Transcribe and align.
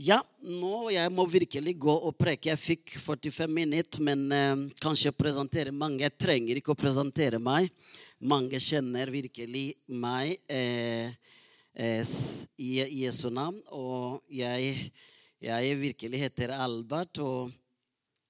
Ja, 0.00 0.16
nå 0.40 0.86
jeg 0.94 1.12
må 1.12 1.26
virkelig 1.28 1.74
gå 1.82 1.92
og 1.92 2.14
preke. 2.16 2.48
Jeg 2.48 2.60
fikk 2.60 2.92
45 2.96 3.50
minutter, 3.52 4.00
men 4.00 4.22
eh, 4.32 4.62
kanskje 4.80 5.10
presentere 5.12 5.74
mange. 5.76 6.06
Jeg 6.06 6.14
trenger 6.16 6.56
ikke 6.56 6.72
å 6.72 6.78
presentere 6.78 7.36
meg. 7.42 7.68
Mange 8.16 8.56
kjenner 8.64 9.12
virkelig 9.12 9.74
meg 9.92 10.38
eh, 10.48 11.12
eh, 11.76 12.14
i 12.56 12.70
Jesu 13.02 13.26
navn. 13.28 13.58
Og 13.76 14.24
jeg, 14.32 14.88
jeg 15.44 15.76
virkelig 15.82 16.22
heter 16.24 16.56
Albert. 16.56 17.20
og 17.20 17.52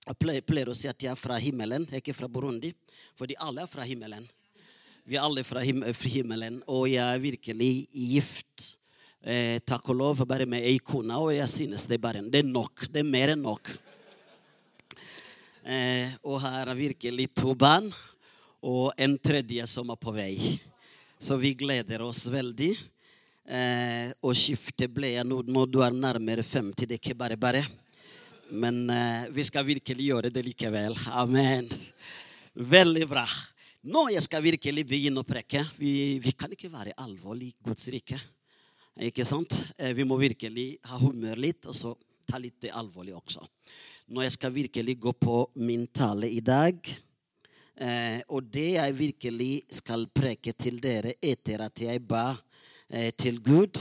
jeg 0.08 0.42
pleier, 0.50 0.74
å 0.74 0.74
si 0.74 0.90
at 0.90 0.98
jeg 0.98 1.12
er 1.14 1.22
fra 1.22 1.38
himmelen, 1.38 1.86
ikke 1.86 2.16
fra 2.18 2.26
Burundi. 2.26 2.72
Fordi 3.14 3.38
alle 3.38 3.62
er 3.62 3.70
fra 3.70 3.86
himmelen. 3.86 4.26
Vi 5.06 5.20
er 5.20 5.22
alle 5.22 5.46
fra 5.46 5.62
himmelen, 5.62 6.64
og 6.66 6.88
jeg 6.90 7.06
er 7.06 7.26
virkelig 7.30 7.72
gift. 7.94 8.72
Eh, 9.20 9.58
takk 9.68 9.90
og 9.92 9.98
lov 9.98 10.20
bare 10.24 10.46
med 10.48 10.64
ei 10.64 10.78
kone, 10.80 11.12
og 11.12 11.34
jeg 11.34 11.48
synes 11.52 11.84
det 11.84 11.98
bare 12.00 12.22
det 12.24 12.40
er 12.40 12.48
nok. 12.48 12.86
Det 12.88 13.02
er 13.02 13.08
mer 13.08 13.34
enn 13.34 13.42
nok. 13.44 13.68
Eh, 15.60 16.08
og 16.24 16.40
her 16.40 16.70
er 16.72 16.78
virkelig 16.78 17.26
to 17.36 17.52
barn, 17.52 17.90
og 18.64 18.96
en 18.96 19.18
tredje 19.20 19.66
som 19.68 19.92
er 19.92 20.00
på 20.00 20.16
vei. 20.16 20.56
Så 21.20 21.36
vi 21.36 21.52
gleder 21.52 22.00
oss 22.00 22.24
veldig. 22.32 22.72
Eh, 23.44 24.08
og 24.24 24.32
skiftet 24.32 24.88
ble 24.88 25.12
nå 25.26 25.42
når 25.44 25.68
du 25.68 25.80
er 25.84 25.92
nærmere 25.92 26.40
50, 26.40 26.86
det 26.86 26.96
er 26.96 27.02
ikke 27.02 27.18
bare 27.20 27.36
bare. 27.36 27.64
Men 28.48 28.86
eh, 28.88 29.28
vi 29.36 29.44
skal 29.44 29.68
virkelig 29.68 30.10
gjøre 30.14 30.32
det 30.32 30.48
likevel. 30.48 30.96
Amen. 31.12 31.68
Veldig 32.56 33.04
bra. 33.10 33.28
Nå 33.84 34.08
jeg 34.14 34.24
skal 34.24 34.48
virkelig 34.48 34.88
begynne 34.88 35.20
å 35.20 35.28
preke. 35.28 35.66
Vi, 35.76 36.16
vi 36.24 36.32
kan 36.32 36.56
ikke 36.56 36.72
være 36.72 36.96
alvorlig 36.96 37.52
i 37.52 37.58
Guds 37.68 37.90
rike. 37.92 38.16
Ikke 39.00 39.24
sant? 39.24 39.54
Eh, 39.78 39.94
Vi 39.96 40.04
må 40.04 40.18
virkelig 40.20 40.76
ha 40.90 40.98
humør 41.00 41.38
litt, 41.40 41.64
og 41.66 41.76
så 41.76 41.94
ta 42.28 42.38
litt 42.38 42.60
det 42.60 42.72
alvorlig 42.76 43.14
også. 43.16 43.40
Når 44.12 44.26
jeg 44.26 44.34
skal 44.36 44.52
virkelig 44.52 44.98
gå 45.00 45.12
på 45.16 45.36
min 45.54 45.86
tale 45.86 46.28
i 46.28 46.40
dag. 46.40 46.76
Eh, 47.80 48.20
og 48.28 48.50
det 48.52 48.74
jeg 48.74 48.98
virkelig 48.98 49.62
skal 49.72 50.04
preke 50.12 50.52
til 50.52 50.76
dere 50.82 51.14
etter 51.22 51.64
at 51.64 51.80
jeg 51.80 52.02
ba 52.04 52.34
eh, 52.90 53.08
til 53.16 53.40
Gud, 53.40 53.80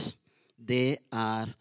det 0.56 0.98
er 1.12 1.56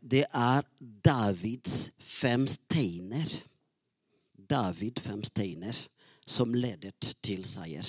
Det 0.00 0.22
er 0.30 0.62
Davids 0.78 1.90
fem 1.98 2.44
steiner. 2.46 3.26
David 4.38 5.00
fem 5.02 5.24
steiner 5.24 5.74
som 6.26 6.54
ledet 6.54 7.16
til 7.22 7.42
seier. 7.44 7.88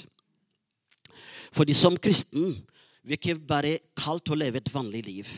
Fordi 1.53 1.75
som 1.77 1.97
kristen 2.01 2.55
vi 3.01 3.15
er 3.15 3.19
ikke 3.19 3.39
bare 3.47 3.79
kalt 3.97 4.27
til 4.27 4.37
å 4.37 4.41
leve 4.43 4.61
et 4.61 4.73
vanlig 4.73 5.05
liv. 5.07 5.31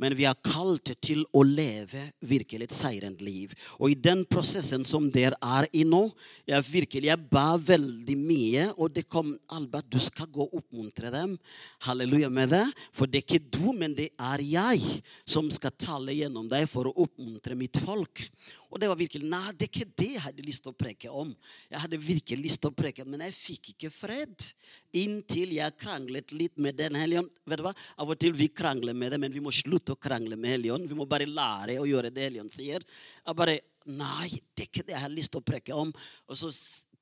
Men 0.00 0.14
vi 0.16 0.24
er 0.28 0.38
kalt 0.44 0.92
til 1.02 1.22
å 1.36 1.42
leve 1.44 2.02
virkelig 2.24 2.68
et 2.68 2.76
seirende 2.76 3.24
liv. 3.24 3.52
Og 3.76 3.92
i 3.92 3.98
den 3.98 4.22
prosessen 4.28 4.84
som 4.86 5.10
dere 5.12 5.36
er 5.42 5.66
i 5.76 5.82
nå, 5.84 6.06
jeg 6.48 6.66
virkelig 6.70 7.10
jeg 7.10 7.28
ba 7.32 7.58
veldig 7.60 8.16
mye. 8.20 8.68
Og 8.78 8.94
det 8.96 9.04
kom 9.10 9.34
Albert, 9.52 9.90
du 9.92 9.98
skal 10.00 10.30
gå 10.32 10.46
og 10.46 10.56
oppmuntre 10.62 11.12
dem. 11.12 11.36
Halleluja 11.84 12.30
med 12.32 12.54
det. 12.54 12.64
For 12.96 13.10
det 13.10 13.20
er 13.20 13.26
ikke 13.26 13.58
du, 13.58 13.74
men 13.76 13.96
det 13.98 14.10
er 14.16 14.44
jeg 14.44 15.02
som 15.28 15.50
skal 15.52 15.76
tale 15.76 16.16
gjennom 16.16 16.48
deg 16.48 16.68
for 16.70 16.88
å 16.88 16.96
oppmuntre 17.04 17.58
mitt 17.58 17.80
folk. 17.84 18.24
Og 18.70 18.78
det 18.78 18.88
var 18.90 18.98
virkelig, 18.98 19.26
nei, 19.26 19.50
det 19.58 19.66
er 19.66 19.70
ikke 19.72 19.94
det 19.98 20.08
jeg 20.14 20.22
hadde 20.22 20.44
lyst 20.46 20.62
til 20.62 20.70
å 20.70 20.78
preke 20.78 21.10
om. 21.10 21.32
Jeg 21.72 21.82
hadde 21.82 21.98
virkelig 22.00 22.44
lyst 22.44 22.60
til 22.62 22.70
å 22.70 22.76
preke, 22.76 23.06
men 23.06 23.24
jeg 23.26 23.34
fikk 23.34 23.72
ikke 23.72 23.90
fred. 23.90 24.46
Inntil 25.00 25.56
jeg 25.56 25.76
kranglet 25.80 26.34
litt 26.36 26.60
med 26.62 26.78
Den 26.78 26.98
hellige. 26.98 27.24
Vet 27.50 27.60
du 27.60 27.66
hva? 27.66 27.74
Av 27.98 28.12
og 28.14 28.20
til 28.22 28.36
vi 28.36 28.46
krangler 28.54 28.94
med 28.94 29.10
det, 29.10 29.18
men 29.22 29.34
vi 29.34 29.42
må 29.42 29.50
slutte 29.54 29.96
å 29.96 30.00
krangle 30.00 30.38
med 30.38 30.54
Helligånd. 30.54 30.86
Vi 30.86 30.98
må 30.98 31.08
bare 31.10 31.26
lære 31.26 31.80
å 31.82 31.88
gjøre 31.88 32.12
det 32.14 32.28
Helligånd 32.28 32.54
sier. 32.54 32.86
Jeg 33.26 33.40
bare, 33.42 33.58
nei, 33.90 34.30
det 34.54 34.64
er 34.64 34.70
ikke 34.70 34.86
det 34.86 34.94
jeg 34.94 35.04
har 35.04 35.18
lyst 35.18 35.34
til 35.34 35.42
å 35.42 35.48
preke 35.50 35.74
om. 35.74 35.90
Og 36.30 36.38
så 36.38 36.52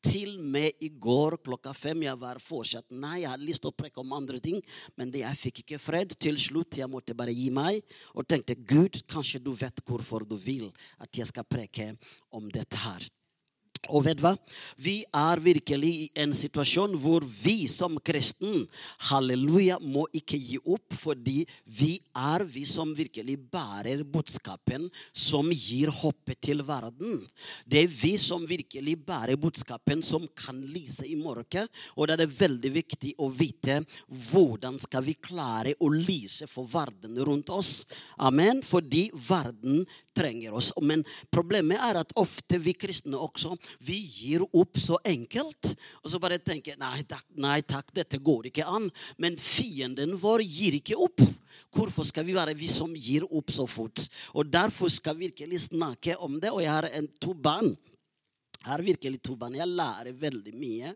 til 0.05 0.37
og 0.37 0.45
med 0.55 0.85
i 0.85 0.91
går 0.91 1.39
klokka 1.45 1.73
fem 1.77 2.05
jeg 2.07 2.21
var 2.21 2.41
fortsatt 2.43 2.91
Nei, 2.95 3.23
jeg 3.23 3.33
hadde 3.33 3.49
lyst 3.49 3.65
til 3.65 3.73
å 3.73 3.77
preke 3.77 4.01
om 4.03 4.15
andre 4.17 4.41
ting, 4.43 4.61
men 4.97 5.13
jeg 5.15 5.41
fikk 5.41 5.63
ikke 5.65 5.81
fred. 5.83 6.15
Til 6.21 6.39
slutt 6.41 6.79
jeg 6.79 6.91
måtte 6.91 7.17
bare 7.19 7.35
gi 7.35 7.49
meg 7.55 7.83
og 8.15 8.27
tenkte 8.29 8.57
Gud, 8.59 9.03
kanskje 9.11 9.43
du 9.43 9.53
vet 9.59 9.83
hvorfor 9.85 10.27
du 10.29 10.37
vil 10.39 10.69
at 11.03 11.11
jeg 11.13 11.29
skal 11.31 11.47
preke 11.49 11.93
om 12.35 12.51
dette 12.53 12.79
her. 12.85 13.09
Og 13.89 14.05
vet 14.05 14.19
du 14.19 14.25
hva? 14.27 14.35
Vi 14.81 15.01
er 15.17 15.41
virkelig 15.43 15.93
i 16.05 16.09
en 16.23 16.35
situasjon 16.37 16.97
hvor 17.01 17.25
vi 17.25 17.67
som 17.71 17.97
kristen 18.05 18.67
halleluja, 19.09 19.79
må 19.81 20.07
ikke 20.17 20.39
gi 20.39 20.59
opp, 20.61 20.95
fordi 20.97 21.43
vi 21.79 21.95
er 22.17 22.45
vi 22.49 22.65
som 22.69 22.93
virkelig 22.97 23.37
bærer 23.53 24.05
budskapen 24.05 24.89
som 25.13 25.51
gir 25.55 25.93
håpet 25.95 26.41
til 26.49 26.63
verden. 26.67 27.23
Det 27.67 27.85
er 27.85 27.93
vi 27.93 28.15
som 28.21 28.45
virkelig 28.49 28.97
bærer 29.07 29.39
budskapen 29.41 30.03
som 30.05 30.27
kan 30.39 30.61
lyse 30.75 31.07
i 31.09 31.17
mørket. 31.19 31.69
Og 31.97 32.09
det 32.09 32.19
er 32.21 32.37
veldig 32.39 32.73
viktig 32.75 33.15
å 33.23 33.31
vite 33.33 33.81
hvordan 34.31 34.79
skal 34.81 35.07
vi 35.07 35.17
klare 35.19 35.75
å 35.81 35.91
lyse 35.93 36.49
for 36.51 36.69
verden 36.69 37.19
rundt 37.25 37.53
oss. 37.55 37.73
Amen. 38.19 38.63
Fordi 38.67 39.09
verden 39.29 39.85
trenger 40.19 40.57
oss. 40.59 40.73
Men 40.83 41.05
problemet 41.35 41.81
er 41.83 42.01
at 42.03 42.15
ofte 42.19 42.59
vi 42.63 42.75
kristne 42.77 43.19
også 43.19 43.55
vi 43.79 43.99
gir 44.03 44.43
opp 44.53 44.79
så 44.81 44.99
enkelt. 45.07 45.73
Og 46.03 46.11
så 46.13 46.21
bare 46.23 46.41
tenker 46.43 46.79
nei 46.81 47.03
takk, 47.09 47.27
nei 47.39 47.61
takk, 47.63 47.93
dette 47.95 48.19
går 48.23 48.51
ikke 48.51 48.67
an. 48.67 48.89
Men 49.23 49.39
fienden 49.41 50.17
vår 50.19 50.43
gir 50.47 50.79
ikke 50.81 50.99
opp. 50.99 51.23
Hvorfor 51.75 52.07
skal 52.07 52.27
vi 52.27 52.37
være 52.37 52.57
vi 52.59 52.69
som 52.71 52.95
gir 52.97 53.27
opp 53.29 53.53
så 53.55 53.67
fort? 53.71 54.07
Og 54.35 54.49
Derfor 54.51 54.91
skal 54.93 55.17
vi 55.17 55.29
virkelig 55.29 55.69
snakke 55.69 56.17
om 56.25 56.39
det. 56.41 56.51
Og 56.51 56.63
jeg 56.65 56.75
har 56.75 56.91
en, 56.91 57.09
to 57.21 57.35
barn. 57.35 57.71
Jeg 58.59 58.71
har 58.73 58.83
virkelig 58.83 59.23
to 59.23 59.37
barn. 59.39 59.57
Jeg 59.59 59.71
lærer 59.71 60.13
veldig 60.19 60.55
mye. 60.59 60.93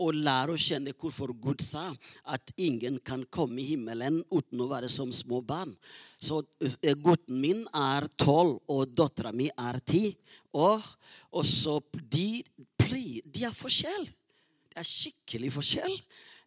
Og 0.00 0.16
lære 0.16 0.54
å 0.54 0.60
kjenne 0.60 0.94
hvorfor 0.96 1.34
Gud 1.36 1.60
sa 1.64 1.90
at 2.32 2.52
ingen 2.56 2.98
kan 3.04 3.26
komme 3.28 3.60
i 3.60 3.66
himmelen 3.74 4.22
uten 4.32 4.62
å 4.64 4.68
være 4.70 4.88
som 4.88 5.12
små 5.12 5.42
barn. 5.44 5.74
Så 6.16 6.40
eh, 6.60 6.96
gutten 6.96 7.36
min 7.42 7.66
er 7.76 8.08
tolv, 8.20 8.58
og 8.72 8.94
dattera 8.96 9.32
mi 9.36 9.50
er 9.52 9.80
ti. 9.84 10.06
Og, 10.56 10.80
og 11.36 11.44
så 11.46 11.76
de, 12.00 12.40
de 12.80 13.44
er 13.44 13.54
forskjell. 13.56 14.08
Det 14.70 14.80
er 14.80 14.88
skikkelig 14.88 15.52
forskjell. 15.58 15.96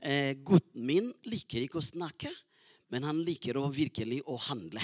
Eh, 0.04 0.34
gutten 0.44 0.84
min 0.88 1.14
liker 1.30 1.64
ikke 1.64 1.80
å 1.80 1.86
snakke, 1.86 2.32
men 2.92 3.06
han 3.08 3.22
liker 3.24 3.60
å 3.60 3.70
virkelig 3.72 4.24
å 4.28 4.40
handle. 4.50 4.82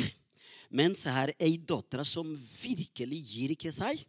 Mens 0.70 1.04
jeg 1.08 1.16
har 1.16 1.32
ei 1.42 1.58
datter 1.58 2.04
som 2.06 2.30
virkelig 2.38 3.20
gir 3.26 3.54
ikke 3.56 3.74
seg. 3.74 4.04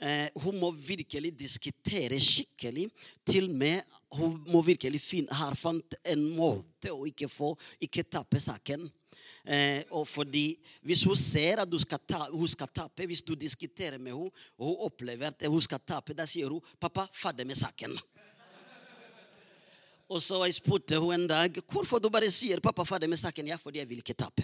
Eh, 0.00 0.28
hun 0.42 0.58
må 0.58 0.70
virkelig 0.74 1.30
diskutere 1.38 2.18
skikkelig. 2.20 2.88
Til 3.26 3.46
og 3.48 3.54
med 3.56 3.94
hun 4.14 4.36
må 4.50 4.62
virkelig 4.62 5.00
finne, 5.00 5.34
har 5.34 5.54
fant 5.58 5.96
en 6.06 6.24
måte 6.36 6.92
å 6.92 7.06
ikke 7.08 7.28
få 7.30 7.52
ikke 7.82 8.06
tape 8.10 8.40
saken. 8.42 8.88
Eh, 9.44 9.84
og 9.90 10.06
fordi 10.08 10.56
Hvis 10.82 11.04
hun 11.04 11.16
ser 11.16 11.60
at 11.60 11.80
skal 11.80 11.98
ta, 12.08 12.26
hun 12.30 12.48
skal 12.48 12.68
tape, 12.68 13.06
hvis 13.06 13.22
du 13.22 13.34
diskuterer 13.34 13.98
med 13.98 14.12
henne, 14.12 14.30
og 14.58 14.66
hun 14.66 14.86
opplever 14.86 15.26
at 15.26 15.46
hun 15.46 15.60
skal 15.60 15.78
tape, 15.78 16.14
da 16.14 16.26
sier 16.26 16.48
hun 16.48 16.60
'Pappa, 16.80 17.06
ferdig 17.12 17.46
med 17.46 17.56
saken'. 17.56 17.98
Og 20.08 20.22
så 20.22 20.44
jeg 20.44 20.54
spurte 20.54 20.98
hun 20.98 21.14
en 21.14 21.26
dag 21.26 21.50
hvorfor 21.70 21.98
du 21.98 22.10
bare 22.10 22.30
sier 22.30 22.60
'pappa, 22.60 22.84
ferdig 22.84 23.08
med 23.08 23.18
saken'. 23.18 23.46
Ja, 23.46 23.56
fordi 23.56 23.78
jeg 23.78 23.88
vil 23.88 23.98
ikke 23.98 24.14
tape. 24.14 24.42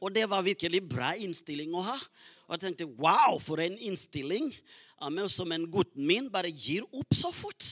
Og 0.00 0.14
det 0.14 0.30
var 0.30 0.42
virkelig 0.42 0.88
bra 0.88 1.12
innstilling 1.14 1.74
å 1.74 1.82
ha. 1.86 1.98
Og 2.52 2.58
jeg 2.58 2.66
tenkte 2.66 2.84
wow, 3.00 3.38
for 3.40 3.62
en 3.64 3.78
innstilling. 3.80 4.50
Amen, 5.00 5.28
som 5.32 5.48
en 5.56 5.64
gutten 5.72 6.04
min 6.04 6.26
bare 6.28 6.50
gir 6.52 6.84
opp 6.92 7.16
så 7.16 7.30
fort. 7.32 7.64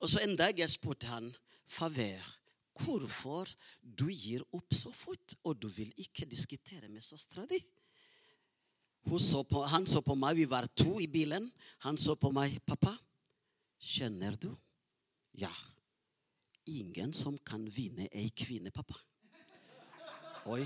Og 0.00 0.08
så 0.08 0.22
en 0.24 0.32
dag 0.38 0.56
jeg 0.56 0.72
spurte 0.72 1.10
han, 1.10 1.28
Favør, 1.68 2.24
hvorfor 2.80 3.50
du 3.84 4.06
gir 4.08 4.46
opp 4.56 4.72
så 4.72 4.88
fort, 4.96 5.34
og 5.44 5.60
du 5.60 5.68
vil 5.68 5.92
ikke 6.00 6.24
diskutere 6.24 6.88
med 6.88 7.04
søstera 7.04 7.44
di? 7.50 7.60
Så 9.20 9.42
på, 9.44 9.60
han 9.68 9.84
så 9.84 10.00
på 10.00 10.16
meg, 10.16 10.40
vi 10.40 10.48
var 10.48 10.70
to 10.72 10.96
i 11.00 11.06
bilen. 11.06 11.52
Han 11.84 12.00
så 12.00 12.16
på 12.16 12.32
meg. 12.32 12.56
'Pappa, 12.64 12.96
kjenner 13.76 14.40
du?' 14.40 14.56
Ja. 15.36 15.52
Ingen 16.66 17.12
som 17.12 17.38
kan 17.38 17.68
vinne 17.68 18.08
ei 18.12 18.28
kvinne, 18.32 18.72
pappa. 18.72 18.96
Oi. 20.48 20.64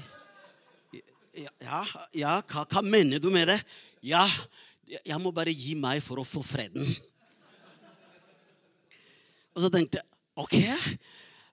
Ja, 1.32 1.81
ja, 2.12 2.32
hva, 2.44 2.67
hva 2.69 2.82
mener 2.84 3.20
du 3.23 3.31
med 3.32 3.49
det? 3.49 3.58
Ja, 4.05 4.26
jeg 4.93 5.17
må 5.23 5.32
bare 5.32 5.55
gi 5.56 5.73
meg 5.79 6.02
for 6.05 6.20
å 6.20 6.26
få 6.29 6.43
freden. 6.44 6.84
Og 9.56 9.64
så 9.64 9.70
tenkte 9.73 10.00
jeg 10.00 10.08
ok, 10.43 10.56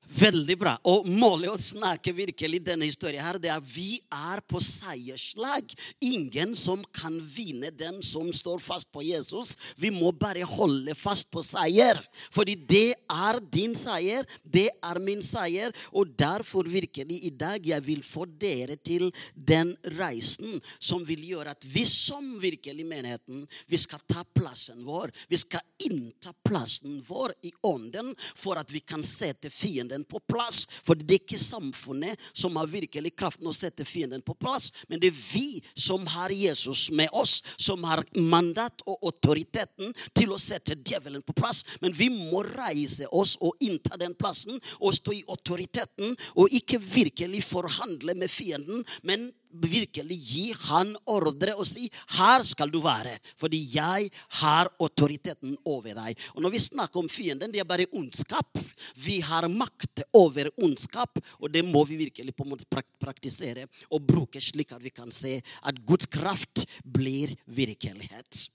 Veldig 0.09 0.55
bra. 0.57 0.71
Og 0.89 1.05
målet 1.05 1.51
å 1.51 1.61
snakke 1.61 2.11
virkelig 2.17 2.63
denne 2.65 2.87
historien 2.87 3.21
her, 3.21 3.37
det 3.37 3.51
er 3.51 3.59
at 3.59 3.67
vi 3.69 3.99
er 4.09 4.41
på 4.49 4.57
seierslag. 4.63 5.69
Ingen 6.01 6.55
som 6.57 6.81
kan 6.95 7.19
vinne 7.21 7.69
den 7.69 7.99
som 8.05 8.31
står 8.33 8.57
fast 8.63 8.89
på 8.89 9.03
Jesus. 9.05 9.53
Vi 9.77 9.91
må 9.93 10.09
bare 10.09 10.47
holde 10.49 10.95
fast 10.97 11.29
på 11.29 11.43
seier. 11.45 11.99
Fordi 12.33 12.55
det 12.57 12.95
er 13.05 13.39
din 13.53 13.75
seier, 13.77 14.25
det 14.41 14.65
er 14.81 15.01
min 15.03 15.21
seier. 15.25 15.75
Og 15.93 16.09
derfor 16.17 16.65
virkelig 16.65 17.19
i 17.29 17.29
dag 17.29 17.69
jeg 17.69 17.85
vil 17.85 18.01
få 18.05 18.25
dere 18.41 18.79
til 18.81 19.11
den 19.35 19.75
reisen 19.99 20.57
som 20.81 21.05
vil 21.05 21.21
gjøre 21.35 21.53
at 21.53 21.69
vi 21.69 21.85
som 21.85 22.33
virkelig 22.41 22.87
menigheten, 22.87 23.45
vi 23.69 23.77
skal 23.77 24.01
ta 24.09 24.25
plassen 24.25 24.81
vår. 24.87 25.13
Vi 25.29 25.37
skal 25.37 25.61
innta 25.85 26.33
plassen 26.45 26.97
vår 27.05 27.37
i 27.45 27.53
ånden 27.69 28.15
for 28.33 28.57
at 28.57 28.73
vi 28.73 28.81
kan 28.81 29.05
sette 29.05 29.53
fienden 29.53 29.98
fienden 29.99 30.03
på 30.05 30.19
plass. 30.19 30.67
For 30.83 30.95
det 30.95 31.13
er 31.13 31.23
ikke 31.23 31.39
samfunnet 31.39 32.19
som 32.33 32.55
har 32.57 32.67
virkelig 32.67 33.15
kraften 33.15 33.47
å 33.47 33.53
sette 33.53 33.85
fienden 33.85 34.21
på 34.21 34.35
plass, 34.35 34.71
men 34.87 34.99
det 34.99 35.09
er 35.09 35.19
vi 35.33 35.61
som 35.75 36.05
har 36.07 36.29
Jesus 36.29 36.91
med 36.91 37.09
oss, 37.13 37.43
som 37.57 37.83
har 37.83 38.03
mandat 38.15 38.81
og 38.85 38.99
autoriteten 39.03 39.93
til 40.13 40.31
å 40.31 40.39
sette 40.39 40.75
djevelen 40.75 41.21
på 41.21 41.33
plass. 41.33 41.63
Men 41.81 41.93
vi 41.93 42.09
må 42.09 42.43
reise 42.43 43.07
oss 43.11 43.37
og 43.41 43.55
innta 43.59 43.97
den 43.97 44.15
plassen 44.15 44.59
og 44.79 44.93
stå 44.93 45.13
i 45.13 45.25
autoriteten 45.27 46.15
og 46.35 46.49
ikke 46.51 46.79
virkelig 46.79 47.43
forhandle 47.43 48.15
med 48.15 48.29
fienden, 48.29 48.85
men 49.03 49.31
virkelig 49.49 50.17
gi 50.21 50.45
han 50.69 50.95
ordre 51.09 51.55
og 51.55 51.65
si 51.65 51.89
'Her 51.89 52.43
skal 52.43 52.69
du 52.71 52.81
være', 52.81 53.19
fordi 53.35 53.69
jeg 53.73 54.11
har 54.41 54.69
autoriteten 54.79 55.57
over 55.65 55.93
deg. 55.93 56.17
Og 56.35 56.41
Når 56.41 56.49
vi 56.51 56.59
snakker 56.59 56.99
om 56.99 57.09
fienden, 57.09 57.51
det 57.51 57.59
er 57.59 57.65
bare 57.65 57.87
ondskap. 57.93 58.57
Vi 58.95 59.19
har 59.21 59.47
makt 59.47 60.03
over 60.13 60.49
ondskap, 60.61 61.19
og 61.39 61.51
det 61.51 61.65
må 61.65 61.83
vi 61.85 61.97
virkelig 61.97 62.35
på 62.35 62.43
en 62.43 62.49
måte 62.49 62.65
praktisere 62.99 63.67
og 63.91 64.05
bruke 64.05 64.41
slik 64.41 64.71
at 64.71 64.83
vi 64.83 64.89
kan 64.89 65.11
se 65.11 65.41
at 65.63 65.85
Guds 65.85 66.05
kraft 66.05 66.65
blir 66.83 67.35
virkelighet. 67.47 68.49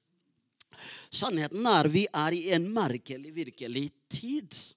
Sannheten 1.10 1.66
er 1.66 1.88
vi 1.88 2.06
er 2.12 2.32
i 2.32 2.50
en 2.56 2.66
merkelig, 2.72 3.34
virkelig 3.34 3.90
tid 4.10 4.74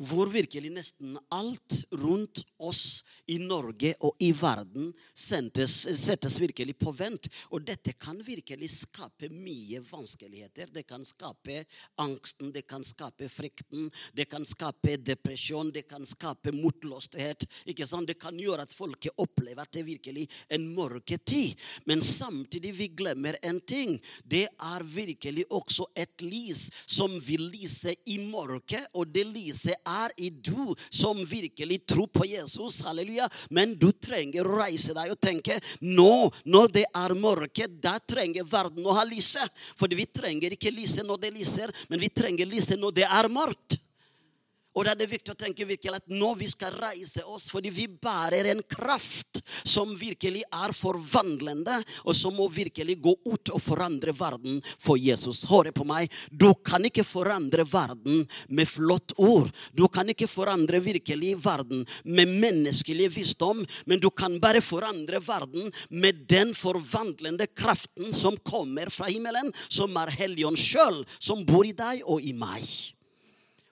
hvor 0.00 0.30
virkelig 0.32 0.70
nesten 0.72 1.18
alt 1.28 1.74
rundt 2.00 2.40
oss 2.62 3.02
i 3.28 3.36
Norge 3.42 3.92
og 4.06 4.16
i 4.24 4.30
verden 4.32 4.90
settes, 5.12 5.74
settes, 6.00 6.38
virkelig 6.40 6.76
på 6.80 6.92
vent. 6.96 7.28
Og 7.52 7.66
dette 7.68 7.92
kan 8.00 8.18
virkelig 8.24 8.70
skape 8.72 9.28
mye 9.32 9.82
vanskeligheter. 9.84 10.70
Det 10.72 10.86
kan 10.88 11.04
skape 11.04 11.60
angsten, 12.00 12.52
det 12.54 12.64
kan 12.70 12.84
skape 12.86 13.28
frykten, 13.28 13.90
det 14.16 14.28
kan 14.30 14.46
skape 14.48 14.96
depresjon, 15.04 15.72
det 15.74 15.84
kan 15.90 16.06
skape 16.08 16.54
motløshet. 16.56 17.44
Det 17.66 18.16
kan 18.20 18.40
gjøre 18.40 18.64
at 18.64 18.74
folket 18.74 19.20
opplever 19.20 19.62
at 19.66 19.72
det 19.74 19.82
er 19.82 19.90
virkelig 19.90 20.26
en 20.48 20.64
mørketid. 20.74 21.60
Men 21.84 22.00
samtidig 22.04 22.72
vi 22.78 22.88
glemmer 22.96 23.36
en 23.44 23.60
ting. 23.60 23.98
Det 24.24 24.46
er 24.48 24.86
virkelig 24.86 25.44
også 25.50 25.90
et 25.98 26.24
lys 26.24 26.68
som 26.88 27.12
vil 27.20 27.50
lyse 27.52 27.92
i 28.08 28.16
mørket, 28.24 28.88
og 28.96 29.12
det 29.12 29.26
lyset 29.28 29.76
er 29.90 30.14
i 30.16 30.30
du 30.30 30.74
som 30.88 31.20
virkelig 31.26 31.80
tror 31.88 32.10
på 32.12 32.26
Jesus. 32.28 32.80
Halleluja. 32.86 33.28
Men 33.50 33.74
du 33.78 33.90
trenger 33.92 34.46
å 34.46 34.60
reise 34.62 34.94
deg 34.96 35.12
og 35.12 35.20
tenke 35.22 35.58
nå, 35.84 36.30
når 36.44 36.72
det 36.78 36.86
er 36.88 37.16
mørke, 37.18 37.68
da 37.82 37.96
trenger 37.98 38.48
verden 38.48 38.86
å 38.86 38.96
ha 38.96 39.04
lyset. 39.08 39.50
For 39.78 39.90
vi 39.90 40.06
trenger 40.06 40.56
ikke 40.56 40.74
lyset 40.74 41.06
når 41.06 41.24
det 41.26 41.36
lyser, 41.38 41.74
men 41.88 42.02
vi 42.02 42.10
trenger 42.12 42.48
lyset 42.50 42.80
når 42.80 43.00
det 43.02 43.08
er 43.08 43.30
mørkt. 43.32 43.80
Og 44.70 44.84
da 44.86 44.92
er 44.92 45.00
det 45.00 45.08
viktig 45.10 45.32
å 45.32 45.38
tenke 45.38 45.66
virkelig 45.66 45.98
at 45.98 46.12
nå 46.14 46.28
vi 46.38 46.46
skal 46.50 46.74
reise 46.78 47.24
oss, 47.26 47.48
fordi 47.50 47.72
vi 47.74 47.88
bærer 47.90 48.52
en 48.52 48.60
kraft 48.70 49.40
som 49.66 49.96
virkelig 49.98 50.44
er 50.46 50.74
forvandlende, 50.76 51.80
og 52.06 52.14
som 52.14 52.36
må 52.38 52.46
virkelig 52.52 53.00
gå 53.02 53.16
ut 53.26 53.50
og 53.50 53.58
forandre 53.64 54.14
verden 54.14 54.60
for 54.78 55.00
Jesus. 55.00 55.42
Hør 55.50 55.72
på 55.74 55.86
meg. 55.88 56.12
Du 56.30 56.52
kan 56.54 56.86
ikke 56.86 57.04
forandre 57.06 57.66
verden 57.66 58.22
med 58.48 58.70
flott 58.70 59.16
ord. 59.18 59.50
Du 59.74 59.88
kan 59.90 60.08
ikke 60.12 60.30
forandre 60.30 60.78
virkelig 60.84 61.34
verden 61.42 61.82
med 62.04 62.30
menneskelig 62.30 63.10
visdom, 63.16 63.64
men 63.90 64.02
du 64.02 64.10
kan 64.14 64.38
bare 64.42 64.62
forandre 64.62 65.18
verden 65.24 65.74
med 65.90 66.22
den 66.30 66.54
forvandlende 66.54 67.50
kraften 67.50 68.14
som 68.14 68.38
kommer 68.46 68.92
fra 68.94 69.10
himmelen, 69.10 69.50
som 69.68 69.98
er 69.98 70.14
Helligånd 70.14 70.58
sjøl, 70.60 71.02
som 71.18 71.42
bor 71.46 71.66
i 71.66 71.74
deg 71.74 72.06
og 72.06 72.22
i 72.22 72.34
meg. 72.36 72.62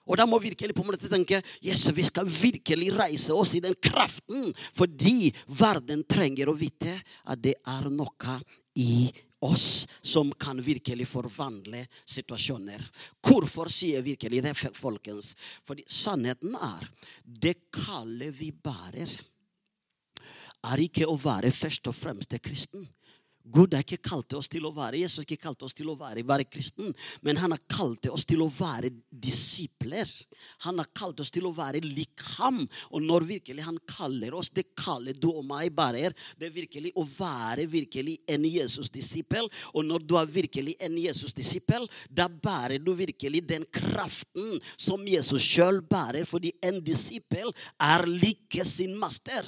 Og 0.09 0.17
da 0.17 0.25
må 0.25 0.39
vi 0.41 0.49
virkelig 0.49 0.73
på 0.73 0.83
en 0.83 0.97
tenke 0.97 1.41
yes, 1.61 1.85
vi 1.93 2.05
skal 2.07 2.25
virkelig 2.25 2.91
reise 2.97 3.33
oss 3.33 3.53
i 3.55 3.61
den 3.61 3.77
kraften. 3.77 4.49
Fordi 4.73 5.29
verden 5.45 6.03
trenger 6.09 6.49
å 6.49 6.57
vite 6.57 6.95
at 7.29 7.41
det 7.43 7.59
er 7.61 7.89
noe 7.93 8.39
i 8.79 9.09
oss 9.45 9.87
som 10.01 10.31
kan 10.33 10.59
virkelig 10.61 11.07
forvandle 11.07 11.85
situasjoner. 12.03 12.81
Hvorfor 13.23 13.71
sier 13.71 13.99
jeg 13.99 14.07
virkelig 14.09 14.43
det, 14.43 14.55
folkens? 14.75 15.35
Fordi 15.63 15.85
sannheten 15.87 16.57
er 16.57 16.87
det 17.23 17.55
kallet 17.71 18.33
vi 18.35 18.51
bærer, 18.51 19.13
er 20.69 20.81
ikke 20.83 21.07
å 21.07 21.15
være 21.15 21.53
først 21.55 21.87
og 21.87 21.95
fremst 21.95 22.33
kristen. 22.43 22.83
Gud 23.49 23.73
har 23.73 23.83
ikke 23.85 24.01
kalt 24.09 24.33
oss 24.37 24.49
til 24.51 24.67
å 24.67 24.73
være 24.75 24.99
Jesus 25.01 25.21
har 25.21 25.27
ikke 25.27 25.43
kalt 25.47 25.63
oss 25.65 25.75
til 25.77 25.89
å 25.89 25.95
være, 25.97 26.23
være 26.27 26.45
kristen, 26.49 26.91
men 27.25 27.39
han 27.41 27.53
har 27.55 27.61
kalt 27.71 28.09
oss 28.11 28.25
til 28.29 28.43
å 28.43 28.49
være 28.53 28.91
disipler. 29.09 30.09
Han 30.65 30.79
har 30.81 30.89
kalt 30.95 31.21
oss 31.23 31.31
til 31.33 31.47
å 31.49 31.53
være 31.55 31.81
lik 31.83 32.21
ham. 32.37 32.61
Og 32.93 33.03
når 33.03 33.27
virkelig 33.29 33.65
han 33.65 33.79
kaller 33.89 34.35
oss, 34.37 34.51
det 34.53 34.69
kaller 34.77 35.17
du 35.17 35.29
og 35.31 35.43
meg 35.49 35.73
bare, 35.75 36.11
det 36.39 36.49
er 36.49 36.55
virkelig 36.55 36.93
å 36.99 37.05
være 37.05 37.65
virkelig 37.69 38.17
en 38.29 38.45
Jesus-disippel. 38.47 39.49
Og 39.73 39.87
når 39.87 40.05
du 40.05 40.15
er 40.19 40.29
virkelig 40.29 40.75
en 40.85 40.97
Jesus-disippel, 40.99 41.87
da 42.09 42.29
bærer 42.29 42.79
du 42.83 42.93
virkelig 42.97 43.43
den 43.49 43.65
kraften 43.73 44.59
som 44.75 45.05
Jesus 45.07 45.45
sjøl 45.45 45.81
bærer, 45.89 46.27
fordi 46.29 46.53
en 46.65 46.81
disippel 46.85 47.51
er 47.81 48.05
like 48.09 48.65
sin 48.67 48.95
master. 48.99 49.45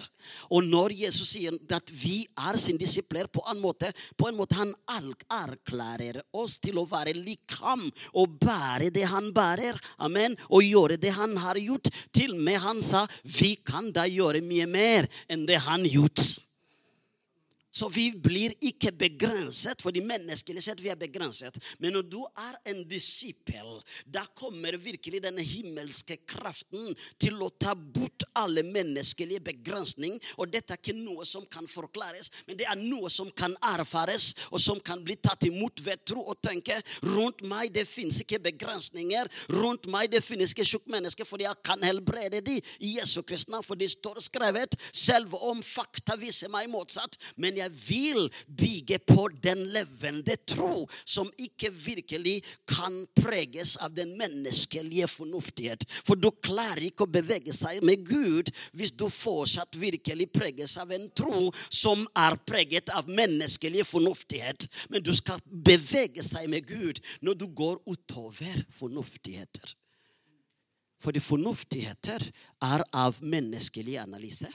Og 0.51 0.65
når 0.67 0.95
Jesus 1.03 1.33
sier 1.35 1.55
at 1.75 1.91
vi 1.93 2.23
er 2.47 2.59
sin 2.59 2.79
disipler 2.79 3.29
på 3.31 3.43
en 3.51 3.61
måte, 3.61 3.91
på 4.17 4.29
en 4.29 4.37
måte 4.37 4.57
Han 4.59 4.73
erklærer 4.91 6.21
oss 6.37 6.57
til 6.61 6.77
å 6.81 6.85
være 6.89 7.15
lik 7.15 7.55
ham 7.61 7.87
og 8.13 8.37
bære 8.41 8.91
det 8.93 9.07
han 9.09 9.31
bærer. 9.33 9.79
Amen. 10.03 10.35
Og 10.49 10.65
gjøre 10.65 10.99
det 11.01 11.15
han 11.15 11.35
har 11.39 11.59
gjort. 11.61 11.89
Til 12.13 12.35
og 12.35 12.45
med 12.45 12.61
han 12.61 12.81
sa 12.85 13.05
vi 13.23 13.55
kan 13.65 13.91
da 13.95 14.05
gjøre 14.09 14.43
mye 14.45 14.67
mer 14.69 15.09
enn 15.31 15.47
det 15.49 15.61
han 15.65 15.85
gjort. 15.87 16.50
Så 17.71 17.87
vi 17.89 18.09
blir 18.11 18.51
ikke 18.59 18.91
begrenset, 18.91 19.79
fordi 19.83 20.01
menneskelig 20.03 20.63
sett 20.65 20.81
vi 20.83 20.91
er 20.91 20.99
begrenset. 20.99 21.55
Men 21.79 21.95
når 21.95 22.07
du 22.11 22.19
er 22.27 22.57
en 22.73 22.81
disippel, 22.87 23.77
da 24.03 24.25
kommer 24.35 24.75
virkelig 24.75 25.21
denne 25.23 25.43
himmelske 25.45 26.17
kraften 26.27 26.91
til 27.21 27.39
å 27.39 27.47
ta 27.55 27.71
bort 27.75 28.25
alle 28.35 28.63
menneskelige 28.67 29.43
begrensninger. 29.45 30.19
Og 30.35 30.51
dette 30.51 30.75
er 30.75 30.81
ikke 30.81 30.97
noe 30.97 31.23
som 31.27 31.45
kan 31.51 31.69
forklares, 31.71 32.31
men 32.47 32.59
det 32.59 32.67
er 32.67 32.79
noe 32.81 33.09
som 33.11 33.31
kan 33.31 33.55
erfares, 33.71 34.33
og 34.51 34.59
som 34.59 34.81
kan 34.83 34.99
bli 35.05 35.15
tatt 35.23 35.47
imot 35.47 35.79
ved 35.85 36.03
tro 36.07 36.25
og 36.27 36.41
tenke 36.43 36.75
rundt 37.07 37.45
meg 37.47 37.71
det 37.71 37.87
finnes 37.87 38.19
ikke 38.25 38.41
begrensninger. 38.51 39.31
Rundt 39.55 39.87
meg 39.91 40.11
det 40.11 40.23
finnes 40.25 40.51
ikke 40.51 40.67
tjukke 40.67 40.91
mennesker, 40.91 41.27
for 41.27 41.39
jeg 41.39 41.55
kan 41.63 41.87
helbrede 41.87 42.43
dem 42.43 42.59
i 42.83 42.97
Jesu 42.97 43.21
Kristna, 43.23 43.63
for 43.63 43.79
det 43.79 43.93
står 43.95 44.19
skrevet, 44.27 44.75
selv 44.91 45.37
om 45.39 45.63
fakta 45.63 46.19
viser 46.19 46.51
meg 46.51 46.67
motsatt. 46.71 47.15
men 47.37 47.60
jeg 47.61 47.71
vil 47.85 48.27
bygge 48.47 48.99
på 49.07 49.27
den 49.43 49.63
levende 49.73 50.35
tro, 50.49 50.85
som 51.05 51.29
ikke 51.41 51.71
virkelig 51.73 52.39
kan 52.69 53.01
preges 53.17 53.75
av 53.81 53.95
den 53.97 54.13
menneskelige 54.19 55.07
fornuftighet. 55.11 55.85
For 56.05 56.19
du 56.19 56.29
klarer 56.43 56.83
ikke 56.87 57.07
å 57.07 57.13
bevege 57.13 57.53
seg 57.55 57.83
med 57.87 58.05
Gud 58.07 58.51
hvis 58.77 58.93
du 58.93 59.07
fortsatt 59.11 59.77
virkelig 59.79 60.31
preges 60.33 60.77
av 60.81 60.91
en 60.95 61.07
tro 61.17 61.49
som 61.69 62.03
er 62.17 62.37
preget 62.47 62.91
av 62.95 63.09
menneskelig 63.09 63.85
fornuftighet. 63.89 64.67
Men 64.89 65.03
du 65.05 65.13
skal 65.15 65.41
bevege 65.45 66.23
seg 66.25 66.49
med 66.51 66.67
Gud 66.67 67.01
når 67.21 67.39
du 67.39 67.47
går 67.47 67.79
utover 67.89 68.65
fornuftigheter. 68.75 69.75
Fordi 71.01 71.21
fornuftigheter 71.23 72.27
er 72.61 72.83
av 72.93 73.17
menneskelig 73.25 73.97
analyse. 74.03 74.49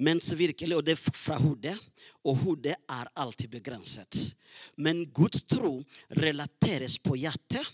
Mens 0.00 0.32
virkelig, 0.32 0.76
Og 0.76 0.84
det 0.84 0.96
er 0.96 1.12
fra 1.12 1.36
hodet, 1.36 1.76
og 2.24 2.36
hodet 2.36 2.76
er 2.88 3.08
alltid 3.16 3.50
begrenset. 3.52 4.34
Men 4.76 5.04
Guds 5.12 5.42
tro 5.48 5.82
relateres 6.16 6.98
på 6.98 7.16
hjertet, 7.20 7.66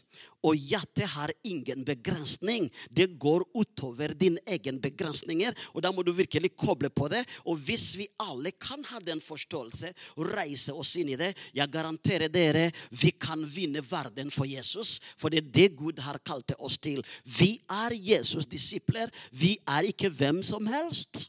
Og 0.46 0.54
hjertet 0.54 1.08
har 1.10 1.32
ingen 1.44 1.82
begrensning. 1.84 2.68
Det 2.90 3.18
går 3.18 3.42
utover 3.54 4.14
dine 4.14 4.38
egne 4.46 4.78
begrensninger. 4.78 5.52
Og 5.74 5.82
da 5.82 5.90
må 5.92 6.04
du 6.06 6.12
virkelig 6.12 6.52
koble 6.56 6.88
på 6.88 7.08
det. 7.10 7.24
Og 7.44 7.58
hvis 7.58 7.96
vi 7.98 8.06
alle 8.22 8.52
kan 8.52 8.84
ha 8.92 9.00
den 9.02 9.20
forståelse 9.20 9.90
og 10.16 10.30
reise 10.36 10.72
oss 10.72 10.94
inn 10.96 11.10
i 11.10 11.18
det, 11.18 11.32
jeg 11.56 11.72
garanterer 11.72 12.30
dere, 12.30 12.70
vi 12.90 13.10
kan 13.10 13.42
vinne 13.42 13.82
verden 13.82 14.30
for 14.30 14.46
Jesus. 14.46 15.00
For 15.18 15.28
det 15.28 15.42
er 15.42 15.52
det 15.58 15.68
Gud 15.76 15.98
har 15.98 16.22
kalt 16.24 16.54
oss 16.58 16.78
til. 16.78 17.02
Vi 17.24 17.58
er 17.66 17.96
Jesus' 17.96 18.48
disipler. 18.48 19.10
Vi 19.32 19.58
er 19.66 19.90
ikke 19.90 20.12
hvem 20.14 20.44
som 20.46 20.66
helst. 20.70 21.26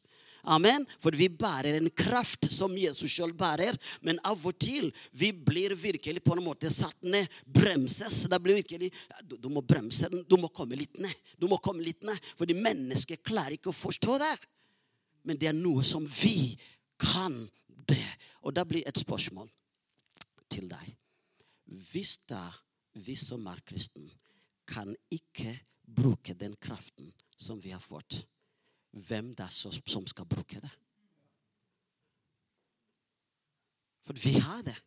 Amen. 0.48 0.86
For 1.01 1.16
vi 1.18 1.27
bærer 1.27 1.75
en 1.77 1.89
kraft 1.92 2.48
som 2.51 2.75
Jesus 2.77 3.12
sjøl 3.12 3.34
bærer. 3.38 3.75
Men 4.06 4.22
av 4.27 4.44
og 4.48 4.56
til 4.62 4.89
vi 5.18 5.34
blir 5.36 5.75
virkelig 5.75 6.24
på 6.24 6.38
en 6.38 6.44
måte 6.46 6.72
satt 6.74 7.04
ned. 7.04 7.27
Bremses. 7.44 8.24
Det 8.32 8.39
blir 8.44 8.62
virkelig, 8.62 8.92
du, 9.24 9.36
du, 9.36 9.50
må 9.51 9.63
bremse. 9.66 10.10
Du 10.30 10.38
må 10.39 10.51
komme 10.56 10.80
litt 10.80 11.00
ned. 11.04 11.13
Du 11.36 11.50
må 11.51 11.60
komme 11.63 11.84
litt 11.84 12.06
ned. 12.08 12.32
Fordi 12.39 12.56
mennesker 12.58 13.20
klarer 13.20 13.58
ikke 13.58 13.74
å 13.74 13.75
forstå 13.75 14.20
det. 14.24 14.34
Men 15.27 15.39
det 15.39 15.51
er 15.51 15.58
noe 15.58 15.84
som 15.84 16.08
vi 16.08 16.56
kan 17.01 17.36
det. 17.88 18.08
Og 18.48 18.56
da 18.56 18.63
blir 18.68 18.88
et 18.88 19.04
spørsmål 19.04 19.50
til 20.48 20.70
deg. 20.72 20.96
Hvis 21.92 22.16
da 22.30 22.46
vi 23.04 23.18
som 23.20 23.44
er 23.51 23.60
kristne, 23.68 24.13
kan 24.68 24.89
ikke 25.12 25.54
bruke 25.88 26.34
den 26.36 26.56
kraften 26.60 27.12
som 27.39 27.60
vi 27.63 27.72
har 27.72 27.84
fått 27.84 28.24
hvem 28.91 29.34
det 29.36 29.46
er 29.46 29.53
som 29.53 30.06
skal 30.08 30.25
bruke 30.25 30.62
det. 30.62 30.72
For 34.08 34.15
vi 34.15 34.38
har 34.39 34.63
det. 34.63 34.77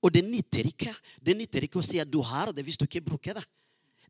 Og 0.00 0.12
det 0.12 0.24
nytter 0.24 0.66
ikke 0.66 0.94
Det 1.20 1.36
nytter 1.36 1.66
ikke 1.66 1.78
å 1.78 1.84
si 1.84 2.00
at 2.00 2.10
du 2.10 2.22
har 2.24 2.54
det, 2.56 2.64
hvis 2.64 2.78
du 2.80 2.86
ikke 2.88 3.04
bruker 3.04 3.36
det. 3.36 3.44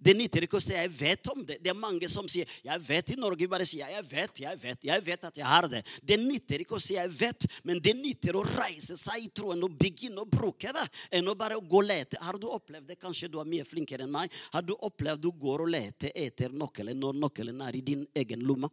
Det 0.01 0.15
nytter 0.17 0.47
ikke 0.47 0.57
å 0.57 0.63
si 0.65 0.73
at 0.73 0.81
'jeg 0.81 0.91
vet 0.97 1.27
om 1.29 1.45
det'. 1.45 1.61
Det 1.61 1.69
er 1.69 1.77
mange 1.77 2.09
som 2.09 2.27
sier 2.27 2.47
'jeg 2.65 2.81
vet' 2.81 3.11
i 3.13 3.17
Norge. 3.17 3.47
bare 3.47 3.67
sier 3.67 3.87
'jeg 3.87 4.05
vet, 4.05 4.41
jeg 4.41 4.59
vet, 4.59 4.85
jeg 4.85 5.03
vet 5.05 5.25
at 5.25 5.37
jeg 5.37 5.45
har 5.45 5.69
det'. 5.69 5.85
Det 6.03 6.19
nytter 6.19 6.61
ikke 6.61 6.77
å 6.77 6.81
si 6.81 6.95
'jeg 6.95 7.11
vet', 7.11 7.47
men 7.65 7.79
det 7.79 7.95
nytter 7.95 8.33
å 8.33 8.43
reise 8.43 8.97
seg 8.97 9.25
i 9.25 9.29
troen 9.29 9.63
og 9.63 9.77
begynne 9.77 10.25
å 10.25 10.25
bruke 10.25 10.73
det. 10.73 10.89
Enn 11.13 11.29
å 11.29 11.37
bare 11.37 11.61
gå 11.61 11.83
og 11.83 11.85
lete. 11.85 12.17
Har 12.19 12.39
du 12.39 12.47
opplevd 12.47 12.87
det? 12.87 12.99
Kanskje 12.99 13.31
du 13.31 13.39
er 13.41 13.45
mye 13.45 13.65
flinkere 13.65 14.05
enn 14.05 14.11
meg. 14.11 14.31
Har 14.53 14.63
du 14.63 14.75
opplevd 14.75 15.21
du 15.21 15.33
går 15.33 15.61
og 15.61 15.69
leter 15.69 16.11
etter 16.15 16.49
nøkkelen 16.49 16.99
når 16.99 17.21
nøkkelen 17.21 17.61
er 17.61 17.77
i 17.77 17.83
din 17.83 18.07
egen 18.15 18.41
lomme? 18.41 18.71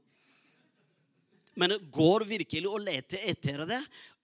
Men 1.57 1.73
går 1.93 2.25
virkelig 2.29 2.69
og 2.69 2.83
leter 2.85 3.23
etter 3.31 3.65
det. 3.69 3.79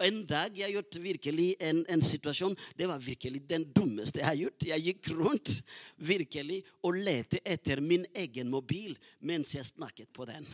En 0.05 0.21
dag 0.29 0.53
jeg 0.57 0.75
gjort 0.75 0.99
virkelig 1.01 1.47
en, 1.63 1.81
en, 1.89 2.03
situasjon 2.03 2.55
Det 2.77 2.87
var 2.89 3.01
virkelig 3.01 3.43
den 3.49 3.65
dummeste 3.73 4.21
jeg 4.21 4.27
har 4.29 4.39
gjort. 4.39 4.67
Jeg 4.69 4.85
gikk 4.87 5.11
rundt 5.17 5.53
virkelig 5.97 6.61
og 6.83 6.99
lette 6.99 7.41
etter 7.45 7.81
min 7.81 8.05
egen 8.13 8.51
mobil 8.53 8.97
mens 9.19 9.55
jeg 9.55 9.65
snakket 9.65 10.11
på 10.13 10.27
den. 10.29 10.47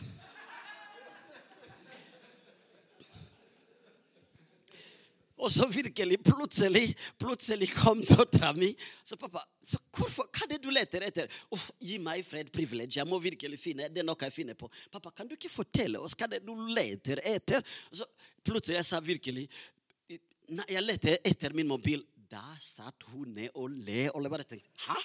Og 5.40 5.48
så 5.52 5.66
virkelig, 5.72 6.18
plutselig 6.24 6.84
plutselig 7.20 7.70
kom 7.72 8.02
dattera 8.04 8.52
mi. 8.56 8.70
Så 9.04 9.16
pappa, 9.20 9.42
så 9.64 9.80
hvorfor, 9.96 10.28
hva 10.28 10.44
er 10.44 10.52
det 10.52 10.60
du 10.64 10.68
leter 10.74 11.06
etter? 11.06 11.30
Uff, 11.54 11.70
gi 11.80 11.96
meg 12.02 12.24
fred, 12.26 12.52
privilege. 12.52 12.98
Jeg 12.98 13.08
må 13.08 13.20
virkelig 13.22 13.60
finne 13.60 13.88
det 13.88 14.02
er 14.02 14.08
noe 14.08 14.28
jeg 14.28 14.36
finner 14.36 14.58
på. 14.58 14.68
Pappa, 14.92 15.12
kan 15.16 15.28
du 15.28 15.36
ikke 15.38 15.52
fortelle 15.52 16.02
oss 16.02 16.16
hva 16.18 16.28
det 16.30 16.42
er 16.42 16.46
du 16.46 16.54
leter 16.74 17.22
etter? 17.24 17.64
Og 17.90 18.02
så 18.02 18.08
plutselig 18.46 18.80
jeg 18.80 18.90
sa 18.92 19.02
virkelig 19.04 19.48
Nei, 20.50 20.64
jeg 20.66 20.82
leter 20.82 21.20
etter 21.30 21.54
min 21.54 21.68
mobil. 21.70 22.00
Da 22.30 22.42
satt 22.62 23.04
hun 23.12 23.36
ned 23.36 23.54
og 23.54 23.70
le. 23.70 24.08
Og 24.10 24.24
jeg 24.24 24.32
bare 24.32 24.46
tenkte 24.50 24.88
Hæ? 24.88 24.96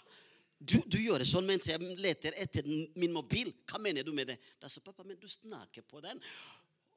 Du, 0.56 0.80
du, 0.88 0.98
gjør 0.98 1.22
det 1.22 1.28
sånn 1.30 1.46
mens 1.46 1.68
jeg 1.70 1.98
leter 2.02 2.34
etter 2.42 2.66
min 2.66 3.14
mobil. 3.14 3.52
Hva 3.70 3.78
mener 3.82 4.08
du 4.08 4.14
med 4.16 4.32
det? 4.32 4.40
Da 4.58 4.72
sa 4.72 4.82
pappa, 4.82 5.06
men 5.06 5.20
du 5.22 5.28
snakker 5.30 5.86
på 5.86 6.02
den. 6.02 6.22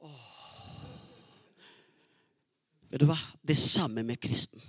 Åh. 0.07 0.98
Vet 2.89 3.03
du 3.03 3.09
hva? 3.09 3.19
Det 3.45 3.57
samme 3.59 4.05
med 4.07 4.21
kristen. 4.21 4.63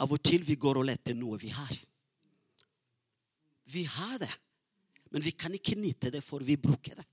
Av 0.00 0.10
og 0.10 0.22
til 0.24 0.42
vi 0.46 0.56
går 0.58 0.80
og 0.80 0.88
leter 0.88 1.16
noe 1.18 1.38
vi 1.40 1.50
har. 1.54 1.74
Vi 3.70 3.84
har 3.86 4.16
det, 4.18 4.30
men 5.14 5.22
vi 5.22 5.30
kan 5.38 5.54
ikke 5.54 5.78
nyte 5.78 6.10
det, 6.10 6.24
for 6.26 6.42
vi 6.42 6.56
bruker 6.58 6.98
det. 6.98 7.06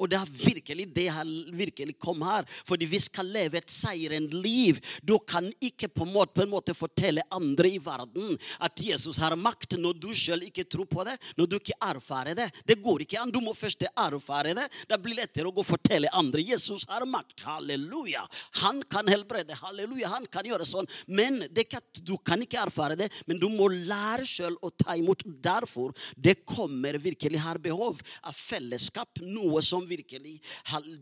Og 0.00 0.08
det 0.10 0.18
er 0.18 0.30
virkelig 0.32 0.86
det 0.94 1.08
han 1.12 1.30
virkelig 1.52 1.96
kom 2.00 2.22
her. 2.26 2.46
Fordi 2.68 2.88
vi 2.88 3.00
skal 3.02 3.28
leve 3.32 3.60
et 3.60 3.72
seirende 3.72 4.40
liv. 4.42 4.80
Du 5.02 5.18
kan 5.18 5.50
ikke 5.60 5.90
på 5.92 6.06
en, 6.06 6.12
måte, 6.14 6.34
på 6.36 6.46
en 6.46 6.52
måte 6.52 6.74
fortelle 6.76 7.24
andre 7.32 7.70
i 7.70 7.80
verden 7.82 8.36
at 8.62 8.82
Jesus 8.82 9.20
har 9.22 9.36
makt 9.38 9.76
når 9.80 9.98
du 10.00 10.10
selv 10.16 10.46
ikke 10.48 10.64
tror 10.64 10.88
på 10.90 11.04
det. 11.06 11.16
Når 11.38 11.50
du 11.50 11.58
ikke 11.58 11.78
erfarer 11.86 12.36
det. 12.38 12.48
Det 12.66 12.78
går 12.82 13.04
ikke 13.04 13.20
an. 13.20 13.32
Du 13.32 13.40
må 13.44 13.54
først 13.56 13.84
erfare 13.90 14.56
det. 14.56 14.66
Det 14.88 14.98
blir 15.02 15.18
lettere 15.20 15.50
å 15.50 15.54
gå 15.54 15.62
og 15.62 15.68
fortelle 15.68 16.10
andre. 16.16 16.44
Jesus 16.52 16.86
har 16.90 17.06
makt. 17.08 17.44
Halleluja. 17.46 18.24
Han 18.62 18.82
kan 18.90 19.08
helbrede. 19.10 19.56
Halleluja. 19.60 20.10
Han 20.16 20.26
kan 20.32 20.48
gjøre 20.48 20.66
sånn. 20.68 20.88
Men 21.06 21.42
ikke, 21.52 21.82
du 22.02 22.16
kan 22.24 22.42
ikke 22.42 22.62
erfare 22.64 22.96
det. 22.98 23.10
Men 23.26 23.40
du 23.42 23.48
må 23.52 23.68
lære 23.72 24.26
selv 24.28 24.62
å 24.64 24.72
ta 24.74 24.96
imot. 24.98 25.24
Derfor 25.42 25.92
det 26.16 26.40
kommer 26.48 26.98
virkelig 27.02 27.40
her 27.42 27.60
behov 27.62 28.00
av 28.26 28.36
fellesskap. 28.36 29.20
Noe 29.22 29.62
som 29.64 29.81
som 29.82 29.88
virkelig 29.88 30.38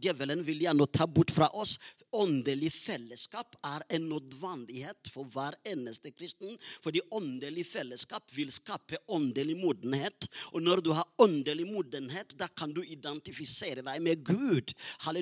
djevelen 0.00 0.42
vil 0.44 0.62
gjerne 0.64 0.86
ta 0.92 1.06
bort 1.06 1.30
fra 1.30 1.48
oss. 1.56 1.78
Åndelig 2.16 2.72
fellesskap 2.74 3.54
er 3.66 3.84
en 3.94 4.08
nødvendighet 4.10 5.10
for 5.12 5.28
hver 5.30 5.54
eneste 5.68 6.10
kristen. 6.10 6.56
Fordi 6.82 7.00
åndelig 7.14 7.66
fellesskap 7.68 8.24
vil 8.34 8.50
skape 8.52 8.98
åndelig 9.08 9.56
modenhet. 9.60 10.28
Og 10.54 10.62
når 10.62 10.82
du 10.82 10.92
har 10.96 11.06
åndelig 11.18 11.66
modenhet, 11.68 12.34
da 12.38 12.48
kan 12.48 12.72
du 12.72 12.82
identifisere 12.82 13.84
deg 13.86 14.00
med 14.02 14.24
Gud. 14.24 14.74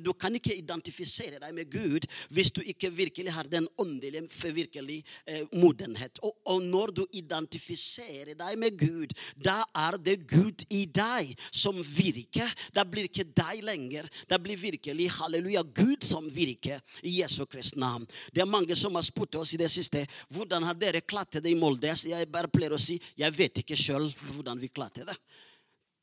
Du 0.04 0.12
kan 0.14 0.34
ikke 0.34 0.56
identifisere 0.56 1.40
deg 1.42 1.54
med 1.54 1.70
Gud 1.72 2.06
hvis 2.30 2.52
du 2.54 2.62
ikke 2.62 2.90
virkelig 2.94 3.32
har 3.34 3.48
den 3.50 3.68
åndelige 3.78 4.26
virkelig, 4.54 5.04
eh, 5.26 5.44
modenhet. 5.52 6.18
Og, 6.22 6.36
og 6.46 6.62
når 6.62 6.92
du 6.94 7.04
identifiserer 7.12 8.34
deg 8.38 8.58
med 8.58 8.78
Gud, 8.78 9.12
da 9.36 9.62
er 9.74 9.98
det 9.98 10.20
Gud 10.28 10.64
i 10.70 10.84
deg 10.86 11.34
som 11.50 11.76
virker. 11.82 12.48
Da 12.74 12.84
blir 12.84 13.08
ikke 13.08 13.26
deg 13.36 13.47
deg 13.48 13.64
lenger. 13.64 14.08
Det 14.28 14.38
blir 14.42 14.60
virkelig 14.60 15.08
halleluja, 15.18 15.64
Gud 15.74 16.04
som 16.04 16.28
virker 16.30 16.80
i 17.02 17.18
Jesu 17.20 17.44
Kristi 17.46 17.80
navn. 17.80 18.06
Det 18.32 18.42
er 18.42 18.50
mange 18.50 18.76
som 18.76 18.94
har 18.94 19.06
spurt 19.06 19.40
oss 19.40 19.54
i 19.54 19.60
det 19.60 19.70
siste 19.72 20.04
hvordan 20.34 20.66
har 20.68 20.78
dere 20.78 21.04
klart 21.06 21.40
det 21.40 21.50
i 21.50 21.58
Molde. 21.58 21.92
Jeg 22.08 22.30
bare 22.32 22.50
pleier 22.52 22.74
å 22.74 22.80
si 22.80 22.98
jeg 23.18 23.34
vet 23.36 23.62
ikke 23.62 23.78
sjøl 23.78 24.10
hvordan 24.28 24.60
vi 24.60 24.72
klarte 24.72 25.06
det. 25.08 25.16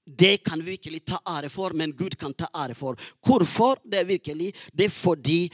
Det 0.05 0.37
kan 0.45 0.61
vi 0.61 0.75
virkelig 0.75 0.99
ta 1.05 1.17
ære 1.25 1.49
for, 1.49 1.73
men 1.73 1.89
Gud 1.97 2.13
kan 2.21 2.33
ta 2.33 2.45
ære 2.53 2.75
for. 2.77 2.93
Hvorfor? 3.25 3.79
Det 3.83 4.03
er 4.03 4.05
virkelig 4.05 4.51
det 4.69 4.85
er 4.85 4.93
fordi 4.93 5.49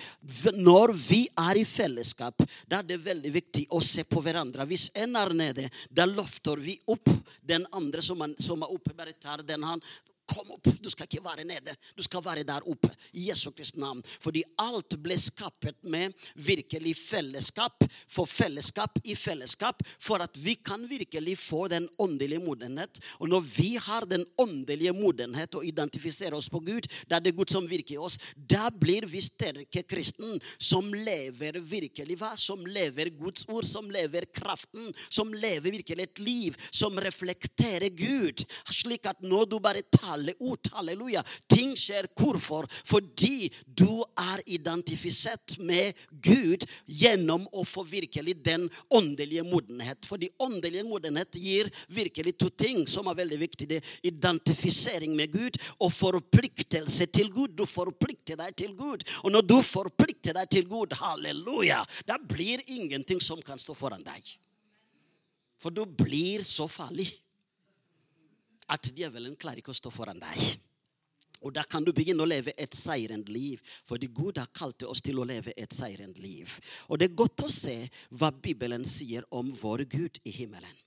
når 0.59 0.91
vi 0.91 1.21
er 1.39 1.61
i 1.61 1.63
fellesskap, 1.63 2.43
da 2.67 2.81
er 2.81 2.89
det 2.89 2.99
veldig 2.99 3.31
viktig 3.31 3.63
å 3.71 3.79
se 3.79 4.03
på 4.03 4.19
hverandre. 4.19 4.67
Hvis 4.67 4.89
en 4.99 5.15
er 5.15 5.31
nede, 5.31 5.69
da 5.87 6.03
løfter 6.05 6.59
vi 6.59 6.75
opp 6.91 7.07
den 7.47 7.63
andre 7.71 8.03
som 8.03 8.25
er, 8.27 8.35
oppe. 8.67 8.91
Bare 8.91 9.15
tar 9.15 9.45
den 9.47 9.63
han 9.63 9.79
Kom 10.31 10.51
opp! 10.55 10.67
Du 10.81 10.89
skal 10.89 11.09
ikke 11.09 11.23
være 11.23 11.43
nede. 11.47 11.73
Du 11.97 12.03
skal 12.05 12.23
være 12.23 12.45
der 12.47 12.63
oppe. 12.69 12.89
I 13.13 13.27
Jesu 13.29 13.51
Kristi 13.51 13.79
navn. 13.81 14.01
Fordi 14.23 14.43
alt 14.61 14.95
ble 15.03 15.17
skapt 15.19 15.67
med 15.83 16.15
virkelig 16.39 16.95
fellesskap. 16.97 17.83
For 18.09 18.29
fellesskap 18.29 18.99
i 19.03 19.15
fellesskap. 19.19 19.83
For 19.99 20.23
at 20.23 20.37
vi 20.39 20.55
kan 20.55 20.87
virkelig 20.89 21.37
få 21.41 21.67
den 21.71 21.89
åndelige 21.99 22.41
modenhet. 22.43 23.01
Og 23.19 23.29
når 23.29 23.43
vi 23.49 23.75
har 23.75 24.07
den 24.09 24.25
åndelige 24.39 24.93
modenhet 24.95 25.55
og 25.59 25.65
identifiserer 25.67 26.37
oss 26.37 26.49
på 26.49 26.63
Gud, 26.63 26.87
da 27.09 27.19
er 27.19 27.25
det 27.25 27.35
Gud 27.35 27.51
som 27.51 27.67
virker 27.67 27.97
i 27.97 28.01
oss, 28.01 28.17
da 28.35 28.69
blir 28.71 29.05
vi 29.09 29.21
sterke 29.23 29.83
kristen 29.83 30.39
som 30.57 30.93
lever 30.95 31.59
virkelig 31.59 32.17
hva? 32.21 32.33
Som 32.39 32.63
lever 32.65 33.11
Guds 33.19 33.45
ord, 33.51 33.67
som 33.67 33.91
lever 33.91 34.29
kraften, 34.33 34.91
som 35.09 35.33
lever 35.33 35.75
virkelig 35.77 36.07
et 36.07 36.23
liv 36.23 36.57
som 36.71 36.97
reflekterer 37.01 37.91
Gud. 37.97 38.45
Slik 38.71 39.05
at 39.09 39.21
når 39.25 39.49
du 39.51 39.59
bare 39.61 39.83
taler 39.91 40.20
alle 40.21 40.33
ord. 40.39 40.69
Halleluja. 40.71 41.23
Ting 41.49 41.73
skjer. 41.77 42.07
Hvorfor? 42.17 42.67
Fordi 42.85 43.49
du 43.65 44.03
er 44.19 44.41
identifisert 44.45 45.57
med 45.59 45.97
Gud 46.11 46.65
gjennom 46.85 47.47
å 47.51 47.65
få 47.67 47.83
virkelig 47.87 48.37
den 48.45 48.67
åndelige 48.93 49.43
modenhet. 49.47 50.05
Fordi 50.07 50.29
åndelige 50.41 50.85
modenhet 50.87 51.39
gir 51.41 51.71
virkelig 51.89 52.37
to 52.37 52.51
ting 52.53 52.85
som 52.89 53.09
er 53.09 53.17
veldig 53.21 53.39
viktige. 53.41 53.81
Identifisering 54.05 55.15
med 55.17 55.33
Gud 55.33 55.59
og 55.79 55.93
forpliktelse 55.95 57.09
til 57.09 57.31
Gud. 57.33 57.55
Du 57.57 57.65
forplikter 57.65 58.39
deg 58.39 58.55
til 58.57 58.75
Gud. 58.77 59.05
Og 59.25 59.33
når 59.33 59.47
du 59.47 59.57
forplikter 59.65 60.37
deg 60.37 60.51
til 60.51 60.69
Gud, 60.69 60.93
halleluja, 61.01 61.81
da 62.05 62.19
blir 62.21 62.61
ingenting 62.67 63.21
som 63.23 63.41
kan 63.41 63.59
stå 63.59 63.75
foran 63.77 64.05
deg. 64.05 64.21
For 65.61 65.73
du 65.73 65.83
blir 65.85 66.41
så 66.47 66.65
farlig 66.69 67.11
at 68.71 68.91
djevelen 68.95 69.37
klarer 69.39 69.61
ikke 69.61 69.73
å 69.73 69.81
stå 69.81 69.91
foran 69.93 70.21
deg. 70.21 70.59
Og 71.41 71.53
da 71.55 71.63
kan 71.65 71.81
du 71.81 71.89
begynne 71.95 72.21
å 72.21 72.29
leve 72.29 72.53
et 72.53 72.75
seirende 72.77 73.33
liv, 73.33 73.61
fordi 73.87 74.11
Gud 74.13 74.37
har 74.37 74.51
kalt 74.53 74.85
oss 74.85 75.01
til 75.01 75.17
å 75.17 75.25
leve 75.25 75.55
et 75.57 75.73
seirende 75.73 76.21
liv. 76.21 76.53
Og 76.89 77.01
det 77.01 77.09
er 77.09 77.17
godt 77.17 77.47
å 77.47 77.49
se 77.49 77.75
hva 78.19 78.29
Bibelen 78.31 78.85
sier 78.85 79.25
om 79.33 79.49
vår 79.63 79.87
Gud 79.89 80.21
i 80.23 80.37
himmelen. 80.41 80.79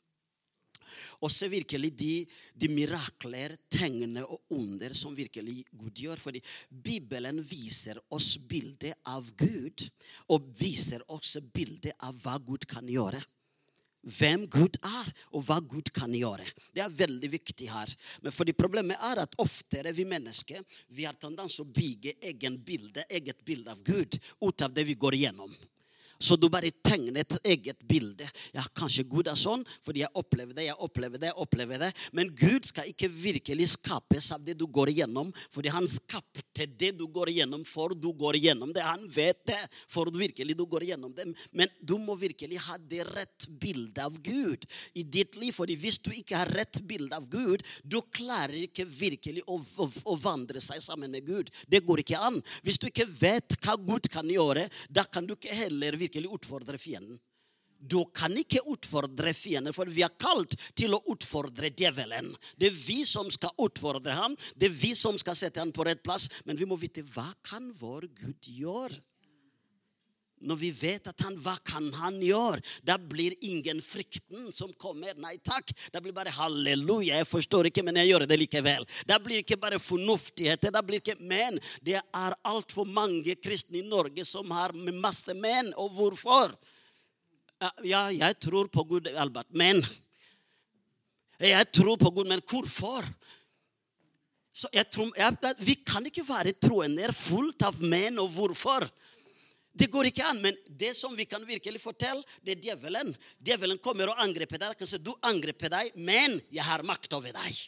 og 1.21 1.31
se 1.33 1.49
virkelig 1.49 1.91
de, 1.99 2.26
de 2.55 2.69
mirakler, 2.69 3.57
tegnene 3.73 4.23
og 4.23 4.53
under 4.55 4.93
som 4.95 5.14
virkelig 5.17 5.64
Gud 5.73 5.99
gjør. 5.99 6.21
Fordi 6.23 6.43
Bibelen 6.69 7.41
viser 7.43 7.99
oss 8.14 8.37
bildet 8.38 8.95
av 9.11 9.26
Gud, 9.35 9.88
og 10.29 10.53
viser 10.59 11.03
oss 11.09 11.38
bildet 11.55 11.97
av 11.99 12.14
hva 12.23 12.37
Gud 12.38 12.69
kan 12.71 12.87
gjøre 12.87 13.23
hvem 14.04 14.46
Gud 14.50 14.78
er, 14.84 15.11
og 15.32 15.46
hva 15.46 15.61
Gud 15.64 15.90
kan 15.94 16.12
gjøre. 16.14 16.46
Det 16.75 16.82
er 16.84 16.92
veldig 16.92 17.30
viktig 17.32 17.68
her. 17.73 17.92
Men 18.23 18.34
fordi 18.34 18.54
Problemet 18.56 19.00
er 19.02 19.23
at 19.25 19.37
oftere 19.42 19.92
vi 19.96 20.06
mennesker 20.08 20.62
vi 20.94 21.06
har 21.08 21.16
tendens 21.20 21.58
å 21.61 21.66
bygge 21.68 22.14
egen 22.30 22.58
bilde, 22.64 23.04
eget 23.11 23.44
bilde 23.44 23.73
av 23.73 23.82
Gud 23.84 24.18
ut 24.40 24.64
av 24.64 24.73
det 24.75 24.87
vi 24.88 24.96
går 24.99 25.18
igjennom. 25.18 25.52
Så 26.18 26.37
du 26.40 26.49
bare 26.52 26.71
tegner 26.85 27.25
et 27.25 27.37
eget 27.54 27.83
bilde. 27.88 28.26
Ja, 28.54 28.64
kanskje 28.76 29.06
Gud 29.09 29.28
er 29.30 29.38
sånn, 29.38 29.64
fordi 29.85 30.04
jeg 30.04 30.14
opplever 30.18 30.56
det, 30.56 30.68
jeg 30.68 30.78
opplever 30.78 31.21
det, 31.21 31.30
jeg 31.33 31.40
opplever 31.44 31.83
det. 31.87 31.90
Men 32.16 32.33
Gud 32.38 32.68
skal 32.68 32.88
ikke 32.90 33.11
virkelig 33.11 33.73
skapes 33.75 34.30
av 34.35 34.44
det 34.44 34.56
du 34.59 34.66
går 34.71 34.92
igjennom, 34.94 35.33
fordi 35.52 35.73
han 35.75 35.88
skapte 35.90 36.68
det 36.78 36.92
du 36.99 37.06
går 37.11 37.33
igjennom 37.33 37.64
for 37.66 37.94
du 37.99 38.11
går 38.16 38.38
igjennom 38.38 38.73
det. 38.75 38.85
Han 38.87 39.06
vet 39.11 39.42
det 39.49 39.61
for 39.90 40.11
virkelig 40.14 40.56
du 40.56 40.64
går 40.71 40.87
igjennom 40.87 41.14
det. 41.16 41.26
Men 41.52 41.71
du 41.80 41.97
må 41.99 42.16
virkelig 42.18 42.61
ha 42.66 42.78
det 42.78 43.04
rett 43.11 43.49
bildet 43.61 44.02
av 44.04 44.16
Gud 44.23 44.66
i 44.94 45.02
ditt 45.02 45.37
liv. 45.40 45.52
fordi 45.54 45.76
hvis 45.78 45.99
du 46.02 46.11
ikke 46.14 46.38
har 46.38 46.50
rett 46.54 46.80
bilde 46.87 47.16
av 47.16 47.28
Gud, 47.30 47.62
du 47.83 48.00
klarer 48.14 48.64
ikke 48.64 48.87
virkelig 48.88 49.44
å, 49.47 49.59
å, 49.59 49.88
å 50.12 50.16
vandre 50.18 50.61
seg 50.62 50.83
sammen 50.83 51.12
med 51.14 51.26
Gud. 51.26 51.50
Det 51.68 51.83
går 51.85 52.02
ikke 52.02 52.21
an. 52.21 52.40
Hvis 52.64 52.78
du 52.80 52.88
ikke 52.88 53.06
vet 53.09 53.56
hva 53.64 53.76
Gud 53.80 54.09
kan 54.12 54.28
gjøre, 54.30 54.66
da 54.88 55.04
kan 55.06 55.26
du 55.26 55.35
ikke 55.37 55.54
heller 55.54 55.99
virkelig 56.04 56.32
utfordre 56.38 56.80
fienden. 56.80 57.20
Du 57.84 57.99
kan 58.16 58.32
ikke 58.38 58.62
utfordre 58.70 59.34
fienden, 59.37 59.75
for 59.76 59.90
vi 59.90 60.04
er 60.06 60.14
kalt 60.20 60.54
til 60.78 60.94
å 60.96 61.02
utfordre 61.12 61.68
djevelen. 61.68 62.30
Det 62.56 62.70
er 62.70 62.78
vi 62.78 63.02
som 63.08 63.28
skal 63.32 63.52
utfordre 63.61 64.14
ham, 64.16 64.37
det 64.56 64.70
er 64.70 64.78
vi 64.78 64.94
som 64.96 65.18
skal 65.20 65.37
sette 65.37 65.61
ham 65.61 65.73
på 65.75 65.84
rett 65.84 66.00
plass. 66.04 66.30
Men 66.49 66.56
vi 66.56 66.68
må 66.68 66.78
vite 66.80 67.04
hva 67.12 67.26
kan 67.44 67.68
vår 67.76 68.08
Gud 68.23 68.49
gjøre? 68.49 69.02
Når 70.45 70.61
vi 70.61 70.71
vet 70.77 71.09
at 71.11 71.25
han, 71.25 71.37
hva 71.41 71.55
kan 71.65 71.89
han 71.99 72.21
gjøre, 72.23 72.63
da 72.87 72.99
blir 73.01 73.37
ingen 73.45 73.81
frykten 73.85 74.51
som 74.55 74.73
kommer. 74.81 75.17
Nei 75.21 75.37
takk. 75.45 75.73
Da 75.93 76.03
blir 76.05 76.15
bare 76.17 76.35
halleluja. 76.35 77.19
Jeg 77.19 77.29
forstår 77.31 77.71
ikke, 77.71 77.85
men 77.87 77.99
jeg 78.03 78.13
gjør 78.13 78.27
det 78.29 78.39
likevel. 78.41 78.87
Da 79.09 79.19
blir 79.23 79.43
ikke 79.43 79.61
bare 79.61 79.81
fornuftigheter. 79.83 80.75
Da 80.75 80.85
blir 80.85 81.03
ikke 81.03 81.19
men. 81.21 81.61
Det 81.85 81.99
er 82.01 82.39
altfor 82.45 82.89
mange 82.89 83.37
kristne 83.41 83.81
i 83.81 83.87
Norge 83.89 84.27
som 84.29 84.53
har 84.55 84.77
masse 84.93 85.35
men. 85.35 85.73
Og 85.81 85.93
hvorfor? 85.97 86.55
Ja, 87.87 88.09
jeg 88.13 88.37
tror 88.43 88.69
på 88.69 88.85
Gud, 88.85 89.09
Albert, 89.09 89.49
men 89.51 89.85
Jeg 91.41 91.67
tror 91.75 91.97
på 91.99 92.11
Gud, 92.15 92.29
men 92.31 92.41
hvorfor? 92.47 93.03
Så 94.55 94.69
jeg 94.73 94.87
tror, 94.91 95.11
jeg, 95.19 95.35
vi 95.67 95.75
kan 95.83 96.05
ikke 96.07 96.23
være 96.29 96.55
troende 96.63 97.11
fullt 97.13 97.65
av 97.67 97.81
men 97.83 98.21
og 98.23 98.31
hvorfor. 98.37 98.87
Det 99.75 99.90
går 99.90 100.09
ikke 100.11 100.25
an. 100.31 100.40
Men 100.43 100.57
det 100.66 100.93
som 100.97 101.16
vi 101.19 101.26
kan 101.26 101.45
virkelig 101.47 101.83
fortelle, 101.83 102.23
det 102.47 102.57
er 102.57 102.66
djevelen. 102.69 103.11
Djevelen 103.43 103.81
kommer 103.83 104.12
og 104.12 104.21
angriper 104.23 104.61
deg. 104.62 104.76
Kanskje 104.78 105.02
du 105.02 105.11
angriper 105.26 105.73
deg, 105.73 105.95
men 105.99 106.38
jeg 106.54 106.66
har 106.66 106.87
makt 106.87 107.19
over 107.19 107.35
deg. 107.35 107.62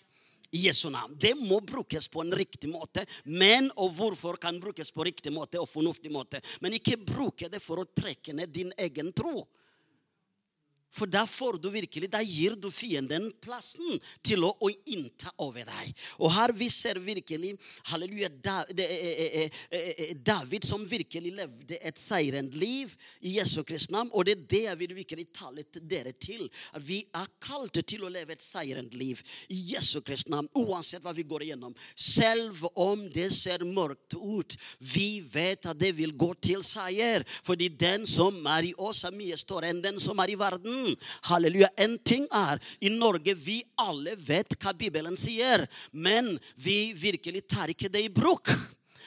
I 0.54 0.62
Jesu 0.68 0.86
navn. 0.94 1.16
Det 1.18 1.34
må 1.34 1.58
brukes 1.66 2.06
på 2.08 2.22
en 2.22 2.30
riktig 2.38 2.70
måte. 2.70 3.02
Men 3.26 3.72
og 3.74 3.90
hvorfor 3.98 4.38
kan 4.40 4.60
brukes 4.62 4.92
på 4.94 5.04
riktig 5.08 5.34
måte 5.34 5.58
og 5.58 5.68
fornuftig 5.68 6.12
måte. 6.14 6.40
Men 6.62 6.78
ikke 6.78 7.00
bruke 7.02 7.50
det 7.50 7.60
for 7.64 7.82
å 7.82 7.88
trekke 7.90 8.36
ned 8.38 8.54
din 8.54 8.70
egen 8.78 9.10
tro. 9.16 9.42
For 10.96 11.10
da 11.10 11.26
får 11.28 11.58
du 11.60 11.68
virkelig, 11.72 12.08
da 12.12 12.22
gir 12.24 12.56
du 12.56 12.70
fienden 12.72 13.28
plassen 13.42 13.98
til 14.24 14.46
å, 14.46 14.52
å 14.64 14.70
innta 14.88 15.32
over 15.44 15.66
deg. 15.68 15.92
Og 16.22 16.32
her 16.32 16.54
vi 16.56 16.70
ser 16.72 17.00
virkelig 17.02 17.52
halleluja, 17.90 18.30
David 20.24 20.64
som 20.66 20.86
virkelig 20.88 21.34
levde 21.36 21.78
et 21.80 22.00
seirende 22.00 22.56
liv 22.56 22.94
i 23.20 23.36
Jesu 23.36 23.60
Kristi 23.66 23.92
navn. 23.92 24.10
Og 24.16 24.24
det 24.26 24.36
er 24.36 24.46
det 24.54 24.62
jeg 24.66 24.80
vil 24.82 24.96
virkelig 24.96 25.26
tale 25.36 25.66
dere 25.82 26.14
til. 26.16 26.46
Vi 26.80 27.02
er 27.16 27.28
kalt 27.42 27.76
til 27.86 28.06
å 28.06 28.12
leve 28.12 28.36
et 28.36 28.44
seirende 28.44 28.96
liv 28.96 29.20
i 29.52 29.60
Jesu 29.74 30.00
Kristi 30.06 30.32
navn. 30.32 30.48
Uansett 30.56 31.04
hva 31.04 31.12
vi 31.16 31.26
går 31.28 31.46
igjennom. 31.48 31.76
Selv 31.92 32.64
om 32.72 33.04
det 33.12 33.28
ser 33.36 33.66
mørkt 33.68 34.16
ut. 34.16 34.56
Vi 34.80 35.20
vet 35.32 35.68
at 35.68 35.78
det 35.78 35.92
vil 35.98 36.16
gå 36.16 36.32
til 36.40 36.64
seier. 36.64 37.26
Fordi 37.44 37.68
den 37.68 38.06
som 38.08 38.40
er 38.56 38.70
i 38.70 38.74
oss, 38.80 39.04
er 39.04 39.14
mye 39.16 39.36
større 39.38 39.70
enn 39.70 39.84
den 39.84 40.00
som 40.02 40.18
er 40.22 40.32
i 40.32 40.38
verden. 40.40 40.85
Halleluja. 41.30 41.70
En 41.80 41.98
ting 41.98 42.26
er 42.34 42.60
i 42.80 42.92
Norge 42.92 43.34
vi 43.38 43.60
alle 43.82 44.16
vet 44.20 44.56
hva 44.60 44.74
Bibelen 44.76 45.16
sier, 45.18 45.66
men 45.92 46.34
vi 46.60 46.92
virkelig 46.96 47.46
tar 47.50 47.72
ikke 47.72 47.90
det 47.92 48.06
i 48.06 48.12
bruk. 48.12 48.52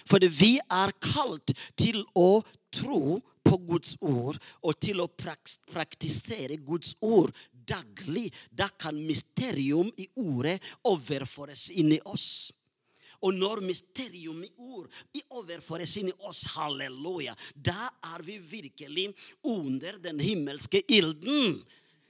For 0.10 0.24
vi 0.24 0.58
er 0.60 0.94
kalt 1.04 1.54
til 1.78 2.02
å 2.18 2.42
tro 2.74 3.20
på 3.46 3.58
Guds 3.66 3.96
ord 4.06 4.38
og 4.62 4.78
til 4.82 5.02
å 5.02 5.10
praktisere 5.10 6.60
Guds 6.62 6.96
ord 7.02 7.34
daglig. 7.52 8.30
Da 8.52 8.70
kan 8.70 8.98
mysterium 8.98 9.92
i 9.98 10.08
ordet 10.20 10.60
overføres 10.88 11.70
inn 11.74 11.94
i 11.96 12.02
oss. 12.06 12.50
Og 13.26 13.36
når 13.36 13.64
mysterium 13.68 14.40
i 14.46 14.52
ord 14.70 14.88
overføres 15.36 15.98
inn 16.00 16.12
i 16.12 16.16
oss, 16.28 16.46
halleluja, 16.56 17.36
da 17.56 17.90
er 18.14 18.24
vi 18.26 18.38
virkelig 18.40 19.10
under 19.44 20.00
den 20.04 20.22
himmelske 20.24 20.82
ilden. 20.88 21.60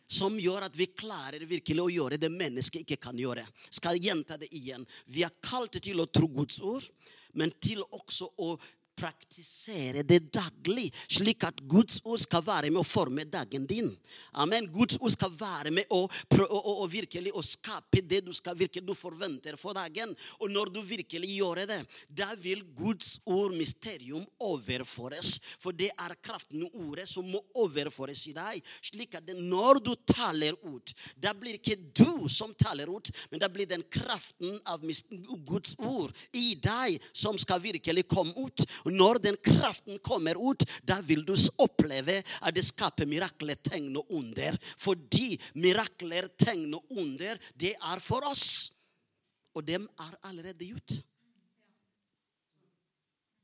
Som 0.10 0.40
gjør 0.42 0.66
at 0.66 0.74
vi 0.74 0.88
klarer 0.98 1.44
virkelig 1.46 1.84
å 1.84 1.92
gjøre 1.94 2.18
det 2.18 2.32
mennesket 2.34 2.82
ikke 2.82 2.98
kan 3.04 3.18
gjøre. 3.18 3.44
Skal 3.70 4.00
gjenta 4.02 4.40
det 4.42 4.50
igjen. 4.58 4.86
Vi 5.06 5.22
er 5.22 5.36
kalt 5.46 5.78
til 5.78 6.02
å 6.02 6.08
tro 6.10 6.26
Guds 6.34 6.58
ord, 6.66 6.86
men 7.38 7.54
til 7.62 7.84
også 7.86 8.32
å 8.42 8.56
praktisere 9.00 10.04
det 10.04 10.20
daglig, 10.34 10.90
slik 11.08 11.46
at 11.48 11.62
Guds 11.70 12.02
ord 12.04 12.20
skal 12.22 12.44
være 12.46 12.72
med 12.72 12.82
å 12.82 12.88
forme 12.88 13.26
dagen 13.30 13.66
din. 13.70 13.90
Amen. 14.42 14.68
Guds 14.72 15.00
ord 15.00 15.14
skal 15.14 15.32
være 15.40 15.72
med 15.74 15.88
å, 15.96 16.02
å, 16.06 16.60
å, 16.84 16.88
virkelig 16.90 17.34
å 17.36 17.44
skape 17.46 18.04
det 18.04 18.22
du 18.28 18.34
skal 18.36 18.58
virkelig 18.60 18.86
du 18.88 18.96
forventer 18.98 19.58
for 19.60 19.78
dagen. 19.78 20.14
Og 20.40 20.52
når 20.52 20.74
du 20.76 20.82
virkelig 20.86 21.32
gjør 21.38 21.64
det, 21.70 21.80
da 22.10 22.32
vil 22.40 22.64
Guds 22.78 23.18
ord, 23.26 23.56
mysterium, 23.58 24.26
overføres. 24.44 25.38
For 25.62 25.76
det 25.76 25.92
er 25.96 26.18
kraften 26.24 26.66
i 26.66 26.72
ordet 26.86 27.08
som 27.10 27.28
må 27.30 27.42
overføres 27.60 28.26
i 28.30 28.36
deg. 28.36 28.64
Slik 28.92 29.16
at 29.20 29.32
når 29.38 29.82
du 29.86 29.94
taler 30.10 30.58
ut, 30.66 30.94
da 31.16 31.34
blir 31.38 31.60
ikke 31.60 31.78
du 31.96 32.28
som 32.32 32.54
taler 32.60 32.90
ut, 32.92 33.12
men 33.32 33.42
da 33.42 33.50
blir 33.52 33.70
den 33.70 33.86
kraften 33.92 34.60
av 34.70 34.84
Guds 35.48 35.76
ord 35.80 36.14
i 36.36 36.54
deg 36.60 37.00
som 37.14 37.38
skal 37.40 37.62
virkelig 37.64 38.06
komme 38.10 38.34
ut. 38.38 38.66
Når 38.94 39.22
den 39.24 39.38
kraften 39.44 40.00
kommer 40.04 40.40
ut, 40.40 40.66
da 40.86 41.00
vil 41.06 41.26
du 41.28 41.36
oppleve 41.62 42.20
at 42.24 42.56
det 42.56 42.66
skaper 42.68 43.10
mirakler, 43.10 43.60
tegn 43.64 43.98
og 44.00 44.12
under. 44.20 44.58
Fordi 44.78 45.34
mirakler, 45.60 46.30
tegn 46.40 46.74
og 46.78 46.98
under, 46.98 47.40
det 47.56 47.76
er 47.76 48.04
for 48.04 48.26
oss. 48.30 48.72
Og 49.56 49.66
dem 49.66 49.88
er 50.00 50.18
allerede 50.30 50.72
gjort. 50.72 51.00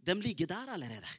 De 0.05 0.13
ligger 0.21 0.47
der 0.47 0.73
allerede. 0.75 1.13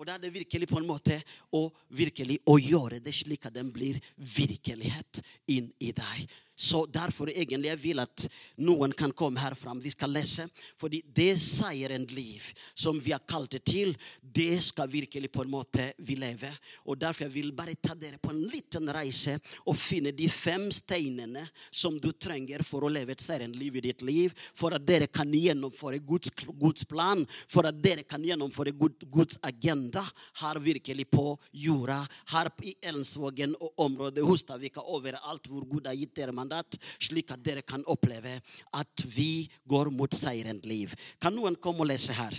Og 0.00 0.06
da 0.08 0.16
er 0.16 0.22
det 0.22 0.32
virkelig 0.34 0.66
på 0.70 0.80
en 0.80 0.88
måte 0.88 1.18
å, 1.52 1.66
virkelig, 1.92 2.38
å 2.48 2.56
gjøre 2.58 3.02
det 3.04 3.12
slik 3.14 3.44
at 3.46 3.54
den 3.54 3.68
blir 3.74 4.00
virkelighet 4.16 5.20
inn 5.52 5.68
i 5.84 5.92
deg. 5.92 6.32
Så 6.56 6.84
derfor 6.86 7.30
egentlig 7.32 7.70
jeg 7.70 7.80
vil 7.80 8.00
at 8.02 8.26
noen 8.60 8.92
kan 8.92 9.12
komme 9.16 9.40
her 9.40 9.54
fram. 9.56 9.80
Vi 9.80 9.90
skal 9.90 10.12
lese. 10.12 10.48
fordi 10.76 11.02
det 11.14 11.40
seierens 11.40 12.12
liv 12.12 12.42
som 12.74 12.98
vi 13.00 13.12
har 13.12 13.22
kalt 13.28 13.50
det 13.50 13.64
til, 13.64 13.96
det 14.20 14.62
skal 14.62 14.88
virkelig 14.88 15.30
på 15.32 15.42
en 15.42 15.50
måte 15.50 15.92
vi 15.98 16.14
leve. 16.16 16.50
Og 16.84 16.98
derfor 16.98 17.24
jeg 17.24 17.32
vil 17.34 17.52
bare 17.52 17.74
ta 17.74 17.94
dere 17.94 18.18
på 18.18 18.30
en 18.30 18.42
liten 18.52 18.88
reise 18.92 19.38
og 19.66 19.76
finne 19.76 20.12
de 20.12 20.28
fem 20.28 20.70
steinene 20.70 21.46
som 21.70 21.98
du 21.98 22.12
trenger 22.12 22.62
for 22.62 22.84
å 22.84 22.92
leve 22.92 23.12
et 23.12 23.20
seierens 23.20 23.56
liv 23.56 23.76
i 23.76 23.84
ditt 23.88 24.02
liv. 24.02 24.32
For 24.54 24.74
at 24.74 24.86
dere 24.86 25.06
kan 25.06 25.32
gjennomføre 25.32 25.98
Guds, 26.04 26.30
Guds 26.60 26.84
plan. 26.84 27.24
For 27.48 27.66
at 27.66 27.80
dere 27.82 28.04
kan 28.04 28.22
gjennomføre 28.22 28.74
Guds 28.76 29.38
agenda 29.42 30.04
her 30.42 30.60
virkelig 30.60 31.08
på 31.10 31.38
jorda. 31.52 32.02
Her 32.32 32.52
i 32.62 32.76
Elnsvågen 32.82 33.56
og 33.58 33.72
området 33.80 34.24
Hustadvika 34.26 34.84
overalt 34.84 35.48
hvor 35.48 35.64
Gud 35.66 35.88
har 35.88 35.96
gitt 35.96 36.14
dere 36.16 36.32
mandat 36.32 36.51
mandat, 36.52 36.78
slik 37.00 37.32
at 37.32 37.42
dere 37.42 37.62
kan 37.62 37.84
oppleve 37.86 38.40
at 38.76 39.04
vi 39.06 39.48
går 39.68 39.90
mot 39.90 40.12
seirens 40.12 40.64
liv. 40.66 40.92
Kan 41.20 41.34
noen 41.34 41.56
komme 41.56 41.82
og 41.82 41.90
lese 41.90 42.12
her? 42.12 42.34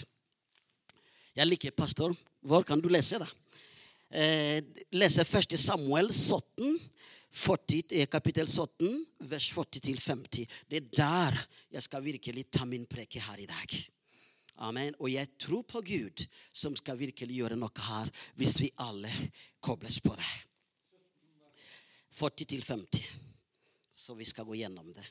Jeg 1.36 1.48
liker 1.48 1.72
pastor. 1.72 2.14
Hvor 2.42 2.64
kan 2.64 2.80
du 2.82 2.90
lese, 2.90 3.18
da? 3.18 3.28
Eh, 4.14 4.62
lese 4.94 5.26
først 5.26 5.54
i 5.54 5.58
Samuel 5.58 6.12
17, 6.14 6.78
40, 7.34 8.06
kapittel 8.06 8.48
17, 8.48 9.06
vers 9.26 9.50
40-50. 9.50 10.46
Det 10.70 10.78
er 10.78 10.92
der 10.94 11.40
jeg 11.72 11.82
skal 11.82 12.04
virkelig 12.04 12.46
ta 12.52 12.66
min 12.66 12.86
preke 12.86 13.20
her 13.20 13.40
i 13.42 13.50
dag. 13.50 13.78
Amen. 14.62 14.94
Og 15.00 15.10
jeg 15.10 15.32
tror 15.42 15.64
på 15.66 15.82
Gud, 15.82 16.28
som 16.54 16.76
skal 16.78 17.00
virkelig 17.00 17.40
gjøre 17.40 17.58
noe 17.58 17.88
her, 17.88 18.14
hvis 18.38 18.60
vi 18.62 18.70
alle 18.78 19.10
kobles 19.66 19.98
på 20.04 20.14
det. 20.14 20.32
40 22.14 22.62
50. 22.62 23.23
Så 24.04 24.14
vi 24.14 24.26
skal 24.26 24.46
gå 24.46 24.56
gjennom 24.56 24.94
det. 24.94 25.06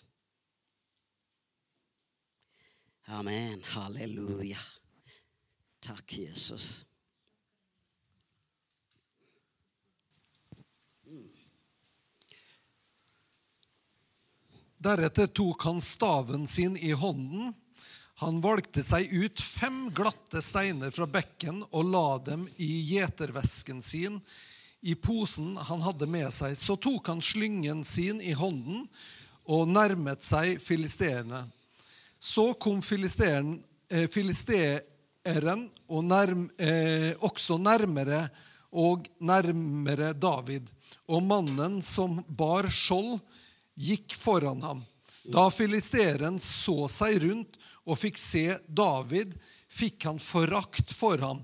Amen. 3.04 3.62
Halleluja. 3.64 4.58
Takk, 5.80 6.18
Jesus. 6.18 6.84
Deretter 14.76 15.26
tok 15.26 15.64
han 15.64 15.80
staven 15.80 16.44
sin 16.46 16.76
i 16.76 16.92
hånden. 16.92 17.54
Han 18.20 18.44
valgte 18.44 18.84
seg 18.84 19.08
ut 19.08 19.40
fem 19.40 19.86
glatte 19.96 20.44
steiner 20.44 20.92
fra 20.92 21.08
bekken 21.08 21.64
og 21.70 21.94
la 21.96 22.08
dem 22.28 22.44
i 22.60 22.74
gjetervesken 22.92 23.80
sin, 23.80 24.20
i 24.82 24.94
posen 24.98 25.56
han 25.56 25.82
hadde 25.82 26.06
med 26.10 26.28
seg. 26.34 26.56
Så 26.58 26.76
tok 26.76 27.06
han 27.12 27.22
slyngen 27.22 27.84
sin 27.86 28.20
i 28.20 28.34
hånden 28.34 28.86
og 29.46 29.68
nærmet 29.70 30.24
seg 30.26 30.58
filisteerne. 30.62 31.44
Så 32.18 32.52
kom 32.54 32.82
filisteren, 32.82 33.56
eh, 33.90 34.08
filisteeren 34.10 35.68
og 35.88 36.04
nærm, 36.04 36.50
eh, 36.58 37.14
også 37.22 37.58
nærmere 37.58 38.28
og 38.72 39.06
nærmere 39.20 40.12
David. 40.14 40.70
Og 41.08 41.22
mannen 41.22 41.82
som 41.82 42.24
bar 42.28 42.68
skjold, 42.70 43.20
gikk 43.76 44.14
foran 44.14 44.62
ham. 44.62 44.84
Da 45.24 45.48
filisteren 45.50 46.38
så 46.42 46.88
seg 46.90 47.22
rundt 47.22 47.56
og 47.86 47.98
fikk 47.98 48.18
se 48.18 48.58
David, 48.68 49.34
fikk 49.72 50.04
han 50.04 50.18
forakt 50.18 50.92
for 50.94 51.18
ham. 51.22 51.42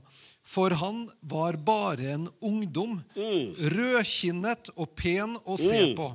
For 0.49 0.73
han 0.81 1.03
var 1.21 1.59
bare 1.61 2.13
en 2.15 2.29
ungdom, 2.41 2.97
rødkinnet 3.75 4.71
og 4.77 4.95
pen 4.97 5.37
å 5.45 5.59
se 5.61 5.91
på. 5.99 6.07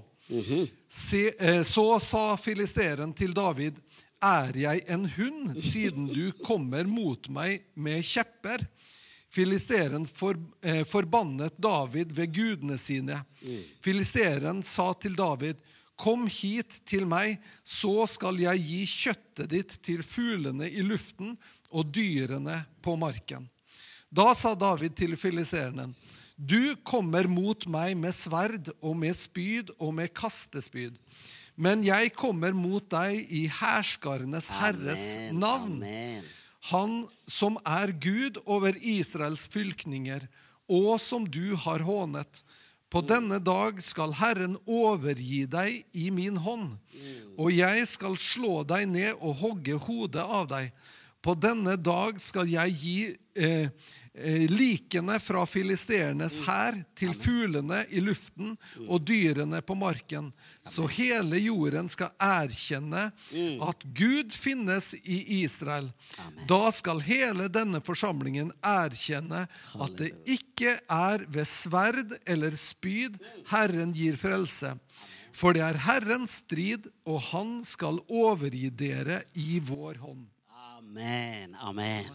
Se, 0.90 1.22
eh, 1.38 1.62
så 1.68 2.00
sa 2.02 2.24
filisteren 2.42 3.14
til 3.14 3.36
David, 3.38 3.78
er 4.24 4.56
jeg 4.58 4.86
en 4.88 5.06
hund, 5.18 5.54
siden 5.60 6.08
du 6.10 6.32
kommer 6.48 6.88
mot 6.90 7.30
meg 7.30 7.62
med 7.76 8.02
kjepper? 8.08 8.64
Filisteren 9.34 10.06
for, 10.06 10.38
eh, 10.62 10.82
forbannet 10.88 11.58
David 11.62 12.14
ved 12.18 12.34
gudene 12.34 12.78
sine. 12.78 13.20
Filisteren 13.86 14.64
sa 14.66 14.94
til 14.94 15.18
David, 15.20 15.62
Kom 15.94 16.26
hit 16.26 16.80
til 16.90 17.06
meg, 17.06 17.38
så 17.62 18.08
skal 18.10 18.40
jeg 18.42 18.62
gi 18.66 18.80
kjøttet 18.90 19.50
ditt 19.52 19.76
til 19.86 20.02
fuglene 20.02 20.66
i 20.66 20.82
luften 20.82 21.36
og 21.70 21.92
dyrene 21.94 22.64
på 22.82 22.96
marken. 22.98 23.46
Da 24.14 24.34
sa 24.38 24.54
David 24.54 24.94
til 24.98 25.16
filiserene, 25.18 25.90
Du 26.38 26.76
kommer 26.86 27.28
mot 27.30 27.66
meg 27.70 27.94
med 27.98 28.14
sverd 28.14 28.72
og 28.82 28.96
med 28.98 29.16
spyd 29.16 29.70
og 29.78 29.94
med 29.94 30.10
kastespyd. 30.18 30.98
Men 31.56 31.84
jeg 31.86 32.12
kommer 32.18 32.56
mot 32.58 32.86
deg 32.90 33.30
i 33.30 33.46
hærskarenes 33.54 34.50
herres 34.58 35.06
navn. 35.32 35.78
Amen. 35.78 36.26
Han 36.74 36.96
som 37.30 37.60
er 37.66 37.94
Gud 37.94 38.40
over 38.46 38.74
Israels 38.82 39.46
fylkninger, 39.52 40.26
og 40.68 40.98
som 41.02 41.26
du 41.30 41.56
har 41.66 41.86
hånet. 41.86 42.42
På 42.90 43.02
denne 43.06 43.40
dag 43.42 43.82
skal 43.82 44.14
Herren 44.18 44.58
overgi 44.66 45.44
deg 45.50 45.82
i 45.98 46.10
min 46.14 46.38
hånd, 46.38 46.76
og 47.38 47.50
jeg 47.54 47.88
skal 47.90 48.18
slå 48.22 48.62
deg 48.70 48.86
ned 48.90 49.18
og 49.20 49.40
hogge 49.42 49.78
hodet 49.86 50.22
av 50.24 50.50
deg. 50.52 50.70
På 51.24 51.34
denne 51.40 51.78
dag 51.80 52.20
skal 52.22 52.50
jeg 52.52 52.78
gi 52.82 52.98
eh, 53.40 53.70
likene 54.14 55.16
fra 55.18 55.42
filisteernes 55.50 56.36
hær 56.46 56.76
til 56.98 57.16
fuglene 57.18 57.80
i 57.90 58.02
luften 58.04 58.52
og 58.86 59.02
dyrene 59.08 59.62
på 59.66 59.74
marken, 59.78 60.28
så 60.70 60.86
hele 60.86 61.40
jorden 61.42 61.90
skal 61.90 62.14
erkjenne 62.22 63.08
at 63.68 63.86
Gud 63.98 64.36
finnes 64.38 64.92
i 65.02 65.42
Israel. 65.42 65.90
Da 66.50 66.70
skal 66.76 67.02
hele 67.02 67.50
denne 67.50 67.82
forsamlingen 67.82 68.54
erkjenne 68.62 69.48
at 69.74 69.98
det 69.98 70.14
ikke 70.30 70.78
er 70.86 71.26
ved 71.34 71.50
sverd 71.50 72.14
eller 72.30 72.54
spyd 72.60 73.18
Herren 73.50 73.96
gir 73.98 74.20
frelse. 74.22 74.76
For 75.34 75.58
det 75.58 75.64
er 75.66 75.80
Herrens 75.88 76.44
strid, 76.44 76.86
og 77.10 77.18
han 77.32 77.56
skal 77.66 77.98
overgi 78.06 78.70
dere 78.70 79.24
i 79.34 79.58
vår 79.58 79.98
hånd. 80.04 80.28
Amen. 80.94 81.56
Amen. 81.56 82.06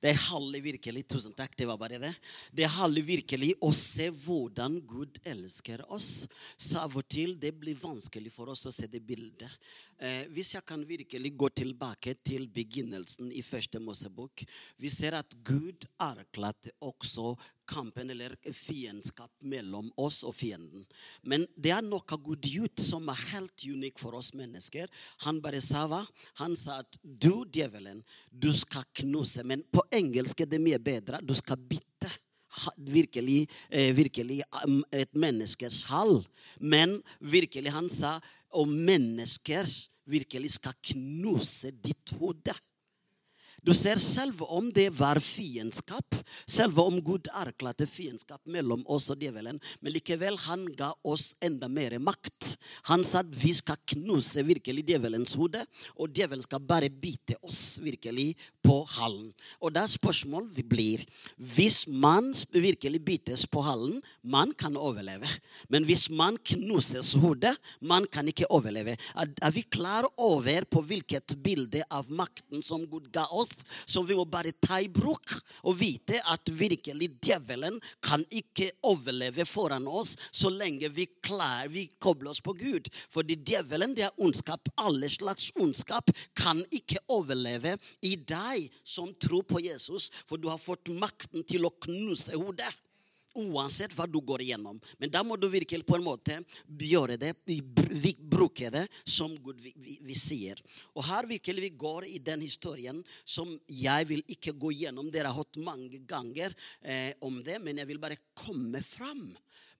Det 0.00 0.12
handler 0.14 0.60
virkelig 0.62 1.02
Tusen 1.10 1.32
takk, 1.34 1.56
det 1.58 1.66
var 1.66 1.78
bare 1.80 1.98
det. 1.98 2.12
Det 2.54 2.68
handler 2.70 3.02
virkelig 3.02 3.48
å 3.66 3.72
se 3.74 4.06
hvordan 4.14 4.76
Gud 4.86 5.18
elsker 5.26 5.82
oss. 5.90 6.28
Så 6.54 6.78
av 6.78 6.94
og 6.94 7.08
til 7.10 7.34
det 7.40 7.50
blir 7.58 7.74
vanskelig 7.74 8.30
for 8.30 8.52
oss 8.52 8.62
å 8.70 8.74
se 8.74 8.86
det 8.86 9.02
bildet. 9.02 9.50
Eh, 9.98 10.30
hvis 10.30 10.52
jeg 10.54 10.62
kan 10.68 10.84
virkelig 10.86 11.34
gå 11.34 11.50
tilbake 11.50 12.14
til 12.22 12.46
begynnelsen 12.46 13.32
i 13.34 13.42
første 13.42 13.80
Mosebok 13.82 14.44
Vi 14.78 14.90
ser 14.92 15.16
at 15.18 15.34
Gud 15.42 15.88
erklærte 15.98 16.70
også 16.78 17.32
kampen 17.68 18.10
eller 18.10 18.34
fiendskap 18.54 19.30
mellom 19.44 19.90
oss 20.00 20.22
og 20.26 20.34
fienden. 20.36 20.86
Men 21.22 21.46
det 21.56 21.72
er 21.74 21.84
noe 21.84 22.18
Gud 22.24 22.48
gjort 22.48 22.80
som 22.82 23.08
er 23.12 23.24
helt 23.32 23.66
unikt 23.68 24.00
for 24.02 24.16
oss 24.18 24.32
mennesker. 24.36 24.88
Han 25.26 25.42
bare 25.44 25.60
sa 25.64 25.86
hva? 25.90 26.02
Han 26.42 26.56
sa 26.58 26.80
at 26.84 26.98
du, 27.02 27.44
djevelen, 27.44 28.02
du 28.30 28.50
skal 28.56 28.86
knuse. 29.02 29.44
Men 29.44 29.64
på 29.72 29.84
engelsk 29.94 30.44
er 30.44 30.50
det 30.50 30.62
mye 30.62 30.80
bedre. 30.82 31.22
Du 31.22 31.36
skal 31.36 31.60
bitte. 31.60 32.10
Virkelig, 32.80 33.42
eh, 33.68 33.90
virkelig 33.92 34.40
um, 34.64 34.80
et 34.90 35.12
menneskes 35.12 35.82
hall. 35.90 36.22
Men 36.58 36.96
virkelig, 37.20 37.70
han 37.74 37.90
sa 37.92 38.14
og 38.56 38.72
mennesker 38.72 39.68
virkelig 40.08 40.54
skal 40.56 40.76
knuse 40.94 41.74
ditt 41.84 42.14
hode. 42.16 42.54
Du 43.68 43.74
ser, 43.76 43.98
selv 44.00 44.38
om 44.48 44.70
det 44.72 44.86
var 44.96 45.18
fiendskap, 45.20 46.14
selv 46.48 46.78
om 46.80 46.94
Gud 47.04 47.26
erklærte 47.36 47.84
fiendskap 47.84 48.40
mellom 48.48 48.80
oss 48.88 49.10
og 49.12 49.20
djevelen, 49.20 49.58
men 49.84 49.92
likevel 49.92 50.38
han 50.46 50.62
ga 50.78 50.88
oss 51.04 51.34
enda 51.44 51.68
mer 51.68 51.98
makt. 52.00 52.54
Han 52.88 53.04
sa 53.04 53.20
at 53.20 53.34
vi 53.36 53.50
skal 53.52 53.76
knuse 53.92 54.40
virkelig 54.48 54.86
djevelens 54.88 55.34
hode, 55.36 55.60
og 56.00 56.14
djevelen 56.16 56.46
skal 56.46 56.64
bare 56.64 56.88
bite 56.88 57.36
oss 57.44 57.76
virkelig 57.84 58.30
på 58.64 58.78
halen. 58.94 59.28
Og 59.60 59.74
da 59.76 59.84
spørsmålet 59.84 60.64
blir 60.64 61.04
hvis 61.36 61.82
man 61.92 62.32
virkelig 62.54 63.02
bites 63.04 63.44
på 63.52 63.66
halen, 63.68 64.00
man 64.24 64.56
kan 64.56 64.80
overleve. 64.80 65.28
Men 65.68 65.84
hvis 65.84 66.06
man 66.08 66.40
knuses 66.54 67.12
hodet, 67.20 67.52
man 67.84 68.08
kan 68.08 68.32
ikke 68.32 68.48
overleve. 68.48 68.96
Er, 69.12 69.28
er 69.28 69.52
vi 69.52 69.66
klar 69.68 70.08
over 70.16 70.64
på 70.72 70.86
hvilket 70.88 71.36
bilde 71.44 71.84
av 71.92 72.08
makten 72.08 72.64
som 72.64 72.88
Gud 72.88 73.12
ga 73.12 73.28
oss, 73.28 73.57
som 73.84 74.06
vi 74.08 74.16
må 74.18 74.24
bare 74.28 74.54
ta 74.62 74.80
i 74.82 74.90
bruk 74.92 75.34
og 75.62 75.78
vite 75.80 76.20
at 76.32 76.50
virkelig 76.52 77.10
djevelen 77.24 77.78
kan 78.04 78.24
ikke 78.28 78.70
overleve 78.88 79.46
foran 79.48 79.88
oss 79.88 80.16
så 80.30 80.50
lenge 80.52 80.90
vi 80.94 81.08
klarer 81.24 81.70
vi 81.72 81.86
kobler 82.00 82.32
oss 82.32 82.42
på 82.44 82.54
Gud. 82.58 82.90
Fordi 83.12 83.38
djevelen 83.46 83.94
det 83.96 84.08
er 84.08 84.22
ondskap. 84.24 84.68
Alle 84.78 85.10
slags 85.12 85.50
ondskap 85.58 86.10
kan 86.38 86.62
ikke 86.74 87.02
overleve 87.12 87.76
i 88.06 88.16
deg 88.16 88.68
som 88.86 89.12
tror 89.20 89.46
på 89.48 89.62
Jesus, 89.64 90.10
for 90.26 90.40
du 90.40 90.48
har 90.50 90.60
fått 90.60 90.90
makten 90.92 91.46
til 91.48 91.66
å 91.68 91.74
knuse 91.84 92.36
hodet. 92.38 92.70
Uansett 93.38 93.94
hva 93.96 94.06
du 94.10 94.20
går 94.24 94.44
igjennom. 94.44 94.80
Men 94.98 95.12
da 95.12 95.22
må 95.26 95.36
du 95.38 95.48
virkelig 95.50 95.86
på 95.86 95.98
en 95.98 96.06
måte 96.06 96.40
gjøre 96.66 97.18
det, 97.20 97.34
vi 97.46 97.60
bruke 98.38 98.70
det 98.70 98.86
som 99.04 99.34
Gud 99.42 99.60
vi, 99.62 99.72
vi, 99.76 99.98
vi 100.04 100.16
sier. 100.18 100.60
Og 100.94 101.04
her 101.08 101.28
virkelig 101.30 101.64
vi 101.68 101.72
går 101.80 102.08
i 102.08 102.18
den 102.22 102.42
historien 102.44 103.00
som 103.24 103.54
jeg 103.66 104.08
vil 104.10 104.22
ikke 104.30 104.54
gå 104.58 104.72
gjennom. 104.82 105.10
Dere 105.12 105.32
har 105.32 105.40
hatt 105.40 105.60
mange 105.62 106.02
ganger 106.08 106.54
eh, 106.82 107.14
om 107.24 107.40
det, 107.44 107.58
men 107.64 107.80
jeg 107.80 107.90
vil 107.90 108.02
bare 108.02 108.20
komme 108.38 108.82
fram 108.84 109.26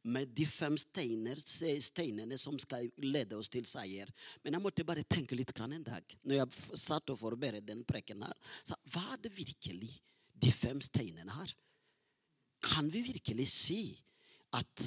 med 0.08 0.30
de 0.32 0.46
fem 0.46 0.76
steiner, 0.78 1.40
steinene 1.42 2.38
som 2.40 2.56
skal 2.60 2.86
lede 3.02 3.36
oss 3.36 3.50
til 3.52 3.66
seier. 3.68 4.10
Men 4.44 4.56
jeg 4.56 4.64
måtte 4.64 4.86
bare 4.88 5.04
tenke 5.04 5.36
litt 5.36 5.52
en 5.58 5.84
dag 5.84 6.18
når 6.22 6.40
jeg 6.40 6.78
satt 6.80 7.10
og 7.12 7.20
forberedte 7.20 7.72
den 7.72 7.84
preken 7.84 8.22
her. 8.24 8.36
Så 8.64 8.78
hva 8.92 9.04
er 9.14 9.24
det 9.26 9.34
virkelig 9.36 9.90
de 10.38 10.52
fem 10.54 10.80
steinene 10.80 11.34
her? 11.34 11.54
Kan 12.64 12.92
vi 12.92 13.02
virkelig 13.06 13.48
si 13.52 13.82
at 14.56 14.84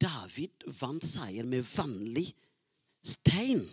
David 0.00 0.66
vant 0.80 1.04
seier 1.06 1.46
med 1.46 1.66
vanlig 1.74 2.30
stein? 3.04 3.64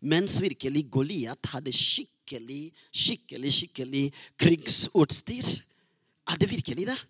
Mens 0.00 0.38
virkelig 0.40 0.86
Goliat 0.92 1.52
hadde 1.52 1.72
skikkelig, 1.72 2.70
skikkelig, 2.92 3.52
skikkelig 3.52 4.04
krigsutstyr? 4.40 5.48
Er 6.30 6.40
det 6.40 6.50
virkelig 6.50 6.86
det? 6.88 7.00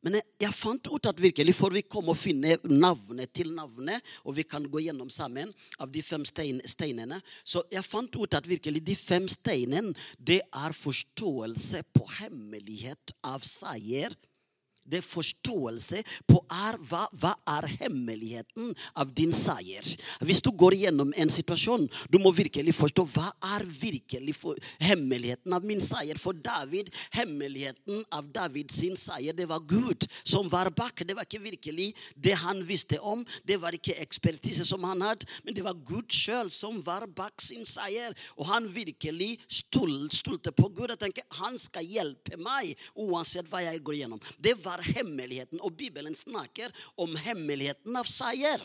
Men 0.00 0.16
jeg, 0.40 0.52
fant 0.56 0.88
ut 0.88 1.06
at 1.10 1.18
virkelig, 1.20 1.52
for 1.52 1.74
vi 1.76 1.82
komme 1.84 2.14
og 2.14 2.16
finne 2.16 2.56
navnet 2.64 3.34
til 3.36 3.50
navnet, 3.52 4.00
og 4.24 4.32
vi 4.38 4.46
kan 4.48 4.64
gå 4.64 4.80
gjennom 4.86 5.10
sammen 5.12 5.52
av 5.76 5.90
de 5.92 6.00
fem 6.00 6.24
stein, 6.24 6.62
steinene, 6.64 7.18
så 7.44 7.60
jeg 7.72 7.84
fant 7.84 8.16
ut 8.16 8.36
at 8.36 8.48
virkelig 8.48 8.80
de 8.86 8.96
fem 8.96 9.28
steinene, 9.28 9.92
det 10.16 10.40
er 10.40 10.76
forståelse 10.76 11.84
på 11.92 12.08
hemmelighet 12.16 13.12
av 13.28 13.44
seier 13.44 14.16
Det 14.90 15.00
er 15.00 15.06
forståelse 15.06 16.02
på 16.28 16.40
er, 16.50 16.78
hva, 16.90 17.06
hva 17.20 17.34
er 17.58 17.68
hemmeligheten 17.80 18.72
av 18.98 19.12
din 19.16 19.32
seier. 19.34 19.86
Hvis 20.26 20.42
du 20.44 20.50
går 20.50 20.76
gjennom 20.82 21.12
en 21.16 21.32
situasjon, 21.32 21.86
du 22.10 22.18
må 22.22 22.32
virkelig 22.34 22.74
forstå 22.76 23.06
hva 23.14 23.28
er 23.54 23.66
virkelig 23.66 24.36
for, 24.38 24.58
hemmeligheten 24.82 25.54
av 25.54 25.66
min 25.66 25.82
seier. 25.82 26.18
For 26.20 26.36
David, 26.36 26.90
hemmeligheten 27.14 28.04
av 28.14 28.28
Davids 28.34 28.80
seier, 29.00 29.36
det 29.36 29.46
var 29.50 29.62
Gud 29.68 30.06
som 30.24 30.48
var 30.50 30.70
bak. 30.74 31.04
Det 31.06 31.16
var 31.16 31.26
ikke 31.28 31.42
virkelig 31.42 31.90
det 32.14 32.36
han 32.42 32.62
visste 32.66 33.00
om. 33.00 33.24
Det 33.46 33.58
var 33.60 33.76
ikke 33.76 33.98
ekspertise 34.02 34.64
som 34.66 34.84
han 34.88 35.02
hadde, 35.04 35.28
men 35.44 35.56
det 35.56 35.64
var 35.66 35.78
Gud 35.86 36.10
sjøl 36.14 36.50
som 36.52 36.80
var 36.84 37.06
bak 37.06 37.42
sin 37.42 37.64
seier. 37.68 38.14
Og 38.36 38.48
han 38.50 38.68
virkelig 38.70 39.36
stolte 39.50 40.52
på 40.52 40.70
Gud 40.74 40.90
Jeg 40.90 40.98
tenker, 40.98 41.26
han 41.38 41.58
skal 41.60 41.86
hjelpe 41.86 42.38
meg 42.40 42.72
uansett 42.98 43.46
hva 43.50 43.60
jeg 43.62 43.82
går 43.86 44.00
gjennom. 44.00 44.22
Det 44.42 44.56
var 44.64 44.79
hemmeligheten. 44.84 45.60
Og 45.64 45.76
Bibelen 45.78 46.16
snakker 46.16 46.72
om 47.00 47.14
hemmeligheten 47.16 47.96
av 47.96 48.08
seier. 48.10 48.62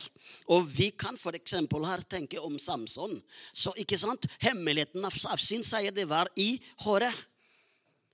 Og 0.51 0.67
vi 0.69 0.91
kan 0.91 1.17
f.eks. 1.19 1.57
her 1.59 2.07
tenke 2.09 2.41
om 2.41 2.59
Samson. 2.59 3.17
Så 3.53 3.73
ikke 3.81 3.99
sant? 3.99 4.27
Hemmeligheten 4.43 5.05
av, 5.05 5.15
av 5.31 5.41
sin 5.41 5.63
seier, 5.65 5.95
det 5.95 6.07
var 6.09 6.31
i 6.35 6.55
håret. 6.85 7.25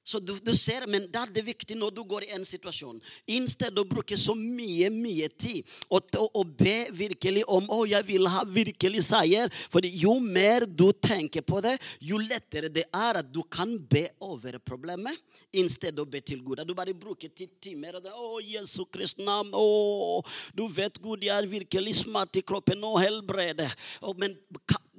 Så 0.04 0.20
du, 0.20 0.34
du, 0.42 0.56
ser, 0.58 0.88
Men 0.90 1.06
da 1.14 1.28
er 1.28 1.34
det 1.36 1.44
viktig 1.46 1.76
når 1.78 1.92
du 1.94 2.02
går 2.10 2.26
i 2.26 2.32
en 2.34 2.46
situasjon 2.46 2.98
I 3.30 3.38
stedet 3.50 3.78
å 3.78 3.86
bruke 3.86 4.18
så 4.18 4.34
mye 4.38 4.90
mye 4.90 5.28
tid 5.30 5.68
og, 5.92 6.08
og, 6.18 6.40
og 6.42 6.56
be 6.58 6.76
virkelig 6.96 7.44
om 7.52 7.68
å, 7.70 7.84
jeg 7.90 8.06
vil 8.08 8.26
ha 8.30 8.42
virkelig 8.48 9.04
seier. 9.06 9.52
For 9.72 9.84
jo 9.86 10.16
mer 10.24 10.66
du 10.66 10.90
tenker 10.94 11.44
på 11.46 11.60
det, 11.64 11.76
jo 12.04 12.20
lettere 12.22 12.72
det 12.74 12.86
er 12.88 13.20
at 13.22 13.30
du 13.34 13.42
kan 13.44 13.74
be 13.92 14.06
over 14.24 14.58
problemet 14.66 15.18
i 15.54 15.64
stedet 15.70 16.00
å 16.02 16.08
be 16.10 16.22
til 16.24 16.42
Gud. 16.46 16.62
At 16.62 16.70
du 16.70 16.74
bare 16.78 16.96
bruker 16.98 17.32
ti 17.34 17.50
timer 17.62 18.00
og 18.00 18.06
det, 18.06 18.14
å, 18.16 18.40
Jesu 18.44 18.86
Kristi 18.92 19.26
navn. 19.28 19.52
Å, 19.54 20.22
du 20.58 20.66
vet 20.72 20.98
Gud, 21.02 21.26
jeg 21.26 21.36
er 21.36 21.50
virkelig 21.50 22.00
smart 22.02 22.40
i 22.40 22.46
kroppen 22.46 22.84
og 22.88 23.00
helbreder. 23.04 23.74
Men 24.20 24.38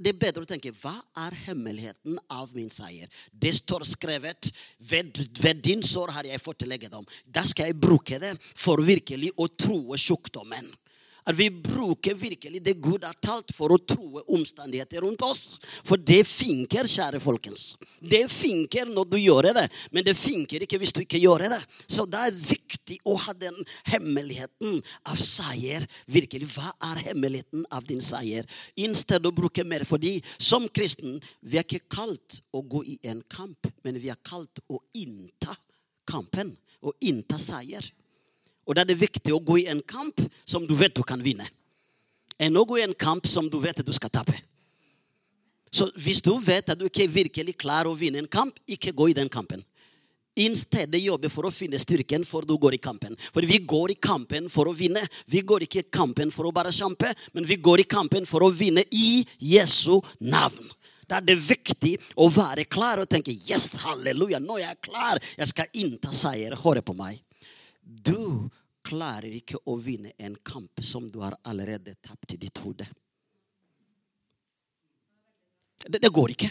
det 0.03 0.12
er 0.12 0.21
bedre 0.21 0.45
å 0.45 0.49
tenke 0.49 0.73
hva 0.83 0.95
er 1.25 1.37
hemmeligheten 1.47 2.19
av 2.33 2.51
min 2.57 2.71
seier? 2.73 3.11
Det 3.31 3.55
står 3.57 3.87
skrevet 3.87 4.51
ved, 4.91 5.19
ved 5.38 5.62
din 5.65 5.83
sår 5.87 6.15
har 6.17 6.29
jeg 6.29 6.43
fått 6.43 6.67
legedom. 6.67 7.07
Da 7.25 7.45
skal 7.47 7.71
jeg 7.71 7.81
bruke 7.81 8.19
det 8.23 8.35
for 8.53 8.83
virkelig 8.83 9.33
å 9.38 9.49
true 9.55 9.99
sjukdommen. 10.01 10.71
At 11.23 11.37
vi 11.39 11.47
bruker 11.51 12.17
virkelig 12.19 12.59
det 12.65 12.75
Gud 12.83 13.05
har 13.07 13.15
talt 13.23 13.53
for 13.55 13.71
å 13.71 13.79
troe 13.79 14.25
omstendigheter 14.35 15.05
rundt 15.05 15.23
oss. 15.23 15.61
For 15.87 16.01
det 16.01 16.25
finker, 16.27 16.89
kjære 16.91 17.21
folkens. 17.23 17.77
Det 18.03 18.25
finker 18.33 18.91
når 18.91 19.07
du 19.13 19.19
gjør 19.21 19.53
det, 19.53 19.69
men 19.95 20.07
det 20.07 20.17
finker 20.19 20.65
ikke 20.65 20.81
hvis 20.83 20.95
du 20.97 21.03
ikke 21.05 21.21
gjør 21.23 21.47
det. 21.47 21.61
Så 21.87 22.09
det 22.11 22.25
er 22.27 22.41
viktig 22.41 22.99
å 23.07 23.15
ha 23.23 23.37
den 23.39 23.55
hemmeligheten 23.93 24.81
av 25.07 25.23
seier. 25.23 25.87
Virkelig, 26.11 26.51
Hva 26.57 26.75
er 26.91 27.05
hemmeligheten 27.13 27.69
av 27.71 27.87
din 27.87 28.03
seier? 28.03 28.49
I 28.75 28.91
stedet 28.99 29.31
å 29.31 29.35
bruke 29.35 29.63
mer. 29.65 29.87
Fordi 29.87 30.17
som 30.43 30.67
kristen, 30.69 31.21
vi 31.41 31.61
er 31.61 31.67
ikke 31.67 31.87
kalt 31.87 32.43
å 32.51 32.65
gå 32.67 32.83
i 32.83 32.99
en 33.07 33.23
kamp, 33.31 33.71
men 33.87 34.03
vi 34.03 34.11
er 34.11 34.19
kalt 34.27 34.59
å 34.67 34.83
innta 34.99 35.55
kampen. 36.09 36.57
Å 36.83 36.91
innta 37.07 37.39
seier. 37.39 37.85
Og 38.66 38.77
da 38.77 38.85
er 38.85 38.92
det 38.92 39.01
viktig 39.01 39.35
å 39.35 39.42
gå 39.42 39.59
i 39.62 39.68
en 39.72 39.83
kamp 39.83 40.20
som 40.44 40.66
du 40.66 40.75
vet 40.79 40.94
du 40.94 41.03
kan 41.07 41.22
vinne, 41.22 41.46
enn 42.38 42.57
å 42.57 42.64
gå 42.66 42.79
i 42.79 42.87
en 42.87 42.94
kamp 42.94 43.27
som 43.31 43.48
du 43.51 43.59
vet 43.62 43.83
du 43.85 43.92
skal 43.94 44.12
tape. 44.12 44.37
Så 45.72 45.88
hvis 45.96 46.20
du 46.20 46.35
vet 46.37 46.68
at 46.68 46.79
du 46.79 46.85
ikke 46.87 47.09
virkelig 47.09 47.57
klar 47.62 47.88
å 47.88 47.96
vinne 47.96 48.20
en 48.20 48.31
kamp, 48.31 48.59
ikke 48.68 48.92
gå 48.92 49.09
i 49.11 49.16
den 49.16 49.31
kampen. 49.33 49.64
I 50.37 50.46
stedet 50.57 51.01
jobbe 51.01 51.29
for 51.33 51.48
å 51.48 51.53
finne 51.53 51.81
styrken 51.81 52.25
for 52.25 52.44
du 52.48 52.55
går 52.61 52.77
i 52.77 52.81
kampen. 52.81 53.16
For 53.33 53.44
vi 53.44 53.59
går 53.68 53.92
i 53.92 53.98
kampen 54.01 54.48
for 54.53 54.68
å 54.68 54.77
vinne. 54.77 55.01
Vi 55.29 55.42
går 55.44 55.66
ikke 55.66 55.83
i 55.83 55.90
kampen 55.92 56.33
for 56.33 56.48
å 56.48 56.53
bare 56.57 56.72
kjempe, 56.72 57.11
men 57.37 57.48
vi 57.48 57.59
går 57.61 57.83
i 57.83 57.88
kampen 57.88 58.29
for 58.29 58.44
å 58.44 58.53
vinne 58.53 58.85
i 58.92 59.25
Jesu 59.40 59.98
navn. 60.20 60.70
Da 61.09 61.18
er 61.20 61.27
det 61.29 61.37
viktig 61.37 61.98
å 62.16 62.31
være 62.33 62.64
klar 62.64 63.03
og 63.03 63.11
tenke 63.12 63.35
yes, 63.35 63.75
halleluja, 63.83 64.40
nå 64.40 64.57
er 64.57 64.70
jeg 64.70 64.81
klar. 64.88 65.20
Jeg 65.37 65.51
skal 65.51 65.83
innta 65.85 66.12
seier. 66.16 66.57
Hør 66.57 66.81
på 66.85 66.96
meg. 66.96 67.20
Du 67.83 68.49
klarer 68.83 69.31
ikke 69.35 69.61
å 69.71 69.77
vinne 69.79 70.14
en 70.18 70.35
kamp 70.42 70.83
som 70.83 71.07
du 71.11 71.21
har 71.23 71.37
allerede 71.47 71.95
tapt 72.03 72.35
i 72.35 72.40
ditt 72.40 72.59
hode. 72.62 72.87
Det, 75.87 75.99
det, 75.99 76.11
går 76.14 76.35
ikke. 76.35 76.51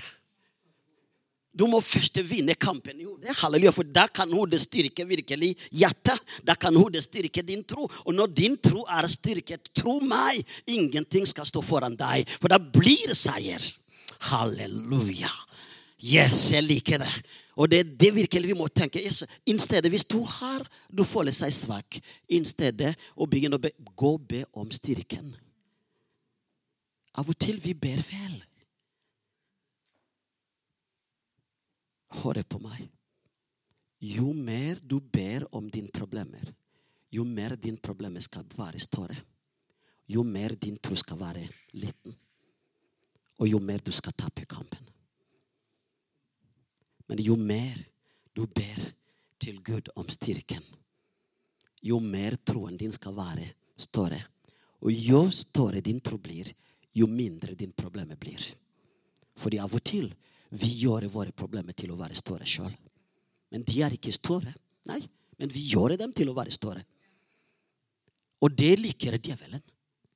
Du 1.52 1.66
må 1.68 1.82
først 1.84 2.20
vinne 2.28 2.56
kampen 2.60 3.00
i 3.00 3.08
hodet. 3.08 3.36
Halleluja, 3.42 3.74
for 3.76 3.88
da 3.88 4.06
kan 4.12 4.32
hodet 4.36 4.62
styrke 4.64 5.06
virkelig 5.08 5.54
hjertet. 5.72 6.20
Da 6.48 6.56
kan 6.60 6.76
hodet 6.76 7.04
styrke 7.06 7.44
din 7.48 7.64
tro. 7.68 7.88
Og 7.88 8.16
når 8.16 8.32
din 8.36 8.58
tro 8.60 8.84
er 8.92 9.08
styrket, 9.12 9.72
tro 9.76 10.00
meg, 10.04 10.42
ingenting 10.68 11.28
skal 11.28 11.48
stå 11.48 11.64
foran 11.64 11.96
deg. 12.00 12.28
For 12.40 12.52
da 12.52 12.60
blir 12.60 13.16
seier. 13.16 13.64
Halleluja. 14.32 15.32
Yes, 16.02 16.50
jeg 16.56 16.66
liker 16.66 17.04
det. 17.04 17.12
Og 17.62 17.70
det 17.70 17.80
er 17.80 17.90
det 18.04 18.10
virkelig 18.16 18.50
vi 18.50 18.58
må 18.58 18.66
tenke. 18.74 19.02
I 19.02 19.58
stedet, 19.62 19.90
hvis 19.94 20.08
du 20.10 20.24
har 20.26 20.66
du 20.90 21.04
føler 21.06 21.36
seg 21.36 21.54
svak, 21.54 22.00
i 22.26 22.40
stedet 22.48 22.96
å 23.14 23.28
begynne 23.30 23.60
å 23.60 23.62
be, 23.62 23.70
gå 23.78 24.14
og 24.18 24.24
be 24.32 24.42
om 24.58 24.72
styrken. 24.74 25.30
Av 27.22 27.28
og 27.28 27.38
til 27.38 27.60
vi 27.62 27.76
ber 27.78 28.02
vel. 28.08 28.40
Hør 32.22 32.42
på 32.50 32.60
meg. 32.64 32.88
Jo 34.02 34.32
mer 34.34 34.80
du 34.82 34.98
ber 35.00 35.46
om 35.54 35.68
dine 35.70 35.92
problemer, 35.94 36.48
jo 37.14 37.24
mer 37.28 37.54
dine 37.56 37.78
problemer 37.78 38.24
skal 38.26 38.48
være 38.58 38.82
større. 38.82 39.20
Jo 40.10 40.24
mer 40.26 40.56
din 40.60 40.80
tro 40.82 40.98
skal 40.98 41.20
være 41.20 41.46
liten. 41.78 42.16
Og 43.38 43.48
jo 43.48 43.60
mer 43.62 43.84
du 43.86 43.92
skal 43.94 44.16
tape 44.18 44.48
kampen. 44.50 44.91
Men 47.12 47.20
jo 47.20 47.36
mer 47.36 47.76
du 48.32 48.46
ber 48.48 48.86
til 49.36 49.58
Gud 49.60 49.90
om 50.00 50.08
styrken, 50.08 50.64
jo 51.84 51.98
mer 52.00 52.38
troen 52.48 52.78
din 52.80 52.94
skal 52.96 53.18
være 53.18 53.50
større. 53.76 54.22
Og 54.80 54.96
jo 54.96 55.26
større 55.36 55.82
din 55.84 56.00
tro 56.00 56.16
blir, 56.24 56.48
jo 56.96 57.10
mindre 57.12 57.58
din 57.60 57.74
problemer 57.76 58.16
blir. 58.16 58.40
Fordi 59.36 59.60
av 59.60 59.76
og 59.76 59.84
til 59.84 60.08
vi 60.56 60.70
gjør 60.86 61.10
våre 61.12 61.36
problemer 61.36 61.76
til 61.76 61.92
å 61.92 61.98
være 62.00 62.16
større 62.16 62.48
sjøl. 62.48 62.72
Men 63.52 63.68
de 63.68 63.82
er 63.84 63.98
ikke 63.98 64.14
større. 64.16 64.54
Nei, 64.88 65.02
men 65.36 65.52
vi 65.52 65.66
gjør 65.68 65.98
dem 66.00 66.14
til 66.16 66.32
å 66.32 66.38
være 66.38 66.56
større. 66.56 66.86
Og 68.40 68.56
det 68.56 68.78
liker 68.80 69.20
djevelen. 69.20 69.60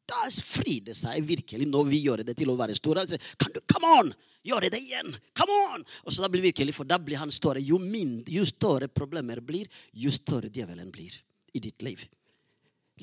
Da 0.07 0.29
frir 0.31 0.87
det 0.87 0.95
seg 0.95 1.27
virkelig 1.27 1.67
når 1.67 1.91
vi 1.91 1.99
gjør 2.05 2.23
det 2.23 2.37
til 2.39 2.53
å 2.53 2.57
være 2.59 2.77
store. 2.77 3.03
Kan 3.35 3.51
du, 3.51 3.59
come 3.67 3.91
on! 3.99 4.15
Gjør 4.45 4.67
det 4.69 4.77
igjen! 4.77 5.09
Come 5.37 5.55
on! 5.73 5.85
Og 6.05 6.13
så 6.13 6.21
da 6.21 6.29
blir 6.29 6.45
virkelig, 6.45 6.75
for 6.77 6.87
da 6.87 6.99
blir 7.01 7.17
han 7.21 7.33
større. 7.33 7.63
Jo, 7.63 7.79
mindre, 7.81 8.29
jo 8.35 8.45
større 8.45 8.89
problemer 8.91 9.41
blir, 9.41 9.65
jo 9.97 10.13
større 10.13 10.51
djevelen 10.53 10.91
blir 10.93 11.15
i 11.55 11.63
ditt 11.63 11.85
liv. 11.85 12.03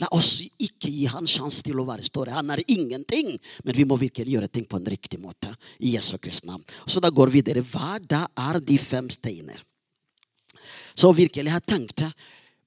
La 0.01 0.09
oss 0.17 0.39
ikke 0.41 0.89
gi 0.89 1.05
han 1.13 1.27
sjanse 1.29 1.65
til 1.67 1.81
å 1.83 1.85
være 1.85 2.05
større. 2.07 2.33
Han 2.33 2.53
er 2.55 2.63
ingenting. 2.73 3.35
Men 3.67 3.77
vi 3.77 3.85
må 3.89 3.99
virkelig 4.01 4.37
gjøre 4.37 4.49
ting 4.49 4.65
på 4.65 4.79
en 4.79 4.89
riktig 4.89 5.19
måte. 5.21 5.51
I 5.85 5.97
Jesu 5.97 6.17
Kristi 6.23 6.49
navn. 6.49 6.65
Så 6.87 7.03
da 7.03 7.11
går 7.13 7.33
vi 7.33 7.43
videre. 7.43 7.65
Hva 7.67 7.99
da 8.01 8.25
er 8.49 8.61
de 8.63 8.79
fem 8.81 9.11
steiner? 9.13 9.61
Så 10.95 11.13
virkelig 11.17 11.53
jeg 11.53 11.67
tenkte 11.69 12.13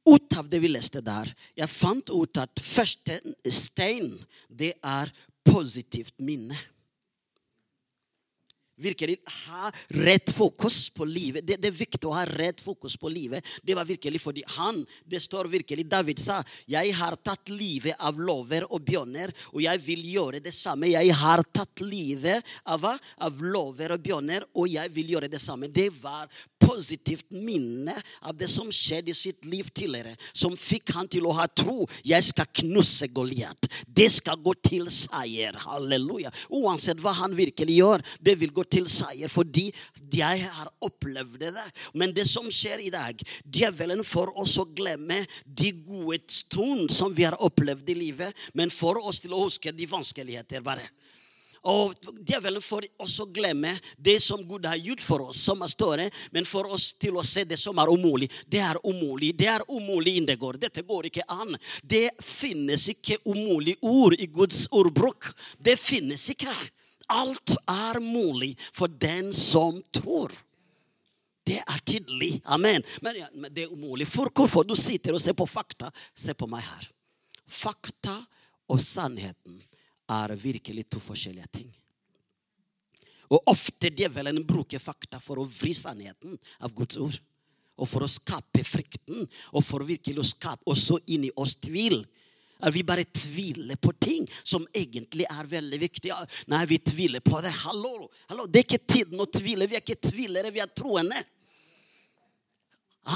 ut 0.06 0.38
av 0.38 0.50
det 0.50 0.60
vi 0.62 0.70
leste 0.70 1.02
der, 1.02 1.30
jeg 1.58 1.72
fant 1.72 2.12
ut 2.14 2.38
at 2.38 2.62
første 2.62 3.16
stein, 3.50 4.12
det 4.50 4.76
er 4.86 5.10
positivt 5.46 6.20
minne. 6.22 6.58
Virkelig 8.76 9.18
ha 9.48 9.72
rett 9.88 10.30
fokus 10.36 10.90
på 10.90 11.06
livet. 11.08 11.46
Det, 11.48 11.56
det, 11.62 11.70
er 11.72 11.78
viktig 11.78 12.10
å 12.10 12.16
ha 12.18 12.26
rett 12.28 12.60
fokus 12.60 12.98
på 13.00 13.10
livet. 13.10 13.46
Det 13.64 13.76
var 13.78 13.88
virkelig 13.88 14.20
fordi 14.22 14.44
han 14.58 14.82
Det 15.06 15.22
står 15.24 15.48
virkelig 15.48 15.86
David 15.88 16.20
sa 16.20 16.42
jeg 16.68 16.92
har 16.98 17.16
tatt 17.24 17.50
livet 17.54 17.96
av 18.04 18.18
lover 18.20 18.66
og 18.74 18.82
bjørner, 18.84 19.32
og 19.54 19.62
jeg 19.64 19.82
vil 19.86 20.04
gjøre 20.12 20.42
det 20.44 20.54
samme. 20.56 20.90
Jeg 20.92 21.14
har 21.16 21.44
tatt 21.56 21.84
livet 21.86 22.44
av, 22.68 22.86
av 22.86 23.40
lover 23.42 23.96
og 23.96 24.04
bjørner, 24.04 24.46
og 24.56 24.68
jeg 24.72 24.92
vil 24.96 25.16
gjøre 25.16 25.30
det 25.32 25.42
samme. 25.42 25.70
Det 25.72 25.88
var 26.02 26.28
positivt 26.66 27.32
minne 27.32 27.94
av 28.26 28.36
det 28.38 28.50
som 28.52 28.72
skjedde 28.74 29.14
i 29.14 29.18
sitt 29.18 29.46
liv 29.48 29.70
tidligere, 29.70 30.16
som 30.34 30.56
fikk 30.58 30.92
han 30.98 31.10
til 31.12 31.28
å 31.30 31.36
ha 31.38 31.48
tro. 31.48 31.86
Jeg 32.04 32.26
skal 32.26 32.50
knuse 32.62 33.10
Goliat. 33.14 33.70
Det 33.88 34.10
skal 34.12 34.42
gå 34.44 34.56
til 34.66 34.90
seier. 34.92 35.56
Halleluja. 35.66 36.34
Uansett 36.50 37.00
hva 37.04 37.14
han 37.22 37.36
virkelig 37.38 37.80
gjør, 37.80 38.06
det 38.20 38.38
vil 38.42 38.54
gå 38.56 38.65
til 38.72 38.88
seier 38.92 39.32
fordi 39.32 39.68
jeg 40.16 40.44
har 40.46 40.70
opplevd 40.86 41.40
det. 41.46 41.66
Men 41.94 42.14
det 42.16 42.28
som 42.30 42.48
skjer 42.52 42.86
i 42.86 42.92
dag 42.94 43.20
Djevelen 43.46 44.04
får 44.06 44.34
oss 44.42 44.58
å 44.62 44.68
glemme 44.76 45.22
de 45.46 45.72
gode 45.86 46.22
stund 46.32 46.92
som 46.94 47.14
vi 47.16 47.26
har 47.28 47.38
opplevd 47.44 47.90
i 47.92 47.98
livet, 48.00 48.46
men 48.54 48.74
får 48.74 49.02
oss 49.06 49.22
til 49.24 49.36
å 49.36 49.46
huske 49.46 49.74
de 49.76 49.90
vanskeligheter 49.90 50.64
bare. 50.66 50.86
Og 51.66 51.96
Djevelen 52.22 52.62
får 52.62 52.86
også 53.02 53.26
glemme 53.34 53.72
det 53.98 54.20
som 54.22 54.44
Gud 54.46 54.68
har 54.70 54.78
gjort 54.78 55.02
for 55.02 55.24
oss, 55.30 55.40
som 55.48 55.64
er 55.66 55.72
større, 55.72 56.06
men 56.32 56.46
for 56.46 56.70
oss 56.70 56.92
til 57.02 57.18
å 57.18 57.26
se 57.26 57.46
det 57.50 57.58
som 57.58 57.80
er 57.82 57.90
umulig. 57.90 58.30
Det 58.46 58.62
er 58.62 58.78
umulig. 58.86 59.32
Det 59.38 59.50
er 59.50 59.66
umulig 59.74 60.20
Indegård. 60.20 60.60
Dette 60.62 60.86
går 60.86 61.10
ikke 61.10 61.26
an. 61.34 61.58
Det 61.82 62.12
finnes 62.22 62.86
ikke 62.94 63.18
umulig 63.26 63.80
ord 63.82 64.14
i 64.20 64.30
Guds 64.30 64.68
ordbruk. 64.70 65.32
Det 65.58 65.78
finnes 65.82 66.30
ikke. 66.36 66.54
Alt 67.14 67.56
er 67.70 68.00
mulig 68.02 68.56
for 68.74 68.88
den 68.88 69.34
som 69.34 69.82
tror. 69.94 70.34
Det 71.46 71.60
er 71.62 71.82
tydelig. 71.86 72.42
Amen. 72.46 72.84
Men, 73.02 73.20
ja, 73.20 73.28
men 73.34 73.54
det 73.54 73.68
er 73.68 73.74
umulig. 73.74 74.08
For 74.10 74.32
hvorfor 74.34 74.66
du 74.66 74.74
sitter 74.76 75.14
og 75.14 75.22
ser 75.22 75.38
på 75.38 75.46
fakta? 75.46 75.92
Se 76.18 76.34
på 76.34 76.50
meg 76.50 76.66
her. 76.66 76.88
Fakta 77.46 78.18
og 78.74 78.82
sannheten 78.82 79.60
er 80.10 80.34
virkelig 80.42 80.88
to 80.90 81.02
forskjellige 81.02 81.52
ting. 81.60 81.70
Og 83.30 83.42
ofte 83.50 83.90
djevelen 83.94 84.44
bruker 84.46 84.82
fakta 84.82 85.20
for 85.22 85.42
å 85.42 85.48
vri 85.50 85.74
sannheten 85.74 86.38
av 86.66 86.74
Guds 86.78 86.98
ord. 87.02 87.18
Og 87.76 87.90
for 87.92 88.06
å 88.06 88.10
skape 88.10 88.64
frykten, 88.64 89.26
og 89.52 89.64
for 89.66 89.84
virkelig 89.84 90.22
å 90.22 90.30
skape 90.30 90.70
også 90.72 91.02
inni 91.12 91.30
oss 91.36 91.58
tvil. 91.60 92.00
Vi 92.72 92.84
bare 92.84 93.04
tviler 93.04 93.76
på 93.76 93.92
ting 94.00 94.28
som 94.44 94.68
egentlig 94.74 95.26
er 95.30 95.48
veldig 95.48 95.80
viktige. 95.80 96.16
Nei, 96.48 96.64
vi 96.66 96.78
tviler 96.80 97.20
på 97.20 97.42
det. 97.44 97.52
Hallo, 97.66 98.10
hallo, 98.30 98.46
Det 98.48 98.62
er 98.62 98.68
ikke 98.68 98.94
tiden 98.94 99.20
å 99.20 99.28
tvile. 99.28 99.68
Vi 99.68 99.76
er 99.76 99.84
ikke 99.84 100.10
tvilere, 100.10 100.54
vi 100.56 100.64
er 100.64 100.72
troende. 100.72 101.20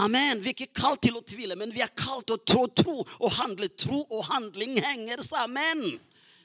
Amen. 0.03 0.41
Vi 0.43 0.51
er 0.51 0.57
ikke 0.57 0.81
kalt 0.81 1.01
til 1.07 1.17
å 1.17 1.23
tvile, 1.25 1.55
men 1.57 1.71
vi 1.73 1.81
er 1.81 1.93
kalt 1.95 2.27
til 2.27 2.35
å 2.37 2.43
tro 2.45 2.67
tro 2.67 2.97
og 2.99 3.31
handle 3.39 3.71
tro, 3.73 4.03
og 4.03 4.27
handling 4.29 4.75
henger 4.83 5.23
sammen 5.25 5.97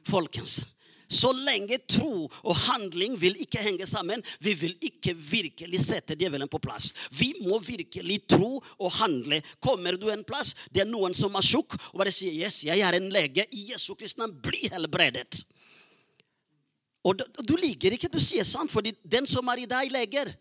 folkens. 0.09 0.63
Så 1.09 1.33
lenge 1.45 1.79
tro 1.91 2.27
og 2.27 2.57
handling 2.65 3.17
vil 3.21 3.37
ikke 3.43 3.63
henge 3.63 3.87
sammen, 3.89 4.23
vi 4.41 4.55
vil 4.59 4.77
ikke 4.85 5.15
virkelig 5.15 5.81
sette 5.85 6.17
djevelen 6.19 6.51
på 6.51 6.61
plass. 6.63 6.93
Vi 7.13 7.33
må 7.45 7.59
virkelig 7.63 8.23
tro 8.31 8.57
og 8.59 8.95
handle. 9.01 9.41
Kommer 9.63 9.99
du 10.01 10.09
en 10.13 10.25
plass, 10.27 10.55
det 10.73 10.85
er 10.85 10.91
noen 10.91 11.17
som 11.17 11.35
er 11.37 11.45
tjukk, 11.45 11.77
og 11.93 12.01
bare 12.03 12.15
sier 12.15 12.35
yes, 12.35 12.63
jeg 12.69 12.81
er 12.81 12.99
en 12.99 13.11
lege 13.13 13.47
i 13.53 13.69
Jesu 13.73 13.95
Kristi 13.99 14.23
navn, 14.23 14.37
bli 14.45 14.69
helbredet. 14.73 15.45
Og 17.05 17.19
du, 17.21 17.25
du 17.45 17.55
ligger 17.61 17.93
ikke, 17.93 18.09
du 18.09 18.21
sier 18.23 18.47
sant, 18.49 18.73
fordi 18.73 18.95
den 19.05 19.29
som 19.29 19.49
er 19.53 19.61
i 19.61 19.69
deg, 19.69 19.93
leger. 19.93 20.33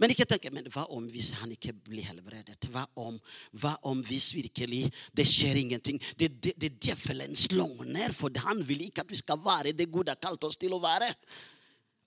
Men 0.00 0.10
ikke 0.10 0.26
tenke 0.26 0.50
men 0.50 0.66
hva 0.74 0.88
om 0.90 1.04
hvis 1.10 1.30
han 1.38 1.52
ikke 1.54 1.74
blir 1.86 2.06
helbredet? 2.08 2.66
Hva 2.72 2.82
om, 2.98 3.18
hva 3.62 3.76
om 3.86 4.00
hvis 4.02 4.32
virkelig 4.34 4.88
det 5.14 5.26
skjer 5.30 5.60
ingenting? 5.60 6.00
Det, 6.18 6.32
det, 6.42 6.56
det 6.58 6.72
djevelens 6.82 7.46
løgner, 7.54 8.14
for 8.16 8.34
han 8.46 8.62
vil 8.66 8.88
ikke 8.88 9.04
at 9.04 9.12
vi 9.12 9.20
skal 9.20 9.38
være 9.44 9.74
det 9.76 9.90
Gud 9.94 10.10
har 10.10 10.18
kalt 10.18 10.42
oss 10.48 10.58
til 10.58 10.74
å 10.74 10.82
være. 10.82 11.12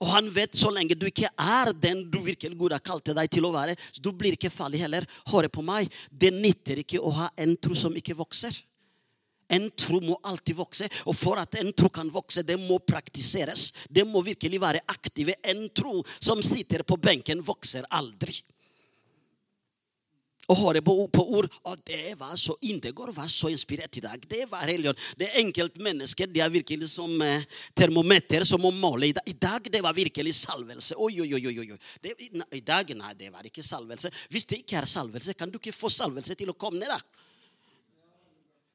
Og 0.04 0.12
han 0.12 0.28
vet 0.30 0.54
så 0.58 0.70
lenge 0.74 0.98
du 1.00 1.08
ikke 1.08 1.30
er 1.32 1.72
den 1.74 2.04
du 2.12 2.20
virkelig 2.22 2.58
Gud 2.60 2.76
har 2.76 2.84
kalt 2.86 3.08
deg 3.18 3.32
til 3.34 3.48
å 3.48 3.54
være, 3.56 3.78
så 3.90 4.04
du 4.04 4.12
blir 4.14 4.36
ikke 4.36 4.54
farlig 4.54 4.84
heller. 4.84 5.08
Hør 5.32 5.48
på 5.50 5.64
meg. 5.66 5.88
Det 6.12 6.34
nytter 6.36 6.84
ikke 6.84 7.02
å 7.02 7.14
ha 7.24 7.32
en 7.40 7.56
tro 7.58 7.78
som 7.78 7.96
ikke 7.98 8.18
vokser. 8.20 8.54
En 9.48 9.70
tro 9.72 10.02
må 10.04 10.18
alltid 10.28 10.58
vokse, 10.58 10.90
og 11.08 11.16
for 11.16 11.40
at 11.40 11.56
en 11.62 11.72
tro 11.72 11.88
kan 11.94 12.10
vokse, 12.12 12.44
det 12.44 12.58
må 12.60 12.82
praktiseres. 12.84 13.72
Det 13.90 14.04
må 14.08 14.22
virkelig 14.26 14.60
være 14.62 14.84
aktive. 14.92 15.38
En 15.48 15.70
tro 15.72 16.02
som 16.20 16.44
sitter 16.44 16.84
på 16.84 17.00
benken, 17.00 17.44
vokser 17.46 17.88
aldri. 17.96 18.36
Og 20.48 20.56
høre 20.62 20.80
på, 20.84 20.94
på 21.12 21.24
ord. 21.36 21.48
Og 21.68 21.80
det 21.88 22.14
var 22.20 22.36
så 22.40 22.56
Indegård 22.70 23.12
var 23.16 23.28
så 23.32 23.50
inspirert 23.52 23.98
i 24.00 24.04
dag. 24.04 24.22
Det 24.32 24.46
var 24.52 24.64
religion. 24.68 24.96
Det 25.20 25.28
er 25.28 25.42
enkeltmennesker. 25.42 26.30
De 26.32 26.40
er 26.44 26.52
virkelig 26.52 26.88
som 26.94 27.12
eh, 27.24 27.44
termometer 27.76 28.46
som 28.48 28.64
må 28.64 28.72
måle. 28.72 29.10
I 29.10 29.16
dag, 29.18 29.28
I 29.28 29.36
dag 29.36 29.68
det 29.74 29.84
var 29.84 29.96
virkelig 29.96 30.38
salvelse. 30.40 30.96
Oi, 31.04 31.20
oi, 31.26 31.34
oi. 31.36 31.56
oi. 31.66 31.80
Det, 32.04 32.16
I 32.56 32.64
dag 32.64 32.96
nei, 32.96 33.12
det 33.20 33.32
var 33.34 33.48
ikke 33.48 33.64
salvelse. 33.64 34.12
Hvis 34.32 34.48
det 34.48 34.62
ikke 34.64 34.80
er 34.80 34.88
salvelse, 34.88 35.36
kan 35.36 35.52
du 35.52 35.60
ikke 35.60 35.76
få 35.76 35.92
salvelse 35.92 36.40
til 36.40 36.56
å 36.56 36.56
komme 36.60 36.80
ned. 36.80 36.96
da. 36.96 37.27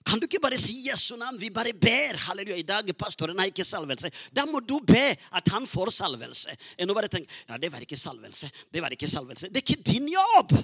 Kan 0.04 0.18
du 0.18 0.26
ikke 0.26 0.40
bare 0.42 0.58
si 0.58 0.80
Jesu 0.88 1.16
navn? 1.16 1.38
Vi 1.38 1.50
bare 1.54 1.72
ber. 1.72 2.18
Halleluja. 2.26 2.58
I 2.58 2.66
dag 2.66 2.92
pastoren 2.98 3.38
har 3.38 3.50
ikke 3.50 3.64
salvelse. 3.66 4.10
Da 4.34 4.44
må 4.48 4.60
du 4.60 4.78
be 4.86 5.12
at 5.32 5.52
han 5.54 5.66
får 5.68 5.92
salvelse. 5.94 6.56
Enn 6.76 6.90
å 6.90 6.96
bare 6.96 7.10
tenke 7.12 7.30
ja, 7.48 7.58
det 7.58 7.70
var 7.72 7.84
ikke 7.84 7.98
salvelse. 7.98 8.50
Det 8.72 8.82
var 8.82 8.94
ikke 8.94 9.10
salvelse. 9.10 9.50
Det 9.50 9.62
er 9.62 9.66
ikke 9.66 9.92
din 9.92 10.08
jobb. 10.12 10.56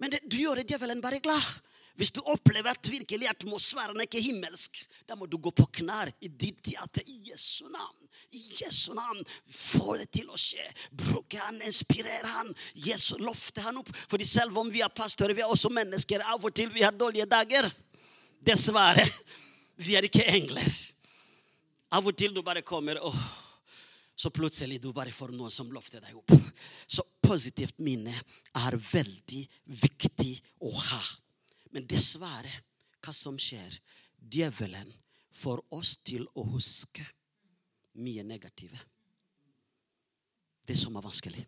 Men 0.00 0.14
det, 0.14 0.22
du 0.24 0.38
gjør 0.40 0.62
djevelen 0.64 1.02
bare 1.04 1.20
glad. 1.20 1.44
Hvis 1.98 2.12
du 2.14 2.20
opplever 2.32 2.72
at 2.72 2.90
virkelig 2.90 3.28
atmosfæren 3.30 3.98
er 3.98 4.06
ikke 4.06 4.22
himmelsk, 4.24 4.78
da 5.08 5.16
må 5.18 5.26
du 5.26 5.38
gå 5.38 5.52
på 5.54 5.66
knær 5.80 6.12
i 6.20 6.28
ditt 6.28 6.70
hjerte 6.72 7.02
i 7.06 7.18
Jesu 7.30 7.66
navn. 7.68 7.96
I 8.30 8.42
Jesu 8.60 8.92
navn. 8.94 9.24
Få 9.50 9.96
det 9.98 10.10
til 10.14 10.30
å 10.30 10.38
skje. 10.38 10.64
Bruk 10.94 11.34
han, 11.40 11.58
inspirer 11.66 12.28
han. 12.36 12.52
Jesu, 12.78 13.16
lofte 13.18 13.64
han 13.64 13.80
opp. 13.80 13.90
Fordi 14.10 14.28
selv 14.28 14.58
om 14.60 14.70
vi 14.70 14.84
er 14.84 14.92
pastorer, 14.94 15.34
vi 15.34 15.42
er 15.42 15.50
også 15.50 15.72
mennesker. 15.74 16.22
Av 16.30 16.44
og 16.44 16.54
til 16.54 16.70
vi 16.70 16.86
har 16.86 16.94
dårlige 16.94 17.26
dager. 17.30 17.66
Dessverre. 18.40 19.04
Vi 19.80 19.96
er 19.98 20.06
ikke 20.06 20.28
engler. 20.30 20.80
Av 21.90 22.06
og 22.06 22.14
til 22.14 22.36
du 22.36 22.42
bare 22.46 22.62
kommer 22.62 23.00
og 23.02 23.16
så 24.20 24.28
plutselig 24.30 24.76
du 24.82 24.90
bare 24.92 25.14
får 25.16 25.32
noen 25.32 25.52
som 25.52 25.70
lofter 25.72 26.02
deg 26.04 26.12
opp. 26.18 26.34
Så 26.84 27.00
positivt 27.24 27.78
minne 27.80 28.12
er 28.12 28.76
veldig 28.76 29.40
viktig 29.80 30.34
å 30.68 30.72
ha. 30.76 31.00
Men 31.74 31.86
dessverre, 31.88 32.52
hva 33.00 33.14
som 33.14 33.38
skjer? 33.40 33.78
Djevelen 34.20 34.90
får 35.32 35.62
oss 35.74 35.94
til 36.04 36.26
å 36.36 36.44
huske 36.52 37.04
mye 38.00 38.24
negative. 38.26 38.78
Det 40.66 40.76
som 40.78 40.96
er 40.96 41.06
vanskelig. 41.06 41.46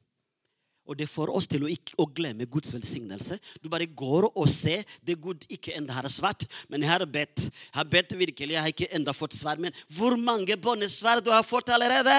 Og 0.83 0.99
det 0.99 1.07
får 1.07 1.31
oss 1.31 1.47
til 1.47 1.63
å, 1.63 1.71
ikke, 1.71 1.95
å 2.03 2.09
glemme 2.11 2.49
Guds 2.51 2.73
velsignelse. 2.75 3.37
Du 3.63 3.69
bare 3.71 3.87
går 3.87 4.27
og 4.33 4.49
ser 4.51 4.83
det 5.07 5.15
Gud 5.23 5.45
ikke 5.53 5.77
enda 5.79 5.95
har 5.95 6.09
svart. 6.11 6.47
Men 6.73 6.83
har 6.89 7.05
bedt. 7.07 7.47
Har 7.77 7.87
bedt 7.87 8.17
virkelig, 8.19 8.57
jeg 8.57 8.65
har 8.65 8.73
ikke 8.73 8.91
enda 8.97 9.15
fått 9.15 9.37
svar. 9.39 9.63
Men 9.63 9.75
hvor 9.95 10.19
mange 10.19 10.59
bønnesvar 10.59 11.23
du 11.23 11.31
har 11.31 11.47
fått 11.47 11.71
allerede? 11.71 12.17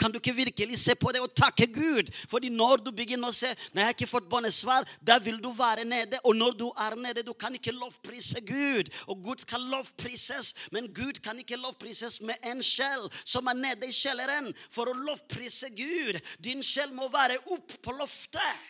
Kan 0.00 0.12
du 0.12 0.16
ikke 0.16 0.32
virkelig 0.32 0.78
se 0.80 0.94
på 0.96 1.12
det 1.12 1.20
og 1.20 1.34
takke 1.36 1.66
Gud? 1.72 2.08
Fordi 2.30 2.48
når 2.48 2.80
du 2.86 2.90
begynner 2.96 3.28
å 3.28 3.36
se 3.36 3.50
Nei, 3.74 3.82
jeg 3.82 3.88
har 3.90 3.96
ikke 3.96 4.08
fått 4.08 4.28
bønnesvar, 4.32 4.86
da 5.04 5.18
vil 5.20 5.36
du 5.42 5.50
være 5.56 5.84
nede. 5.84 6.18
Og 6.24 6.36
når 6.36 6.56
du 6.56 6.66
er 6.72 6.96
nede, 6.96 7.24
du 7.26 7.34
kan 7.36 7.54
ikke 7.54 7.74
lovprise 7.76 8.40
Gud. 8.48 8.88
Og 9.12 9.20
Gud 9.26 9.44
skal 9.44 9.62
lovprises, 9.72 10.54
men 10.72 10.88
Gud 10.96 11.20
kan 11.24 11.38
ikke 11.38 11.60
lovprises 11.60 12.20
med 12.24 12.40
en 12.48 12.64
sjel 12.64 13.08
som 13.20 13.50
er 13.52 13.60
nede 13.60 13.88
i 13.90 13.94
kjelleren. 13.94 14.50
For 14.72 14.88
å 14.88 14.96
lovprise 14.96 15.68
Gud, 15.76 16.20
din 16.40 16.64
sjel 16.64 16.94
må 16.96 17.10
være 17.12 17.40
opp 17.52 17.76
på 17.84 17.96
loftet. 18.00 18.68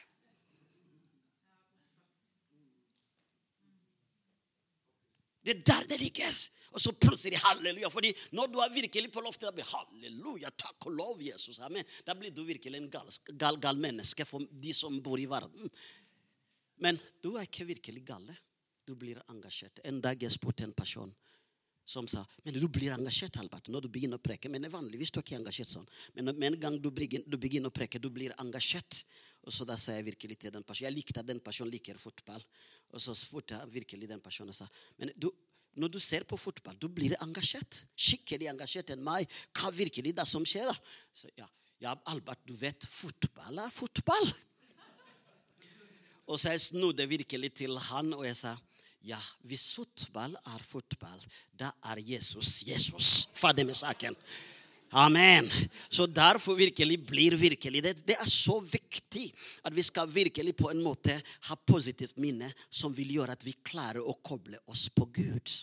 Det 5.46 5.56
er 5.56 5.62
der 5.66 5.86
det 5.94 6.00
ligger. 6.02 6.34
Og 6.70 6.78
så 6.78 6.92
plutselig 6.94 7.40
halleluja. 7.42 7.90
fordi 7.90 8.12
når 8.32 8.52
du 8.52 8.58
er 8.62 8.70
virkelig 8.70 9.10
på 9.12 9.22
loftet, 9.24 9.48
da 9.48 9.54
blir 9.54 9.66
halleluja, 9.66 10.50
takk 10.50 10.86
og 10.86 10.92
lov, 10.94 11.22
Jesus. 11.22 11.58
Amen. 11.60 11.84
Da 12.06 12.14
blir 12.14 12.30
du 12.30 12.44
virkelig 12.44 12.78
en 12.78 12.90
gal, 12.90 13.08
gal, 13.34 13.58
gal 13.58 13.76
menneske 13.76 14.24
for 14.24 14.44
de 14.50 14.74
som 14.74 15.00
bor 15.02 15.18
i 15.18 15.26
verden. 15.26 15.70
Men 16.78 16.98
du 17.22 17.34
er 17.36 17.48
ikke 17.48 17.66
virkelig 17.68 18.04
gale. 18.06 18.36
Du 18.86 18.94
blir 18.94 19.18
engasjert. 19.28 19.82
En 19.84 20.00
dag 20.00 20.22
jeg 20.22 20.32
spurte 20.32 20.64
en 20.64 20.72
person 20.72 21.10
som 21.90 22.06
sa 22.06 22.22
men 22.44 22.54
du 22.54 22.68
blir 22.70 22.92
engasjert 22.94 23.38
Albert, 23.40 23.68
når 23.72 23.86
du 23.86 23.88
begynner 23.92 24.20
å 24.20 24.22
preke. 24.22 24.50
Men 24.52 24.68
vanligvis 24.70 25.10
du 25.10 25.18
er 25.18 25.26
ikke 25.26 25.40
engasjert 25.40 25.72
sånn. 25.72 25.88
Men 26.14 26.30
med 26.30 26.52
en 26.52 26.60
gang 26.60 26.78
du 26.78 26.90
begynner 26.92 27.68
å 27.68 27.74
preke, 27.74 27.98
du 27.98 28.10
blir 28.14 28.34
engasjert. 28.38 29.02
Og 29.42 29.54
så 29.54 29.64
da 29.66 29.76
sa 29.80 29.96
jeg 29.96 30.06
virkelig 30.10 30.36
til 30.38 30.52
den 30.52 30.62
personen 30.66 30.90
Jeg 30.90 30.98
likte 30.98 31.22
at 31.22 31.26
den 31.26 31.40
personen 31.40 31.72
liker 31.72 31.98
fotball. 31.98 32.42
Og 32.94 33.02
så 33.02 33.14
spurte 33.16 33.56
jeg 33.56 33.72
virkelig 33.74 34.10
den 34.10 34.22
personen 34.22 34.52
og 34.52 34.58
sa 34.58 34.68
men 35.00 35.12
du, 35.16 35.30
når 35.78 35.92
du 35.94 35.98
ser 36.02 36.24
på 36.28 36.38
fotball, 36.40 36.76
du 36.78 36.88
blir 36.90 37.14
engasjert. 37.22 37.84
Skikkelig 37.94 38.50
engasjert 38.50 38.90
enn 38.94 39.02
meg. 39.04 39.30
Hva 39.54 39.70
virkelig 39.74 40.14
det 40.16 40.26
som 40.28 40.46
skjer? 40.46 40.70
Så, 41.14 41.30
ja, 41.38 41.46
ja, 41.80 41.94
Albert, 42.12 42.42
du 42.44 42.54
vet, 42.58 42.84
fotball 42.84 43.62
er 43.62 43.70
fotball. 43.72 44.32
Og 46.30 46.38
så 46.38 46.52
jeg 46.54 46.66
snudde 46.68 47.06
virkelig 47.10 47.54
til 47.62 47.78
han, 47.90 48.12
og 48.14 48.26
jeg 48.26 48.36
sa 48.38 48.56
ja, 49.08 49.18
hvis 49.48 49.70
fotball 49.72 50.34
er 50.36 50.62
fotball, 50.66 51.22
da 51.56 51.70
er 51.88 52.02
Jesus 52.04 52.60
Jesus. 52.68 53.30
Ferdig 53.34 53.64
med 53.66 53.78
saken. 53.78 54.16
Amen. 54.90 55.46
Så 55.88 56.06
derfor 56.06 56.58
virkelig 56.58 56.98
blir 57.06 57.36
virkelig 57.38 57.82
det. 57.84 57.94
Det 58.06 58.16
er 58.18 58.30
så 58.30 58.58
viktig 58.60 59.28
at 59.64 59.74
vi 59.76 59.84
skal 59.86 60.10
virkelig 60.10 60.56
på 60.58 60.70
en 60.72 60.82
måte 60.82 61.14
ha 61.48 61.58
positivt 61.66 62.18
minne 62.18 62.50
som 62.68 62.94
vil 62.96 63.12
gjøre 63.20 63.36
at 63.38 63.46
vi 63.46 63.54
klarer 63.62 64.02
å 64.02 64.18
koble 64.22 64.58
oss 64.66 64.88
på 64.90 65.06
Gud. 65.14 65.54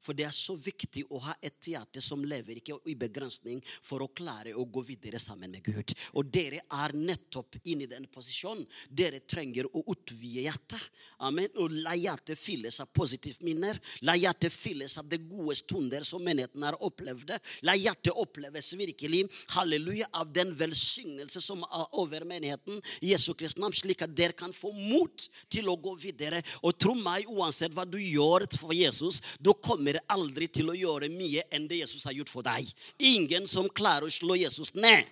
For 0.00 0.16
det 0.16 0.28
er 0.28 0.34
så 0.34 0.54
viktig 0.58 1.04
å 1.10 1.20
ha 1.26 1.34
et 1.42 1.70
hjerte 1.70 2.02
som 2.04 2.24
lever 2.24 2.60
ikke 2.60 2.78
i 2.88 2.94
begrensning, 2.98 3.60
for 3.82 4.04
å 4.04 4.10
klare 4.14 4.54
å 4.56 4.64
gå 4.64 4.82
videre 4.86 5.20
sammen 5.22 5.52
med 5.52 5.64
Gud. 5.66 5.94
Og 6.18 6.28
dere 6.32 6.62
er 6.62 6.94
nettopp 6.96 7.58
inne 7.64 7.86
i 7.86 7.90
den 7.90 8.06
posisjonen. 8.12 8.64
Dere 8.88 9.20
trenger 9.26 9.68
å 9.72 9.82
utvide 9.86 10.46
hjertet. 10.46 10.88
Amen. 11.26 11.50
Og 11.58 11.74
la 11.84 11.94
hjertet 11.98 12.38
fylles 12.38 12.78
av 12.82 12.90
positive 12.94 13.44
minner. 13.46 13.78
La 14.06 14.14
hjertet 14.18 14.54
fylles 14.54 14.98
av 15.00 15.08
de 15.10 15.18
gode 15.22 15.56
stunder 15.58 16.06
som 16.06 16.22
menigheten 16.24 16.62
har 16.66 16.78
opplevd. 16.84 17.34
La 17.66 17.74
hjertet 17.78 18.14
oppleves 18.14 18.72
virkelig 18.78 19.24
halleluja, 19.56 20.08
av 20.18 20.30
den 20.32 20.52
velsignelse 20.56 21.40
som 21.42 21.62
er 21.66 21.96
over 22.00 22.24
menigheten 22.28 22.78
Jesu 23.04 23.32
Kristi 23.38 23.60
navn, 23.60 23.74
slik 23.76 24.02
at 24.04 24.14
dere 24.16 24.36
kan 24.36 24.54
få 24.54 24.70
mot 24.72 25.26
til 25.52 25.68
å 25.70 25.76
gå 25.80 25.94
videre. 26.00 26.40
Og 26.62 26.76
tro 26.80 26.94
meg, 26.98 27.28
uansett 27.28 27.74
hva 27.76 27.84
du 27.88 27.98
gjør 28.00 28.46
for 28.58 28.74
Jesus, 28.76 29.20
du 29.42 29.52
kommer 29.54 29.87
aldri 30.12 30.48
til 30.52 30.68
å 30.68 30.76
gjøre 30.76 31.08
mye 31.12 31.46
enn 31.54 31.68
det 31.70 31.80
Jesus 31.82 32.04
har 32.04 32.16
gjort 32.16 32.32
for 32.32 32.44
deg. 32.46 32.68
Ingen 32.98 33.46
som 33.48 33.68
klarer 33.68 34.08
å 34.08 34.12
slå 34.12 34.36
Jesus 34.36 34.74
ned. 34.76 35.08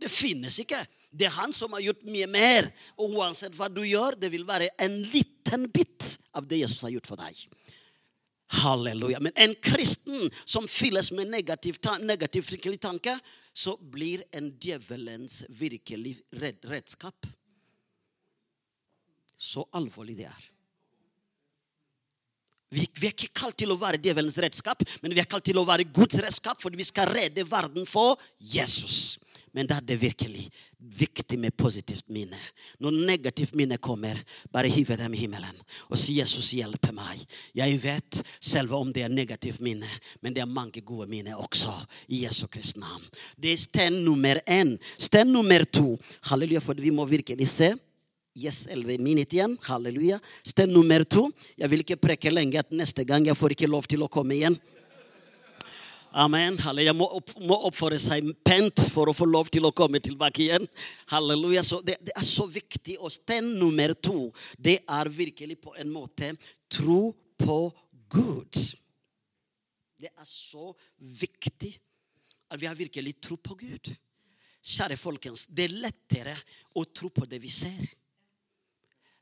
Det 0.00 0.10
finnes 0.12 0.58
ikke. 0.62 0.80
Det 1.10 1.26
er 1.26 1.34
han 1.36 1.52
som 1.52 1.72
har 1.72 1.82
gjort 1.84 2.04
mye 2.08 2.28
mer. 2.30 2.68
Og 3.00 3.16
uansett 3.18 3.56
hva 3.56 3.68
du 3.72 3.82
gjør, 3.86 4.18
det 4.20 4.30
vil 4.32 4.46
være 4.48 4.70
en 4.80 5.00
liten 5.12 5.66
bit 5.72 6.16
av 6.36 6.46
det 6.46 6.62
Jesus 6.62 6.84
har 6.86 6.94
gjort 6.94 7.10
for 7.10 7.20
deg. 7.20 7.40
Halleluja. 8.60 9.20
Men 9.22 9.32
en 9.36 9.54
kristen 9.62 10.30
som 10.44 10.68
fylles 10.68 11.12
med 11.14 11.30
negativ, 11.30 11.78
negativ 12.02 12.48
tanke, 12.82 13.18
så 13.52 13.76
blir 13.76 14.24
en 14.32 14.52
djevelens 14.58 15.44
virkelig 15.48 16.18
redskap. 16.32 17.26
Så 19.40 19.64
alvorlig 19.72 20.18
det 20.20 20.28
er. 20.28 20.48
Vi, 22.70 22.84
vi, 23.00 23.08
er 23.08 23.14
ikke 23.16 23.32
kalt 23.34 23.56
til 23.58 23.72
å 23.74 23.78
være 23.78 23.98
djevelens 23.98 24.38
redskap, 24.38 24.84
men 25.02 25.14
vi 25.14 25.22
er 25.22 25.26
kalt 25.30 25.44
til 25.48 25.58
å 25.58 25.66
være 25.66 25.88
Guds 25.90 26.20
redskap, 26.22 26.60
fordi 26.62 26.78
vi 26.78 26.86
skal 26.86 27.10
redde 27.10 27.46
verden 27.50 27.88
for 27.88 28.20
Jesus. 28.38 29.18
Men 29.50 29.66
da 29.66 29.80
er 29.80 29.86
det 29.86 29.96
virkelig 29.98 30.44
viktig 30.78 31.38
med 31.42 31.56
positivt 31.58 32.06
minne. 32.14 32.38
Når 32.78 32.94
negativt 33.08 33.56
minne 33.58 33.80
kommer, 33.82 34.20
bare 34.54 34.70
hive 34.70 34.94
dem 34.96 35.14
i 35.14 35.24
himmelen 35.24 35.56
og 35.88 35.98
si 35.98 36.14
'Jesus, 36.20 36.52
hjelpe 36.54 36.92
meg'. 36.94 37.26
Jeg 37.54 37.82
vet 37.82 38.22
selv 38.40 38.74
om 38.78 38.92
det 38.92 39.02
er 39.02 39.08
negativt 39.08 39.60
minne, 39.60 39.88
men 40.22 40.34
det 40.34 40.42
er 40.42 40.46
mange 40.46 40.80
gode 40.80 41.08
minner 41.10 41.34
også. 41.34 41.74
I 42.08 42.24
Jesu 42.24 42.46
Kristi 42.46 42.80
navn. 42.80 43.02
Det 43.36 43.52
er 43.52 43.56
sted 43.56 43.90
nummer 43.90 44.38
én. 44.46 44.78
Sted 44.98 45.26
nummer 45.26 45.64
to. 45.64 45.98
Halleluja, 46.22 46.60
for 46.60 46.74
vi 46.74 46.90
må 46.90 47.04
virkelig 47.04 47.48
se. 47.48 47.74
Yes, 48.38 48.66
11 48.66 49.02
minutter 49.02 49.36
igjen. 49.36 49.56
Halleluja. 49.66 50.20
Sted 50.46 50.70
nummer 50.70 51.02
to. 51.04 51.26
Jeg 51.58 51.70
vil 51.70 51.82
ikke 51.82 51.96
preke 51.98 52.30
lenge 52.30 52.60
at 52.60 52.70
neste 52.70 53.02
gang 53.04 53.26
jeg 53.26 53.34
får 53.36 53.56
ikke 53.56 53.70
lov 53.70 53.88
til 53.90 54.04
å 54.06 54.08
komme 54.12 54.36
igjen. 54.36 54.54
Amen. 56.14 56.54
Halleluja. 56.62 56.94
Må, 56.94 57.08
opp, 57.18 57.34
må 57.42 57.58
oppføre 57.66 57.98
seg 57.98 58.30
pent 58.46 58.86
for 58.94 59.10
å 59.10 59.16
få 59.16 59.26
lov 59.26 59.50
til 59.50 59.66
å 59.66 59.74
komme 59.74 59.98
tilbake 59.98 60.44
igjen. 60.46 60.68
Halleluja. 61.10 61.66
Så 61.66 61.80
det, 61.82 61.98
det 62.06 62.14
er 62.14 62.26
så 62.26 62.46
viktig. 62.46 63.00
Og 63.02 63.10
sted 63.10 63.50
nummer 63.50 63.96
to, 63.98 64.28
det 64.54 64.78
er 64.86 65.10
virkelig 65.10 65.58
på 65.66 65.74
en 65.82 65.90
måte 65.90 66.30
tro 66.70 67.10
på 67.34 67.60
Gud. 68.14 68.62
Det 70.00 70.14
er 70.14 70.26
så 70.26 70.70
viktig 71.18 71.74
at 72.50 72.62
vi 72.62 72.70
har 72.70 72.78
virkelig 72.78 73.18
tro 73.18 73.34
på 73.42 73.58
Gud. 73.58 73.90
Kjære 74.62 74.94
folkens, 75.00 75.48
det 75.50 75.66
er 75.66 75.80
lettere 75.82 76.36
å 76.78 76.86
tro 76.86 77.10
på 77.10 77.26
det 77.26 77.42
vi 77.42 77.50
ser. 77.50 77.98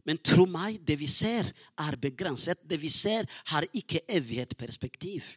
Men 0.07 0.21
tro 0.25 0.47
meg, 0.49 0.79
det 0.87 0.99
vi 1.01 1.09
ser, 1.11 1.51
er 1.81 1.99
begrenset. 2.01 2.61
Det 2.63 2.79
vi 2.81 2.91
ser, 2.93 3.29
har 3.53 3.67
ikke 3.73 4.05
evighetsperspektiv. 4.09 5.35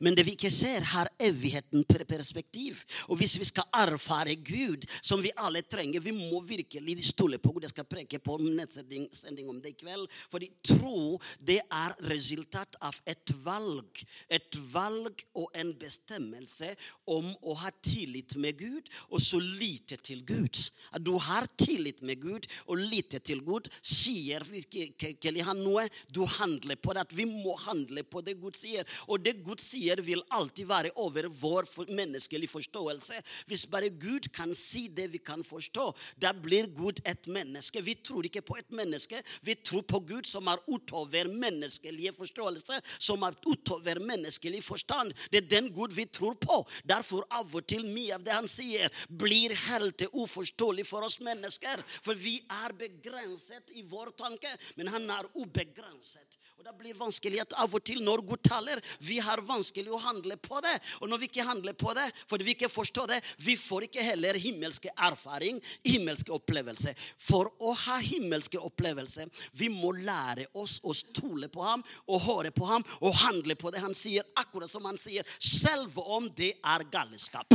Men 0.00 0.16
det 0.16 0.26
vi 0.26 0.36
ikke 0.36 0.50
ser, 0.52 0.84
har 0.92 1.10
evigheten 1.22 1.84
perspektiv. 2.06 2.82
Og 3.08 3.18
hvis 3.20 3.36
vi 3.40 3.46
skal 3.48 3.66
erfare 3.74 4.36
Gud, 4.36 4.86
som 5.02 5.22
vi 5.22 5.32
alle 5.36 5.62
trenger 5.62 6.00
Vi 6.00 6.12
må 6.12 6.40
virkelig 6.40 7.04
stole 7.04 7.38
på 7.38 7.52
Gud. 7.52 7.62
Jeg 7.62 7.70
skal 7.70 7.88
preke 7.88 8.18
på 8.18 8.38
nettsending 8.42 9.48
om 9.48 9.60
det 9.62 9.74
i 9.74 9.78
kveld. 9.80 10.06
Fordi 10.30 10.50
tro, 10.64 11.18
det 11.40 11.60
er 11.60 11.96
resultat 12.10 12.76
av 12.84 12.96
et 13.06 13.32
valg. 13.44 14.02
Et 14.30 14.58
valg 14.72 15.22
og 15.34 15.50
en 15.54 15.72
bestemmelse 15.78 16.72
om 17.06 17.28
å 17.42 17.56
ha 17.62 17.70
tillit 17.82 18.36
med 18.36 18.58
Gud, 18.58 18.88
og 19.10 19.20
så 19.22 19.40
lite 19.40 19.96
til 19.96 20.22
Gud. 20.26 20.60
At 20.92 21.04
du 21.04 21.16
har 21.18 21.46
tillit 21.58 22.02
med 22.02 22.20
Gud 22.22 22.46
og 22.66 22.80
lite 22.80 23.18
til 23.18 23.42
Gud, 23.44 23.68
sier 23.82 24.44
virkelig 24.46 25.44
han 25.46 25.62
noe. 25.64 25.86
Du 26.12 26.24
handler 26.38 26.78
på 26.80 26.94
det. 26.94 27.06
At 27.06 27.16
vi 27.16 27.26
må 27.28 27.56
handle 27.66 28.04
på 28.06 28.22
det 28.24 28.36
Gud 28.40 28.56
sier. 28.58 28.86
Og 29.08 29.22
det 29.22 29.38
Gud 29.46 29.62
sier 29.62 29.75
sier, 29.76 30.00
vil 30.02 30.24
alltid 30.34 30.66
være 30.68 30.92
over 31.02 31.28
vår 31.28 31.68
menneskelige 31.92 32.50
forståelse. 32.50 33.20
Hvis 33.46 33.66
bare 33.70 33.90
Gud 33.90 34.28
kan 34.34 34.54
si 34.56 34.86
det 34.88 35.10
vi 35.12 35.18
kan 35.18 35.44
forstå, 35.44 35.90
da 36.20 36.32
blir 36.32 36.68
Gud 36.74 37.00
et 37.04 37.28
menneske. 37.28 37.82
Vi 37.82 37.94
tror 37.94 38.26
ikke 38.26 38.42
på 38.42 38.56
et 38.58 38.70
menneske, 38.70 39.20
vi 39.42 39.54
tror 39.54 39.82
på 39.82 40.00
Gud 40.00 40.26
som 40.26 40.48
er 40.48 40.62
utover 40.66 41.28
menneskelige 41.28 42.12
forståelse, 42.16 42.80
som 42.98 43.22
er 43.22 43.36
utover 43.46 44.00
menneskelig 44.00 44.62
forstand. 44.64 45.12
Det 45.30 45.44
er 45.44 45.50
den 45.50 45.72
Gud 45.74 45.94
vi 45.96 46.06
tror 46.06 46.34
på. 46.40 46.62
Derfor 46.84 47.26
av 47.30 47.54
og 47.54 47.66
til 47.68 47.86
mye 47.86 48.16
av 48.16 48.24
det 48.24 48.34
han 48.34 48.48
sier, 48.50 48.90
blir 49.08 49.54
helt 49.66 50.06
uforståelig 50.12 50.86
for 50.86 51.06
oss 51.06 51.20
mennesker. 51.20 51.82
For 52.02 52.16
vi 52.18 52.38
er 52.64 52.76
begrenset 52.76 53.74
i 53.76 53.84
vår 53.86 54.14
tanke, 54.18 54.50
men 54.76 54.90
han 54.92 55.08
er 55.10 55.28
ubegrenset. 55.34 56.38
Og 56.56 56.64
Det 56.64 56.72
blir 56.78 56.96
vanskelig 56.96 57.40
at 57.42 57.54
av 57.60 57.74
og 57.76 57.82
til 57.84 57.98
når 58.00 58.22
Gud 58.24 58.40
taler, 58.46 58.80
vi 59.04 59.18
har 59.20 59.42
vanskelig 59.44 59.90
å 59.92 59.98
handle 60.00 60.38
på 60.40 60.56
det. 60.64 60.72
Og 61.04 61.10
når 61.10 61.20
vi 61.20 61.28
ikke 61.28 61.44
handler 61.44 61.74
på 61.76 61.92
det, 61.96 62.06
fordi 62.30 62.46
vi 62.46 62.54
ikke 62.56 62.70
forstår 62.72 63.10
det, 63.10 63.18
vi 63.44 63.58
får 63.60 63.84
ikke 63.84 64.04
heller 64.06 64.38
himmelske 64.40 64.88
erfaring, 65.08 65.60
himmelske 65.84 66.32
opplevelse. 66.32 66.94
For 66.96 67.50
å 67.60 67.74
ha 67.82 67.98
himmelske 68.00 68.56
opplevelse, 68.56 69.26
vi 69.52 69.68
må 69.68 69.92
lære 69.98 70.46
oss 70.56 70.78
å 70.80 70.96
stole 70.96 71.50
på 71.52 71.60
ham 71.66 71.84
og 72.06 72.24
høre 72.24 72.54
på 72.56 72.70
ham 72.70 72.86
og 73.02 73.20
handle 73.20 73.58
på 73.60 73.74
det 73.74 73.84
han 73.84 73.94
sier, 73.94 74.24
akkurat 74.40 74.72
som 74.72 74.88
han 74.88 74.96
sier, 74.96 75.28
selv 75.36 76.00
om 76.06 76.30
det 76.40 76.54
er 76.64 76.86
galskap. 76.88 77.52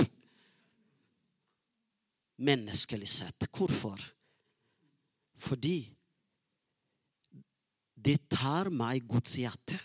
Menneskelig 2.37 3.09
sett. 3.09 3.49
Hvorfor? 3.49 3.97
Fordi 5.41 5.79
det 8.01 8.17
tar 8.31 8.71
meg 8.73 9.05
Guds 9.09 9.37
hjerte 9.37 9.77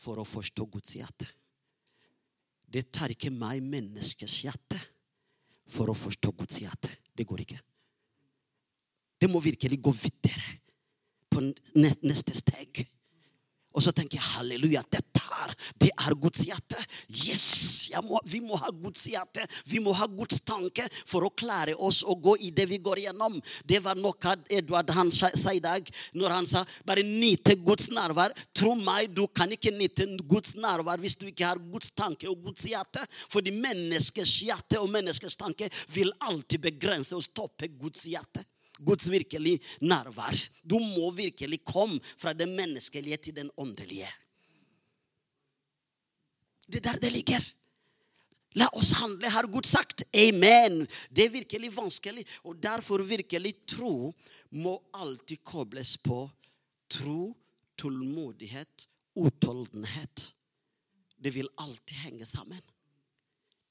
for 0.00 0.20
å 0.20 0.26
forstå 0.26 0.66
Guds 0.72 0.94
hjerte. 0.96 1.26
Det 2.70 2.86
tar 2.94 3.12
ikke 3.12 3.32
meg 3.34 3.64
menneskets 3.66 4.38
hjerte 4.44 4.78
for 5.70 5.90
å 5.90 5.96
forstå 5.96 6.32
Guds 6.38 6.62
hjerte. 6.62 6.90
Det 7.12 7.26
går 7.28 7.44
ikke. 7.44 7.58
Det 9.20 9.28
må 9.28 9.42
virkelig 9.44 9.80
gå 9.82 9.92
videre 9.92 10.54
på 11.30 11.42
neste 11.76 12.34
steg. 12.34 12.80
Og 13.76 13.84
så 13.84 13.92
tenker 13.94 14.16
jeg 14.16 14.30
halleluja, 14.38 14.82
dette 14.88 15.19
her, 15.34 15.54
det 15.80 15.90
er 15.94 16.16
Guds 16.18 16.44
hjerte. 16.46 16.78
Yes! 17.08 17.46
Må, 18.06 18.20
vi 18.24 18.40
må 18.44 18.58
ha 18.60 18.70
Guds 18.74 19.04
hjerte. 19.10 19.44
Vi 19.68 19.80
må 19.82 19.92
ha 19.96 20.06
Guds 20.10 20.40
tanke 20.46 20.86
for 21.08 21.26
å 21.26 21.32
klare 21.34 21.74
oss 21.74 22.02
å 22.06 22.14
gå 22.14 22.36
i 22.46 22.50
det 22.54 22.66
vi 22.70 22.78
går 22.82 23.02
gjennom. 23.04 23.38
Det 23.66 23.80
var 23.84 23.98
noe 23.98 24.36
Edvard 24.50 24.90
han 24.94 25.10
sa 25.12 25.30
i 25.52 25.62
dag 25.62 25.86
når 26.16 26.36
han 26.36 26.48
sa 26.48 26.64
bare 26.86 27.04
nyte 27.06 27.56
Guds 27.60 27.90
nærvær. 27.92 28.34
Tro 28.56 28.74
meg, 28.78 29.10
du 29.14 29.26
kan 29.28 29.50
ikke 29.52 29.74
nyte 29.74 30.06
Guds 30.28 30.54
nærvær 30.58 31.02
hvis 31.02 31.18
du 31.20 31.26
ikke 31.30 31.48
har 31.48 31.60
Guds 31.72 31.92
tanke 31.96 32.30
og 32.30 32.40
Guds 32.46 32.66
hjerte. 32.70 33.04
Fordi 33.32 33.54
menneskets 33.54 34.38
hjerte 34.46 34.80
og 34.80 34.90
menneskets 34.92 35.38
tanke 35.40 35.70
vil 35.94 36.12
alltid 36.26 36.62
begrense 36.70 37.16
og 37.16 37.26
stoppe 37.26 37.70
Guds 37.80 38.06
hjerte. 38.10 38.44
Guds 38.80 39.10
virkelig 39.12 39.58
nærvær. 39.84 40.36
Du 40.64 40.78
må 40.80 41.10
virkelig 41.12 41.60
komme 41.64 42.00
fra 42.16 42.32
det 42.32 42.48
menneskelige 42.48 43.16
til 43.16 43.36
den 43.36 43.50
åndelige. 43.60 44.08
Det 46.70 46.80
er 46.80 46.92
der 46.92 47.02
det 47.02 47.12
ligger. 47.12 47.46
La 48.58 48.66
oss 48.74 48.92
handle, 48.98 49.30
har 49.30 49.46
Gud 49.46 49.66
sagt. 49.66 50.02
Amen. 50.16 50.82
Det 51.10 51.26
er 51.26 51.34
virkelig 51.34 51.70
vanskelig. 51.76 52.24
Og 52.42 52.58
derfor 52.62 53.02
virkelig 53.06 53.54
tro 53.66 54.12
må 54.50 54.76
alltid 54.94 55.42
kobles 55.46 55.96
på 56.02 56.24
tro, 56.90 57.32
tålmodighet, 57.78 58.88
utholdenhet. 59.14 60.30
Det 61.20 61.34
vil 61.34 61.50
alltid 61.58 61.96
henge 62.06 62.26
sammen. 62.26 62.62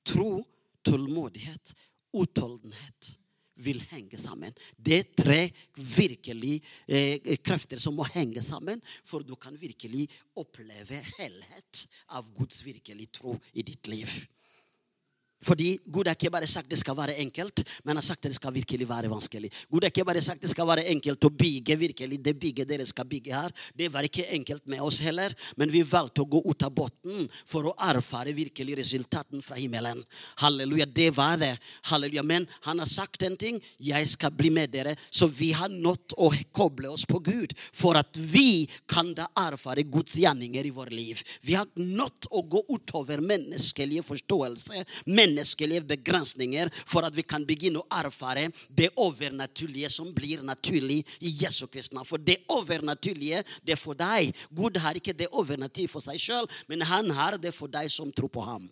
Tro, 0.08 0.44
tålmodighet, 0.86 1.76
utholdenhet 2.16 3.16
vil 3.60 3.82
henge 3.92 4.20
sammen. 4.20 4.56
Det 4.76 4.98
er 4.98 5.14
tre 5.24 5.40
virkelig 5.76 6.58
eh, 6.88 7.38
krefter 7.44 7.82
som 7.82 7.98
må 8.00 8.08
henge 8.14 8.44
sammen, 8.46 8.82
for 9.04 9.26
du 9.26 9.36
kan 9.40 9.58
virkelig 9.60 10.08
oppleve 10.40 11.02
helhet 11.18 11.86
av 12.16 12.30
Guds 12.36 12.64
virkelig 12.66 13.12
tro 13.20 13.38
i 13.54 13.66
ditt 13.66 13.92
liv. 13.92 14.20
Fordi 15.46 15.78
Gud 15.88 16.08
har 16.10 16.18
ikke 16.18 16.32
bare 16.34 16.48
sagt 16.52 16.70
det 16.70 16.80
skal 16.82 16.98
være 16.98 17.16
enkelt, 17.24 17.64
men 17.88 17.96
har 17.96 18.04
sagt 18.04 18.26
det 18.28 18.34
skal 18.36 18.54
virkelig 18.54 18.88
være 18.90 19.12
vanskelig. 19.12 19.52
Gud 19.72 19.86
har 19.86 19.94
ikke 19.94 20.06
bare 20.08 20.22
sagt 20.24 20.44
det 20.44 20.52
skal 20.52 20.68
være 20.68 20.84
enkelt 20.92 21.24
å 21.24 21.32
bygge 21.32 21.78
virkelig 21.80 22.20
det 22.24 22.34
bygget 22.40 22.68
dere 22.68 22.88
skal 22.88 23.08
bygge 23.08 23.36
her. 23.36 23.54
Det 23.76 23.88
var 23.94 24.04
ikke 24.04 24.28
enkelt 24.36 24.68
med 24.68 24.84
oss 24.84 25.00
heller, 25.04 25.34
men 25.56 25.72
vi 25.72 25.84
valgte 25.88 26.26
å 26.26 26.30
gå 26.30 26.42
ut 26.44 26.66
av 26.68 26.74
båten 26.76 27.30
for 27.48 27.70
å 27.70 27.76
erfare 27.88 28.34
virkelig 28.36 28.76
resultaten 28.82 29.44
fra 29.44 29.56
himmelen. 29.60 30.02
Halleluja, 30.44 30.86
det 30.86 31.10
var 31.16 31.38
det. 31.40 31.54
Halleluja, 31.88 32.24
Men 32.24 32.48
han 32.68 32.80
har 32.80 32.88
sagt 32.88 33.24
en 33.24 33.38
ting. 33.38 33.62
Jeg 33.80 34.10
skal 34.10 34.36
bli 34.36 34.52
med 34.52 34.74
dere. 34.76 34.96
Så 35.10 35.28
vi 35.28 35.52
har 35.56 35.70
nådd 35.72 36.18
å 36.18 36.34
koble 36.52 36.92
oss 36.92 37.06
på 37.08 37.20
Gud 37.24 37.56
for 37.72 37.96
at 37.96 38.18
vi 38.18 38.68
kan 38.90 39.14
da 39.16 39.30
erfare 39.40 39.88
Guds 39.88 40.18
gjerninger 40.20 40.68
i 40.68 40.74
vårt 40.76 40.92
liv. 40.92 41.24
Vi 41.42 41.56
har 41.56 41.68
nådd 41.76 42.28
å 42.36 42.44
gå 42.44 42.66
utover 42.76 43.24
menneskelige 43.24 44.04
forståelse 44.04 44.84
menneskelige 45.30 45.86
begrensninger 45.88 46.72
for 46.86 47.06
at 47.08 47.16
vi 47.16 47.26
kan 47.28 47.46
begynne 47.48 47.84
å 47.84 47.88
erfare 48.02 48.48
det 48.70 48.90
overnaturlige 49.00 49.90
som 49.94 50.10
blir 50.16 50.44
naturlig 50.46 51.04
i 51.22 51.34
Jesu 51.44 51.68
Kristna. 51.68 52.04
For 52.08 52.22
det 52.22 52.40
overnaturlige, 52.50 53.44
det 53.64 53.76
er 53.76 53.82
for 53.82 53.98
deg. 53.98 54.34
Gud 54.50 54.80
har 54.82 54.98
ikke 54.98 55.16
det 55.16 55.30
overnaturlige 55.32 55.92
for 55.92 56.04
seg 56.04 56.20
sjøl, 56.22 56.50
men 56.68 56.86
han 56.88 57.12
har 57.16 57.38
det 57.38 57.54
for 57.56 57.72
deg 57.72 57.90
som 57.94 58.12
tror 58.16 58.32
på 58.34 58.44
ham. 58.46 58.68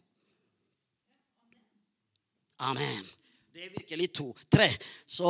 Amen. 2.57 3.05
Det 3.53 3.67
er 3.67 3.73
virkelig 3.73 4.11
to. 4.17 4.31
Tre. 4.49 4.67
Så 5.05 5.29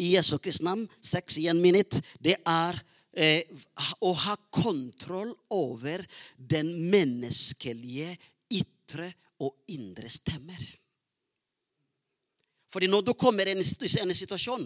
i 0.00 0.14
Jesu 0.14 0.38
Kristi 0.42 0.64
navn, 0.64 0.86
seks 1.04 1.38
i 1.40 1.48
en 1.52 1.60
minutt, 1.62 2.00
det 2.20 2.36
er 2.48 2.78
eh, 3.12 3.44
å 4.00 4.12
ha 4.24 4.36
kontroll 4.52 5.32
over 5.52 6.04
den 6.36 6.72
menneskelige 6.90 8.16
ytre 8.52 9.12
og 9.42 9.64
indre 9.68 10.08
stemmer. 10.08 10.62
Fordi 12.70 12.86
når 12.90 13.04
du 13.06 13.12
kommer 13.14 13.46
i 13.46 13.54
en 13.54 14.14
situasjon, 14.14 14.64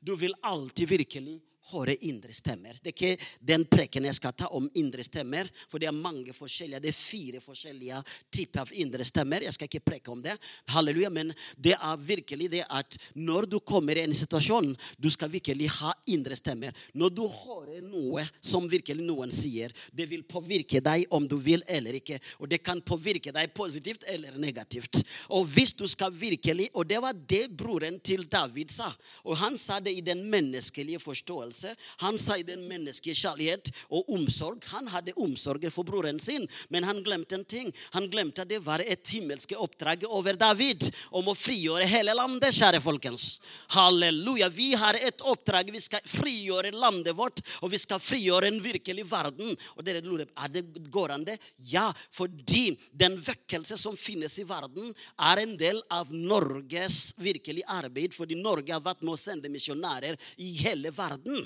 du 0.00 0.16
vil 0.16 0.34
alltid 0.44 0.86
virkelig 0.86 1.38
høre 1.72 1.96
indre 2.06 2.34
stemmer. 2.34 2.76
Det 2.82 2.92
er 2.92 2.94
ikke 2.94 3.28
den 3.52 3.64
preken 3.70 4.06
jeg 4.06 4.18
skal 4.18 4.34
ta 4.36 4.48
om 4.54 4.68
indre 4.78 5.04
stemmer, 5.06 5.48
for 5.70 5.82
det 5.82 5.88
er 5.90 5.96
mange 5.96 6.34
forskjellige, 6.36 6.82
det 6.84 6.92
er 6.92 6.98
fire 6.98 7.40
forskjellige 7.42 8.02
typer 8.32 8.62
av 8.62 8.72
indre 8.78 9.06
stemmer. 9.06 9.46
Jeg 9.46 9.56
skal 9.56 9.70
ikke 9.70 9.84
preke 9.90 10.12
om 10.12 10.22
det. 10.22 10.36
Halleluja, 10.70 11.10
Men 11.10 11.32
det 11.56 11.74
er 11.74 11.96
virkelig 11.96 12.50
det 12.52 12.64
at 12.70 12.98
når 13.14 13.48
du 13.50 13.58
kommer 13.60 13.96
i 13.96 14.04
en 14.04 14.14
situasjon, 14.14 14.74
du 14.98 15.10
skal 15.10 15.32
virkelig 15.32 15.70
ha 15.80 15.92
indre 16.06 16.36
stemmer. 16.36 16.74
Når 16.94 17.10
du 17.10 17.24
hører 17.26 17.82
noe 17.82 18.24
som 18.40 18.68
virkelig 18.70 19.04
noen 19.04 19.32
sier, 19.34 19.72
det 19.92 20.08
vil 20.10 20.22
påvirke 20.22 20.80
deg 20.80 21.06
om 21.10 21.26
du 21.28 21.36
vil 21.36 21.64
eller 21.68 21.98
ikke. 21.98 22.20
Og 22.38 22.50
det 22.50 22.62
kan 22.62 22.80
påvirke 22.80 23.32
deg 23.34 23.54
positivt 23.54 24.06
eller 24.12 24.38
negativt. 24.38 25.02
Og 25.34 25.46
hvis 25.50 25.74
du 25.74 25.86
skal 25.86 26.12
virkelig 26.12 26.70
Og 26.76 26.86
det 26.88 26.98
var 27.00 27.12
det 27.12 27.56
broren 27.56 27.98
til 28.00 28.26
David 28.28 28.70
sa. 28.70 28.88
Og 29.24 29.36
han 29.38 29.56
sa 29.58 29.78
det 29.80 29.92
i 29.96 30.04
den 30.04 30.22
menneskelige 30.30 30.98
forståelse 31.00 31.55
forståelse. 31.56 31.76
Han 31.96 32.16
i 32.38 32.42
den 32.42 32.66
menneskelige 32.68 33.16
kjærlighet 33.16 33.70
og 33.90 34.08
omsorg. 34.12 34.62
Han 34.72 34.88
hadde 34.88 35.14
omsorgen 35.16 35.70
for 35.70 35.84
broren 35.84 36.18
sin, 36.20 36.46
men 36.68 36.84
han 36.84 37.02
glemte 37.02 37.34
en 37.34 37.44
ting. 37.44 37.72
Han 37.92 38.08
glemte 38.10 38.42
at 38.42 38.48
det 38.48 38.60
var 38.64 38.80
et 38.80 39.06
himmelske 39.08 39.56
oppdrag 39.56 40.04
over 40.08 40.36
David 40.36 40.90
om 41.10 41.28
å 41.28 41.34
frigjøre 41.36 41.86
hele 41.86 42.14
landet, 42.14 42.54
kjære 42.54 42.80
folkens. 42.80 43.40
Halleluja. 43.74 44.48
Vi 44.48 44.74
har 44.74 44.94
et 45.00 45.22
oppdrag. 45.22 45.70
Vi 45.72 45.80
skal 45.80 46.00
frigjøre 46.04 46.74
landet 46.74 47.16
vårt, 47.16 47.40
og 47.62 47.70
vi 47.72 47.78
skal 47.78 48.00
frigjøre 48.00 48.50
en 48.50 48.60
virkelig 48.62 49.06
verden. 49.08 49.54
Og 49.76 49.84
dere 49.86 50.04
lurer 50.04 50.28
er 50.36 50.52
det 50.52 50.64
går 50.92 51.14
an 51.14 51.26
det? 51.26 51.38
Ja, 51.70 51.88
fordi 52.12 52.76
den 52.92 53.16
vekkelse 53.20 53.78
som 53.80 53.96
finnes 53.96 54.38
i 54.38 54.46
verden, 54.46 54.92
er 55.16 55.42
en 55.42 55.56
del 55.58 55.80
av 55.92 56.10
Norges 56.12 57.14
virkelig 57.20 57.64
arbeid. 57.66 58.14
Fordi 58.14 58.36
Norge 58.38 58.74
har 58.74 58.84
vært 58.84 59.04
med 59.04 59.14
å 59.14 59.20
sende 59.20 59.50
misjonærer 59.52 60.18
i 60.42 60.52
hele 60.60 60.92
verden. 60.94 61.45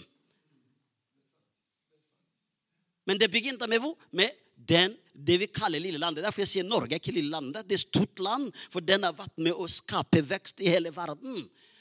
Men 3.11 3.19
det 3.19 3.27
begynte 3.33 3.67
med 3.67 3.83
hvor? 3.83 3.97
Med 4.15 4.31
den, 4.55 4.93
det 5.15 5.41
vi 5.43 5.49
kaller 5.51 5.83
lille 5.83 5.99
landet. 5.99 6.23
Derfor 6.23 6.45
jeg 6.45 6.51
sier 6.53 6.67
Norge 6.69 6.95
er 6.95 7.01
ikke 7.01 7.17
lille 7.17 7.33
landet. 7.33 7.67
Det 7.67 7.75
er 7.75 7.83
stort 7.83 8.21
land, 8.23 8.53
for 8.71 8.85
den 8.87 9.03
har 9.03 9.17
vært 9.19 9.41
med 9.43 9.57
å 9.57 9.67
skape 9.67 10.23
vekst 10.23 10.63
i 10.63 10.71
hele 10.71 10.93
verden. 10.95 11.41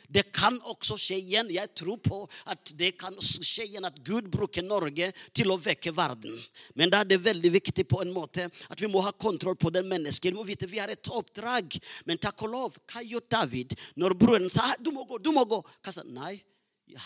Det 0.10 0.24
kan 0.34 0.56
også 0.72 0.96
skje 0.98 1.20
igjen. 1.20 1.52
Jeg 1.54 1.70
tror 1.78 2.00
på 2.02 2.24
at 2.50 2.72
det 2.80 2.96
kan 2.98 3.14
skje 3.22 3.68
igjen 3.68 3.86
at 3.86 4.00
Gud 4.02 4.32
bruker 4.34 4.66
Norge 4.66 5.12
til 5.38 5.54
å 5.54 5.60
vekke 5.62 5.94
verden. 5.94 6.34
Men 6.74 6.90
da 6.90 7.04
er 7.04 7.12
det 7.12 7.20
veldig 7.22 7.52
viktig 7.60 7.86
på 7.86 8.02
en 8.02 8.16
måte 8.16 8.48
at 8.50 8.82
vi 8.82 8.90
må 8.90 9.04
ha 9.06 9.14
kontroll 9.14 9.60
på 9.60 9.70
den 9.76 9.86
mennesket. 9.92 10.32
Vi 10.32 10.40
må 10.40 10.48
vite 10.48 10.70
vi 10.72 10.82
har 10.82 10.90
et 10.90 11.14
oppdrag. 11.14 11.78
Men 12.10 12.18
takk 12.18 12.42
og 12.48 12.54
lov, 12.56 12.82
hva 12.90 13.06
gjør 13.06 13.28
David 13.38 13.78
når 14.02 14.18
broren 14.18 14.50
sa 14.50 14.66
du 14.82 14.90
må 14.96 15.06
gå, 15.06 15.22
du 15.22 15.30
må 15.36 15.46
gå? 15.46 15.62
Hva 15.86 15.94
sa 15.94 16.02
Nei, 16.10 16.40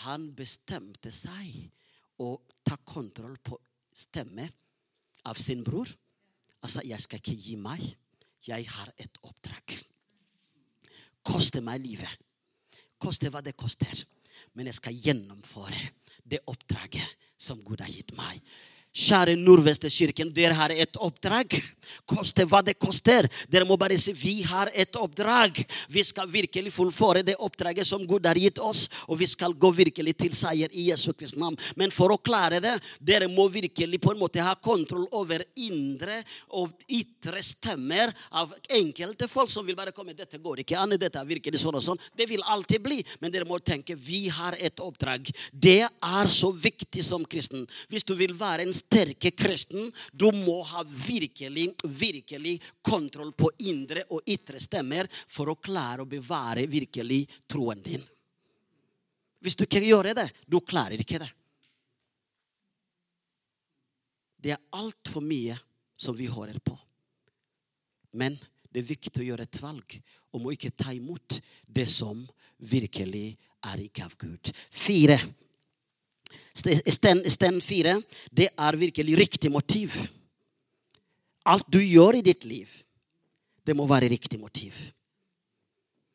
han 0.06 0.30
bestemte 0.32 1.12
seg 1.12 1.60
å 2.24 2.38
ta 2.64 2.80
kontroll 2.88 3.36
på 3.44 3.60
stemme 3.94 4.48
av 5.24 5.38
sin 5.40 5.62
bror. 5.64 5.88
Altså, 6.64 6.82
jeg 6.84 7.00
skal 7.04 7.20
ikke 7.20 7.36
gi 7.38 7.56
meg. 7.60 7.82
Jeg 8.44 8.66
har 8.68 8.90
et 9.00 9.18
oppdrag. 9.24 9.78
Koste 11.24 11.62
meg 11.64 11.80
livet. 11.84 12.24
Koste 13.00 13.30
hva 13.32 13.40
det 13.44 13.56
koster. 13.56 14.04
Men 14.54 14.68
jeg 14.68 14.78
skal 14.80 14.98
gjennomføre 14.98 15.80
det 16.24 16.42
oppdraget 16.50 17.28
som 17.38 17.62
Gud 17.64 17.80
har 17.84 17.92
gitt 17.92 18.12
meg. 18.18 18.40
Kjære 18.94 19.34
Nordvestkirken, 19.34 20.28
dere 20.30 20.54
har 20.54 20.70
et 20.70 20.94
oppdrag. 21.02 21.50
Koste 22.06 22.44
hva 22.46 22.60
det 22.62 22.76
koster. 22.78 23.26
Dere 23.50 23.66
må 23.66 23.74
bare 23.78 23.96
si 23.98 24.12
vi 24.14 24.36
har 24.46 24.70
et 24.70 24.94
oppdrag. 24.94 25.58
Vi 25.90 26.04
skal 26.06 26.30
virkelig 26.30 26.70
fullføre 26.76 27.24
det 27.26 27.34
oppdraget 27.42 27.88
som 27.88 28.04
Gud 28.06 28.26
har 28.26 28.38
gitt 28.38 28.60
oss, 28.62 28.86
og 29.10 29.18
vi 29.18 29.26
skal 29.26 29.56
gå 29.58 29.70
virkelig 29.74 30.14
til 30.22 30.36
seier 30.38 30.70
i 30.70 30.86
Jesu 30.92 31.10
Kristi 31.12 31.40
navn. 31.42 31.58
Men 31.74 31.90
for 31.94 32.14
å 32.14 32.20
klare 32.22 32.60
det, 32.62 32.76
dere 33.02 33.26
må 33.26 33.48
virkelig 33.50 33.98
på 33.98 34.14
en 34.14 34.20
måte 34.20 34.44
ha 34.46 34.54
kontroll 34.54 35.08
over 35.18 35.42
indre 35.58 36.20
og 36.54 36.70
ytre 36.86 37.42
stemmer 37.42 38.14
av 38.30 38.54
enkelte 38.78 39.26
folk 39.30 39.50
som 39.50 39.66
vil 39.66 39.78
bare 39.78 39.94
komme 39.96 40.14
dette 40.14 40.38
går 40.38 40.62
ikke 40.62 40.78
an, 40.78 40.94
dette 40.94 41.18
er 41.18 41.32
virkelig 41.34 41.64
sånn 41.64 41.80
og 41.80 41.82
sånn. 41.82 42.02
Det 42.14 42.28
vil 42.30 42.46
alltid 42.46 42.86
bli, 42.86 43.00
men 43.18 43.34
dere 43.34 43.48
må 43.48 43.58
tenke 43.58 43.98
vi 43.98 44.28
har 44.30 44.54
et 44.62 44.78
oppdrag. 44.78 45.34
Det 45.50 45.82
er 45.82 46.30
så 46.30 46.54
viktig 46.54 47.02
som 47.02 47.26
kristen. 47.26 47.66
Hvis 47.90 48.06
du 48.06 48.14
vil 48.14 48.38
være 48.38 48.62
en 48.62 48.83
sterke 48.84 49.32
kristen, 49.36 49.90
du 50.12 50.28
må 50.44 50.60
ha 50.70 50.84
virkelig, 50.84 51.70
virkelig 51.84 52.58
kontroll 52.84 53.32
på 53.36 53.50
indre 53.66 54.04
og 54.14 54.28
ytre 54.30 54.60
stemmer 54.62 55.08
for 55.10 55.50
å 55.50 55.58
klare 55.58 56.04
å 56.04 56.10
bevare 56.10 56.68
virkelig 56.70 57.24
troen 57.50 57.82
din. 57.84 58.04
Hvis 59.44 59.58
du 59.58 59.66
ikke 59.66 59.82
gjør 59.84 60.14
det, 60.16 60.28
du 60.48 60.60
klarer 60.64 61.00
ikke 61.00 61.20
det. 61.20 61.30
Det 64.44 64.52
er 64.52 64.64
altfor 64.76 65.24
mye 65.24 65.56
som 65.96 66.16
vi 66.16 66.28
hører 66.28 66.56
på. 66.64 66.76
Men 68.16 68.36
det 68.70 68.82
er 68.82 68.90
viktig 68.90 69.22
å 69.22 69.26
gjøre 69.28 69.46
et 69.46 69.60
valg 69.62 69.96
om 70.34 70.46
å 70.46 70.52
ikke 70.54 70.74
ta 70.76 70.92
imot 70.92 71.38
det 71.64 71.86
som 71.90 72.20
virkelig 72.70 73.34
er 73.70 73.84
ikke 73.84 74.04
av 74.04 74.16
Gud. 74.20 74.52
Fire. 74.70 75.18
Sten 76.54 77.60
fire, 77.62 77.98
det 78.30 78.48
er 78.58 78.76
virkelig 78.78 79.18
riktig 79.18 79.50
motiv. 79.52 79.94
Alt 81.44 81.66
du 81.68 81.80
gjør 81.82 82.20
i 82.20 82.24
ditt 82.24 82.44
liv, 82.48 82.68
det 83.64 83.76
må 83.76 83.86
være 83.88 84.08
riktig 84.12 84.40
motiv. 84.40 84.72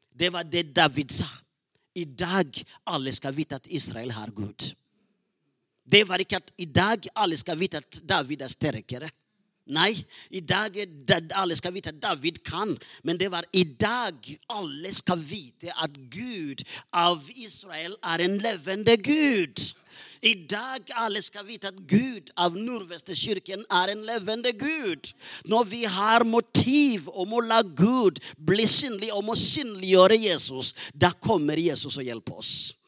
Det 0.09 0.31
var 0.33 0.43
det 0.43 0.71
David 0.75 1.11
sa. 1.13 1.29
I 1.95 2.05
dag 2.05 2.53
alle 2.87 3.11
skal 3.15 3.35
vite 3.35 3.57
at 3.59 3.67
Israel 3.69 4.11
har 4.11 4.31
Gud. 4.31 4.73
Det 5.89 6.03
var 6.07 6.21
ikke 6.21 6.37
at 6.37 6.51
i 6.57 6.65
dag 6.65 7.07
alle 7.15 7.37
skal 7.37 7.57
vite 7.59 7.81
at 7.81 8.01
David 8.05 8.41
er 8.45 8.51
sterkere. 8.51 9.09
Nei, 9.69 9.91
i 10.33 10.41
dag 10.41 10.77
alle 11.37 11.55
skal 11.57 11.75
vite 11.75 11.91
at 11.93 12.01
David 12.01 12.41
kan. 12.45 12.73
Men 13.05 13.19
det 13.21 13.29
var 13.31 13.45
i 13.53 13.63
dag 13.63 14.17
alle 14.49 14.93
skal 14.93 15.21
vite 15.21 15.73
at 15.77 15.93
Gud 16.09 16.63
av 16.89 17.21
Israel 17.37 17.93
er 18.01 18.25
en 18.25 18.39
levende 18.41 18.97
Gud. 18.97 19.61
I 20.25 20.33
dag 20.49 20.89
alle 20.99 21.21
skal 21.21 21.45
vite 21.47 21.69
at 21.69 21.77
Gud 21.87 22.33
av 22.39 22.57
Nordvestkirken 22.57 23.61
er 23.69 23.93
en 23.93 24.01
levende 24.07 24.51
Gud. 24.57 25.13
Når 25.45 25.69
vi 25.69 25.83
har 25.85 26.25
motiv 26.25 27.07
om 27.13 27.37
å 27.37 27.45
la 27.45 27.61
Gud 27.61 28.19
bli 28.35 28.65
synlig, 28.67 29.13
om 29.13 29.29
å 29.31 29.37
synliggjøre 29.37 30.17
Jesus, 30.19 30.73
da 30.93 31.13
kommer 31.13 31.61
Jesus 31.61 31.95
og 31.97 32.09
hjelper 32.09 32.41
oss. 32.41 32.78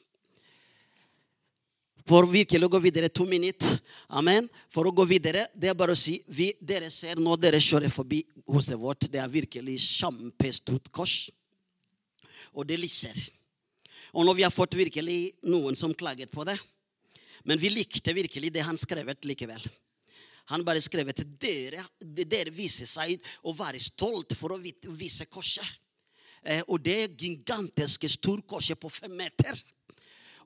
For 2.08 2.26
virkelig 2.30 2.66
å 2.66 2.72
gå 2.72 2.80
videre 2.82 3.12
to 3.14 3.28
minutter. 3.30 3.78
Amen. 4.18 4.48
For 4.74 4.88
å 4.88 4.94
gå 4.96 5.06
videre, 5.10 5.46
det 5.54 5.70
er 5.70 5.78
bare 5.78 5.94
å 5.94 6.00
si 6.00 6.18
vi, 6.28 6.52
Dere 6.60 6.90
ser 6.90 7.22
nå 7.22 7.36
dere 7.38 7.62
kjører 7.62 7.94
forbi 7.94 8.24
huset 8.50 8.80
vårt. 8.80 9.10
Det 9.12 9.22
er 9.22 9.30
virkelig 9.30 9.78
kjempestort 9.86 10.92
kors. 10.92 11.30
Og 12.58 12.66
det 12.68 12.80
lyser. 12.82 13.16
Og 14.12 14.26
når 14.28 14.40
vi 14.40 14.44
har 14.44 14.52
fått 14.52 14.76
virkelig 14.76 15.20
noen 15.48 15.78
som 15.78 15.94
klaget 15.96 16.32
på 16.34 16.44
det 16.48 16.58
men 17.44 17.60
vi 17.60 17.70
likte 17.70 18.14
virkelig 18.14 18.52
det 18.54 18.66
han 18.66 18.78
skrevet 18.78 19.26
likevel. 19.26 19.64
Han 20.52 20.66
bare 20.66 20.82
skrevet 20.84 21.24
dere, 21.40 21.84
dere 22.02 22.54
viser 22.54 22.90
seg 22.90 23.16
å 23.48 23.54
være 23.56 23.80
stolt 23.80 24.36
for 24.38 24.54
å 24.54 24.60
vise 24.60 25.28
korset. 25.32 25.66
Eh, 26.42 26.64
og 26.68 26.82
det 26.82 27.14
gigantiske 27.22 28.10
storkorset 28.10 28.80
på 28.82 28.90
fem 28.90 29.14
meter. 29.16 29.54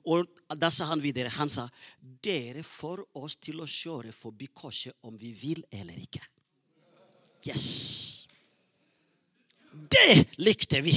Og 0.06 0.26
da 0.54 0.70
sa 0.70 0.86
han 0.92 1.02
videre 1.02 1.32
Han 1.34 1.50
sa 1.50 1.66
dere 1.98 2.62
får 2.66 3.02
oss 3.18 3.36
til 3.42 3.60
å 3.62 3.66
kjøre 3.66 4.12
forbi 4.14 4.48
korset 4.54 4.94
om 5.06 5.16
vi 5.18 5.32
vil 5.34 5.64
eller 5.70 5.98
ikke. 5.98 6.22
Yes. 7.46 8.26
Det 9.70 10.38
likte 10.42 10.80
vi. 10.82 10.94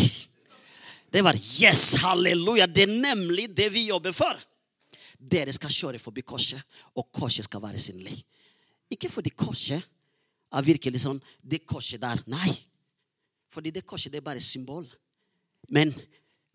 Det 1.10 1.22
var 1.26 1.38
yes, 1.38 1.95
halleluja. 2.03 2.68
Det 2.70 2.86
er 2.86 2.93
nemlig 3.01 3.49
det 3.53 3.70
vi 3.74 3.88
jobber 3.89 4.14
for. 4.16 4.38
Dere 5.20 5.53
skal 5.53 5.74
kjøre 5.74 5.99
forbi 5.99 6.24
korset, 6.24 6.62
og 6.95 7.10
korset 7.12 7.45
skal 7.45 7.62
være 7.64 7.82
synlig. 7.82 8.16
Ikke 8.89 9.10
fordi 9.12 9.34
korset 9.36 9.84
er 10.49 10.66
virkelig 10.66 11.03
sånn 11.03 11.20
Det 11.41 11.62
korset 11.68 12.01
der. 12.01 12.22
Nei. 12.32 12.53
Fordi 13.49 13.74
det 13.74 13.86
korset 13.86 14.14
det 14.14 14.22
er 14.22 14.26
bare 14.30 14.41
symbol. 14.41 14.86
Men 15.70 15.93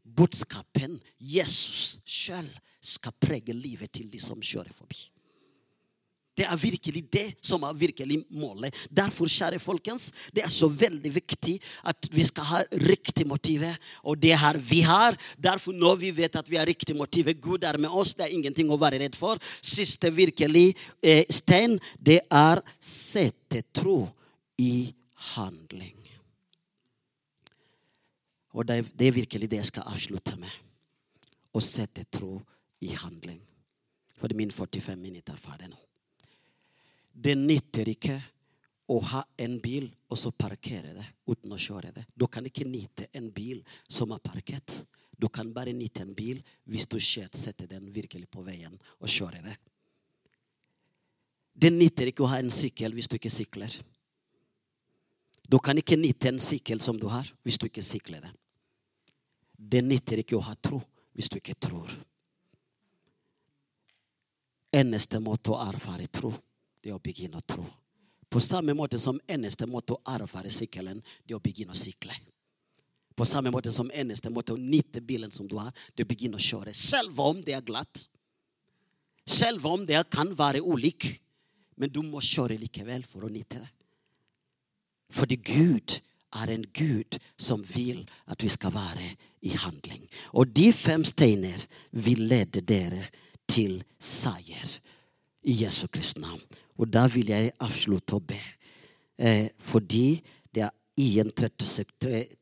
budskapen, 0.04 1.00
Jesus 1.18 1.98
sjøl, 2.04 2.48
skal 2.84 3.16
prege 3.16 3.56
livet 3.56 3.92
til 3.96 4.10
de 4.12 4.20
som 4.20 4.40
kjører 4.44 4.72
forbi. 4.76 5.08
Det 6.34 6.46
er 6.50 6.58
virkelig 6.58 7.04
det 7.14 7.26
som 7.46 7.62
er 7.62 7.76
virkelig 7.78 8.18
målet. 8.34 8.74
Derfor, 8.90 9.30
kjære 9.30 9.60
folkens, 9.62 10.08
det 10.34 10.42
er 10.42 10.50
så 10.50 10.66
veldig 10.66 11.12
viktig 11.14 11.54
at 11.86 12.08
vi 12.10 12.24
skal 12.26 12.48
ha 12.48 12.62
riktig 12.82 13.26
motiv. 13.26 13.62
Og 14.02 14.18
det 14.18 14.34
her 14.38 14.58
vi 14.58 14.80
har. 14.82 15.14
Derfor, 15.38 15.72
når 15.72 15.94
vi 16.02 16.10
vet 16.16 16.36
at 16.36 16.50
vi 16.50 16.58
har 16.58 16.66
riktig 16.66 16.96
motiv, 16.96 17.30
Gud 17.38 17.62
er 17.62 17.78
med 17.78 17.90
oss, 17.90 18.16
det 18.18 18.26
er 18.26 18.34
ingenting 18.34 18.70
å 18.70 18.80
være 18.80 18.98
redd 19.04 19.14
for. 19.14 19.38
Siste 19.62 20.10
virkelig 20.10 20.72
eh, 21.02 21.22
stein, 21.30 21.78
det 22.02 22.24
er 22.26 22.62
sette 22.82 23.62
tro 23.70 24.08
i 24.58 24.90
handling. 25.36 26.03
Og 28.54 28.66
det, 28.66 28.84
det 28.94 29.08
er 29.08 29.18
virkelig 29.18 29.50
det 29.50 29.60
jeg 29.62 29.72
skal 29.72 29.88
avslutte 29.90 30.36
med. 30.38 30.50
Å 31.54 31.62
sette 31.62 32.06
tro 32.10 32.38
i 32.84 32.92
handling. 32.94 33.40
For 34.18 34.30
det 34.30 34.36
er 34.36 34.42
min 34.44 34.54
45 34.54 35.00
minutter 35.00 35.38
ferdig 35.38 35.70
nå. 35.72 35.80
Det 37.14 37.34
nytter 37.38 37.90
ikke 37.92 38.16
å 38.90 38.98
ha 39.10 39.22
en 39.40 39.56
bil 39.62 39.86
og 40.10 40.18
så 40.18 40.32
parkere 40.34 40.92
det 40.96 41.06
uten 41.30 41.54
å 41.54 41.60
kjøre 41.60 41.92
det. 41.94 42.04
Du 42.14 42.26
kan 42.30 42.46
ikke 42.46 42.66
nyte 42.68 43.08
en 43.16 43.30
bil 43.34 43.62
som 43.88 44.12
er 44.14 44.22
parkert. 44.22 44.82
Du 45.18 45.28
kan 45.32 45.52
bare 45.54 45.72
nyte 45.72 46.02
en 46.02 46.14
bil 46.14 46.42
hvis 46.68 46.86
du 46.90 46.98
setter 47.00 47.68
den 47.70 47.88
virkelig 47.94 48.28
på 48.30 48.42
veien 48.44 48.74
og 48.98 49.10
kjører 49.10 49.42
det. 49.46 49.56
Det 51.54 51.70
nytter 51.70 52.10
ikke 52.10 52.24
å 52.26 52.32
ha 52.32 52.40
en 52.42 52.50
sykkel 52.50 52.94
hvis 52.96 53.08
du 53.08 53.16
ikke 53.16 53.32
sykler. 53.32 53.74
Du 55.48 55.60
kan 55.62 55.78
ikke 55.78 55.96
nyte 56.00 56.32
en 56.32 56.40
sykkel 56.42 56.80
som 56.82 56.98
du 56.98 57.06
har, 57.12 57.28
hvis 57.44 57.60
du 57.60 57.68
ikke 57.68 57.84
sykler 57.84 58.24
det. 58.24 58.32
Det 59.64 59.80
nytter 59.84 60.20
ikke 60.20 60.36
å 60.36 60.44
ha 60.44 60.54
tro 60.60 60.80
hvis 61.14 61.30
du 61.32 61.38
ikke 61.38 61.56
tror. 61.56 61.90
Eneste 64.74 65.20
måte 65.22 65.54
å 65.54 65.60
erfare 65.62 66.10
tro 66.10 66.32
det 66.84 66.90
er 66.92 66.98
å 66.98 67.02
begynne 67.02 67.40
å 67.40 67.46
tro. 67.48 67.64
På 68.28 68.42
samme 68.42 68.74
måte 68.76 68.98
som 69.00 69.20
eneste 69.30 69.64
måte 69.70 69.94
å 69.94 70.00
erfare 70.10 70.50
sykkelen, 70.52 70.98
det 71.24 71.32
er 71.32 71.38
å 71.38 71.42
begynne 71.42 71.72
å 71.72 71.78
sykle. 71.78 72.12
På 73.14 73.24
samme 73.24 73.52
måte 73.54 73.72
som 73.72 73.92
eneste 73.94 74.28
måte 74.34 74.52
å 74.52 74.60
nytte 74.60 75.00
bilen 75.00 75.30
som 75.32 75.46
du 75.48 75.54
har, 75.56 75.70
det 75.94 76.02
er 76.02 76.08
å 76.08 76.10
begynne 76.10 76.36
å 76.36 76.42
kjøre. 76.42 76.74
Selv 76.74 77.20
om 77.22 77.40
det 77.46 77.54
er 77.54 77.64
glatt. 77.64 78.02
Selv 79.24 79.64
om 79.70 79.86
det 79.86 80.02
kan 80.12 80.34
være 80.36 80.60
ulik. 80.60 81.06
Men 81.78 81.90
du 81.90 82.02
må 82.06 82.20
kjøre 82.22 82.58
likevel 82.58 83.06
for 83.06 83.24
å 83.26 83.30
nyte 83.32 83.62
det. 83.62 83.70
Fordi 85.14 85.38
Gud 85.38 85.96
er 86.34 86.52
en 86.54 86.64
Gud 86.74 87.18
som 87.38 87.62
vil 87.66 88.02
at 88.30 88.42
vi 88.42 88.50
skal 88.52 88.74
være 88.74 89.06
i 89.46 89.54
handling. 89.56 90.06
Og 90.32 90.50
de 90.56 90.72
fem 90.72 91.04
steiner 91.04 91.66
vil 91.92 92.26
lede 92.30 92.62
dere 92.64 93.02
til 93.48 93.82
seier 94.00 94.78
i 95.44 95.58
Jesu 95.62 95.86
Kristi 95.92 96.20
navn. 96.20 96.42
Og 96.78 96.90
da 96.90 97.06
vil 97.12 97.30
jeg 97.30 97.52
avslutte 97.62 98.18
å 98.18 98.24
be. 98.24 98.40
Eh, 99.18 99.50
fordi 99.62 100.18
det 100.50 100.64
er 100.66 100.74
igjen 100.98 101.30
30, 101.30 101.86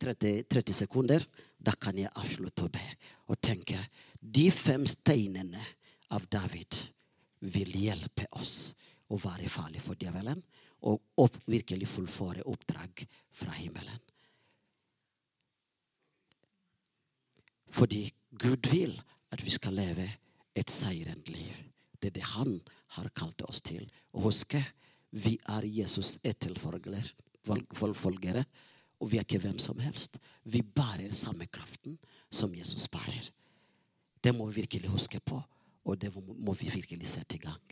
30, 0.00 0.44
30, 0.48 0.76
sekunder. 0.84 1.24
Da 1.62 1.74
kan 1.78 1.98
jeg 1.98 2.10
avslutte 2.18 2.66
å 2.66 2.72
be 2.72 2.86
og 3.30 3.38
tenke 3.44 3.78
de 4.18 4.48
fem 4.50 4.86
steinene 4.88 5.60
av 6.14 6.24
David 6.30 6.78
vil 7.52 7.76
hjelpe 7.84 8.26
oss 8.38 8.72
å 9.12 9.18
være 9.20 9.50
farlige 9.50 9.84
for 9.84 9.98
djevelen 9.98 10.40
og 10.82 11.02
opp, 11.22 11.36
virkelig 11.46 11.88
fullføre 11.88 12.46
oppdrag 12.48 13.06
fra 13.30 13.54
himmelen. 13.56 14.00
Fordi 17.72 18.12
Gud 18.38 18.68
vil 18.70 19.00
at 19.32 19.44
vi 19.44 19.50
skal 19.50 19.74
leve 19.78 20.08
et 20.54 20.70
seirende 20.70 21.32
liv. 21.32 21.62
Det 22.02 22.10
er 22.10 22.18
det 22.18 22.32
han 22.34 22.60
har 22.98 23.08
kalt 23.16 23.42
oss 23.46 23.60
til. 23.64 23.86
Og 24.12 24.28
husk, 24.28 24.56
vi 25.10 25.38
er 25.48 25.64
Jesus 25.64 26.18
etterfølgere, 26.24 27.02
og 29.00 29.10
vi 29.10 29.16
er 29.18 29.24
ikke 29.24 29.38
hvem 29.42 29.58
som 29.58 29.78
helst. 29.82 30.18
Vi 30.44 30.62
bærer 30.62 31.12
samme 31.12 31.46
kraften 31.46 31.98
som 32.30 32.54
Jesus 32.54 32.88
bærer. 32.88 33.30
Det 34.22 34.34
må 34.34 34.46
vi 34.46 34.60
virkelig 34.62 34.90
huske 34.90 35.20
på, 35.20 35.42
og 35.84 36.00
det 36.00 36.12
må 36.14 36.54
vi 36.54 36.70
virkelig 36.70 37.08
sette 37.08 37.36
i 37.36 37.42
gang. 37.42 37.62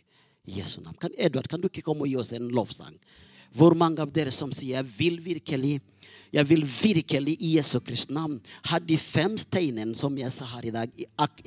Jesu 0.45 0.81
navn. 0.81 0.97
Kan, 0.99 1.13
Edvard, 1.17 1.47
kan 1.47 1.61
du 1.61 1.69
ikke 1.69 1.83
komme 1.85 2.05
og 2.05 2.11
gi 2.11 2.17
oss 2.17 2.33
en 2.33 2.49
lovsang? 2.53 2.97
Hvor 3.51 3.75
mange 3.75 4.01
av 4.01 4.11
dere 4.11 4.31
som 4.31 4.51
sier 4.51 4.77
'jeg 4.77 4.85
vil 4.97 5.19
virkelig' 5.19 5.81
Jeg 6.31 6.47
vil 6.47 6.61
virkelig 6.63 7.33
i 7.43 7.49
Jesu 7.57 7.81
Kristi 7.83 8.13
navn 8.15 8.37
ha 8.69 8.77
de 8.79 8.95
fem 8.95 9.33
steinene 9.39 9.91
som 9.99 10.13
jeg 10.15 10.31
sa 10.31 10.45
her 10.53 10.67
i 10.69 10.71
dag, 10.71 11.01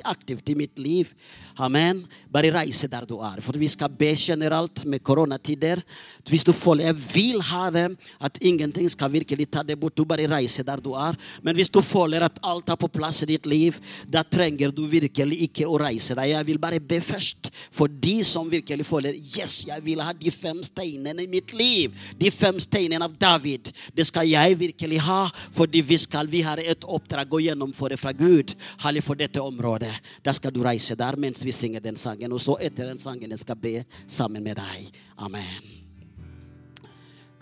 aktivt 0.04 0.50
i 0.52 0.56
mitt 0.58 0.76
liv. 0.76 1.08
Amen. 1.56 2.02
Bare 2.28 2.50
reise 2.52 2.88
der 2.92 3.06
du 3.08 3.14
er. 3.24 3.40
For 3.40 3.56
vi 3.56 3.70
skal 3.72 3.88
be 3.88 4.10
generelt 4.12 4.82
med 4.84 5.00
koronatider. 5.00 5.80
Hvis 6.28 6.44
du 6.44 6.52
føler 6.52 6.90
jeg 6.90 6.98
vil 7.14 7.40
ha 7.48 7.70
det, 7.72 7.86
at 8.20 8.36
ingenting 8.44 8.90
skal 8.92 9.12
virkelig 9.14 9.48
ta 9.56 9.62
det 9.64 9.78
bort, 9.80 9.96
du 9.96 10.04
bare 10.04 10.28
reise 10.28 10.62
der 10.62 10.84
du 10.84 10.92
er. 10.92 11.16
Men 11.42 11.56
hvis 11.56 11.72
du 11.72 11.80
føler 11.80 12.28
at 12.28 12.36
alt 12.44 12.68
er 12.68 12.76
på 12.76 12.92
plass 12.92 13.22
i 13.24 13.30
ditt 13.32 13.48
liv, 13.48 13.80
da 14.04 14.20
trenger 14.20 14.68
du 14.68 14.84
virkelig 14.84 15.40
ikke 15.48 15.64
å 15.64 15.80
reise 15.80 16.12
deg. 16.12 16.34
Jeg 16.34 16.50
vil 16.52 16.60
bare 16.60 16.82
be 16.82 17.00
først 17.00 17.48
for 17.72 17.88
de 17.88 18.18
som 18.20 18.52
virkelig 18.52 18.83
føler 18.86 19.16
yes, 19.16 19.64
jeg 19.68 19.84
vil 19.84 20.02
ha 20.04 20.12
de 20.16 20.32
fem 20.34 20.62
steinene 20.66 21.24
i 21.24 21.30
mitt 21.30 21.54
liv. 21.56 21.94
De 22.20 22.30
fem 22.34 22.60
steinene 22.62 23.04
av 23.04 23.16
David. 23.20 23.72
Det 23.94 24.06
skal 24.08 24.28
jeg 24.30 24.58
virkelig 24.60 25.02
ha, 25.06 25.26
fordi 25.54 25.82
vi 25.84 25.98
skal 26.00 26.30
vi 26.30 26.44
har 26.46 26.62
et 26.62 26.84
oppdrag 26.84 27.34
å 27.34 27.42
gjennomføre 27.42 27.98
fra 28.00 28.14
Gud. 28.16 28.54
Herlig 28.84 29.04
for 29.06 29.18
dette 29.18 29.42
området. 29.42 29.92
Da 30.24 30.34
skal 30.36 30.54
du 30.54 30.62
reise 30.64 30.96
der 30.98 31.18
mens 31.20 31.44
vi 31.44 31.54
synger 31.54 31.84
den 31.84 31.98
sangen. 32.00 32.32
Og 32.32 32.42
så 32.42 32.58
etter 32.60 32.90
den 32.90 33.02
sangen 33.02 33.34
jeg 33.34 33.44
skal 33.44 33.60
be 33.60 33.80
sammen 34.06 34.44
med 34.44 34.60
deg. 34.60 34.90
Amen. 35.18 35.70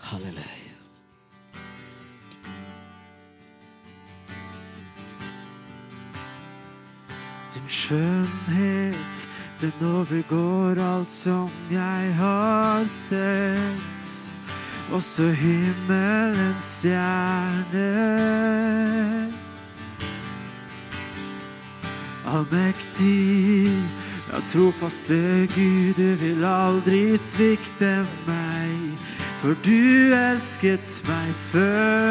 Halleluja. 0.03 0.73
Din 7.53 7.69
skjønnhet, 7.69 9.27
den 9.63 9.87
overgår 9.87 10.79
alt 10.83 11.11
som 11.11 11.49
jeg 11.71 12.13
har 12.19 12.83
sett 12.91 14.09
også 14.91 15.29
himmelens 15.31 16.65
stjerne. 16.81 17.91
Allmektig, 22.27 23.67
ja, 24.31 24.39
trofaste 24.51 25.47
Gud, 25.55 25.93
du 25.95 26.15
vil 26.19 26.43
aldri 26.45 27.17
svikte 27.17 28.05
meg, 28.27 28.97
for 29.39 29.55
du 29.63 30.13
elsket 30.17 31.01
meg 31.07 31.31
først. 31.53 32.03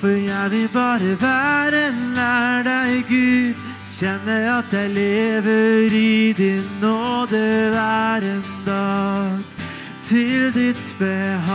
For 0.00 0.08
jeg 0.10 0.50
vil 0.50 0.68
bare 0.74 1.16
være 1.22 1.92
nær 2.16 2.62
deg, 2.66 3.04
Gud. 3.08 3.63
Kjenne 3.94 4.50
at 4.50 4.72
jeg 4.72 4.90
lever 4.90 5.92
i 5.94 6.32
din 6.32 6.64
nåde 6.82 7.70
hver 7.70 8.16
en 8.26 8.44
dag 8.66 9.38
til 10.02 10.52
ditt 10.54 10.96
behag. 10.98 11.54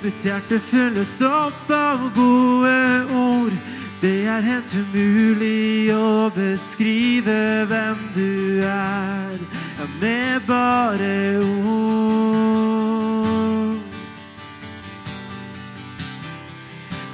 Mitt 0.00 0.24
hjerte 0.24 0.56
fylles 0.56 1.20
opp 1.20 1.68
av 1.68 2.00
gode 2.16 3.04
ord. 3.12 3.52
Det 4.00 4.24
er 4.24 4.40
helt 4.40 4.72
umulig 4.72 5.92
å 5.92 6.32
beskrive 6.32 7.66
hvem 7.68 7.96
du 8.16 8.64
er, 8.64 9.36
ja, 9.76 9.86
med 10.00 10.40
bare 10.48 11.44
ord. 11.44 13.33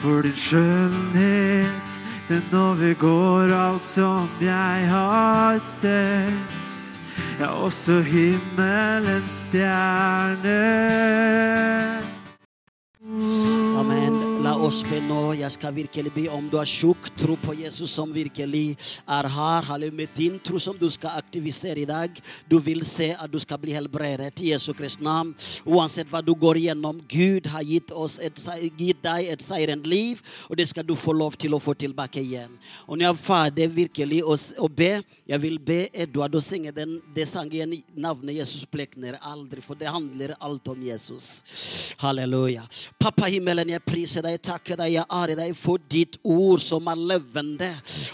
For 0.00 0.22
din 0.22 0.36
skjønnhet, 0.36 2.00
den 2.28 2.42
overgår 2.56 3.52
alt 3.52 3.84
som 3.84 4.28
jeg 4.40 4.88
har 4.88 5.58
sett 5.60 6.70
ja, 7.40 7.46
også 7.46 8.00
himmelens 8.00 9.30
stjerne. 9.48 10.60
oss 13.80 13.99
be 14.60 14.98
nå. 15.00 15.32
Jeg 15.38 15.50
skal 15.54 15.72
virkelig 15.72 16.10
be 16.12 16.26
om 16.28 16.48
du 16.50 16.58
har 16.58 16.68
tjukk 16.68 17.08
tro 17.16 17.36
på 17.40 17.54
Jesus 17.56 17.94
som 17.96 18.10
virkelig 18.12 18.76
er 19.08 19.28
her. 19.32 19.62
Halleluja. 19.64 19.96
Med 19.96 20.08
din 20.16 20.38
tro 20.38 20.58
som 20.60 20.76
du 20.76 20.88
skal 20.90 21.16
aktivisere 21.16 21.80
i 21.80 21.86
dag. 21.88 22.10
Du 22.48 22.58
vil 22.60 22.84
se 22.84 23.14
at 23.16 23.30
du 23.32 23.38
skal 23.40 23.58
bli 23.58 23.72
helbredet 23.72 24.40
i 24.40 24.50
Jesu 24.52 24.72
Kristi 24.76 25.04
navn. 25.04 25.32
Uansett 25.64 26.10
hva 26.10 26.20
du 26.20 26.34
går 26.34 26.60
igjennom, 26.60 27.00
Gud 27.08 27.48
har 27.48 27.64
gitt, 27.64 27.90
oss 27.90 28.18
et, 28.20 28.36
gitt 28.76 29.00
deg 29.02 29.30
et 29.32 29.42
seirende 29.42 29.88
liv, 29.88 30.20
og 30.48 30.58
det 30.60 30.68
skal 30.68 30.84
du 30.84 30.94
få 30.98 31.14
lov 31.16 31.38
til 31.40 31.56
å 31.56 31.62
få 31.62 31.74
tilbake 31.74 32.20
igjen. 32.20 32.52
Og 32.86 32.98
når 32.98 33.06
jeg 33.06 33.14
er 33.14 33.22
ferdig 33.24 33.68
virkelig 33.74 34.20
å, 34.24 34.68
be, 34.68 34.90
jeg 35.26 35.40
vil 35.40 35.58
be 35.58 35.80
Edvard 35.92 36.36
å 36.36 36.44
synge 36.44 36.74
den, 36.76 36.98
det 37.14 37.26
sangen 37.30 37.72
navnet 37.94 38.36
Jesus 38.36 38.66
blekner 38.68 39.16
aldri, 39.22 39.64
for 39.64 39.78
det 39.78 39.88
handler 39.88 40.36
alt 40.38 40.68
om 40.68 40.84
Jesus. 40.84 41.30
Halleluja. 42.02 42.66
Pappa 43.00 43.30
himmelen, 43.30 43.72
jeg 43.72 43.86
priser 43.88 44.26
deg, 44.26 44.40
takker 44.50 44.78
deg, 44.80 44.94
jeg 44.96 45.06
ærer 45.14 45.38
deg 45.38 45.54
for 45.58 45.80
ditt 45.90 46.18
ord 46.26 46.60
som 46.62 46.88
er 46.90 46.98
levende. 47.12 47.68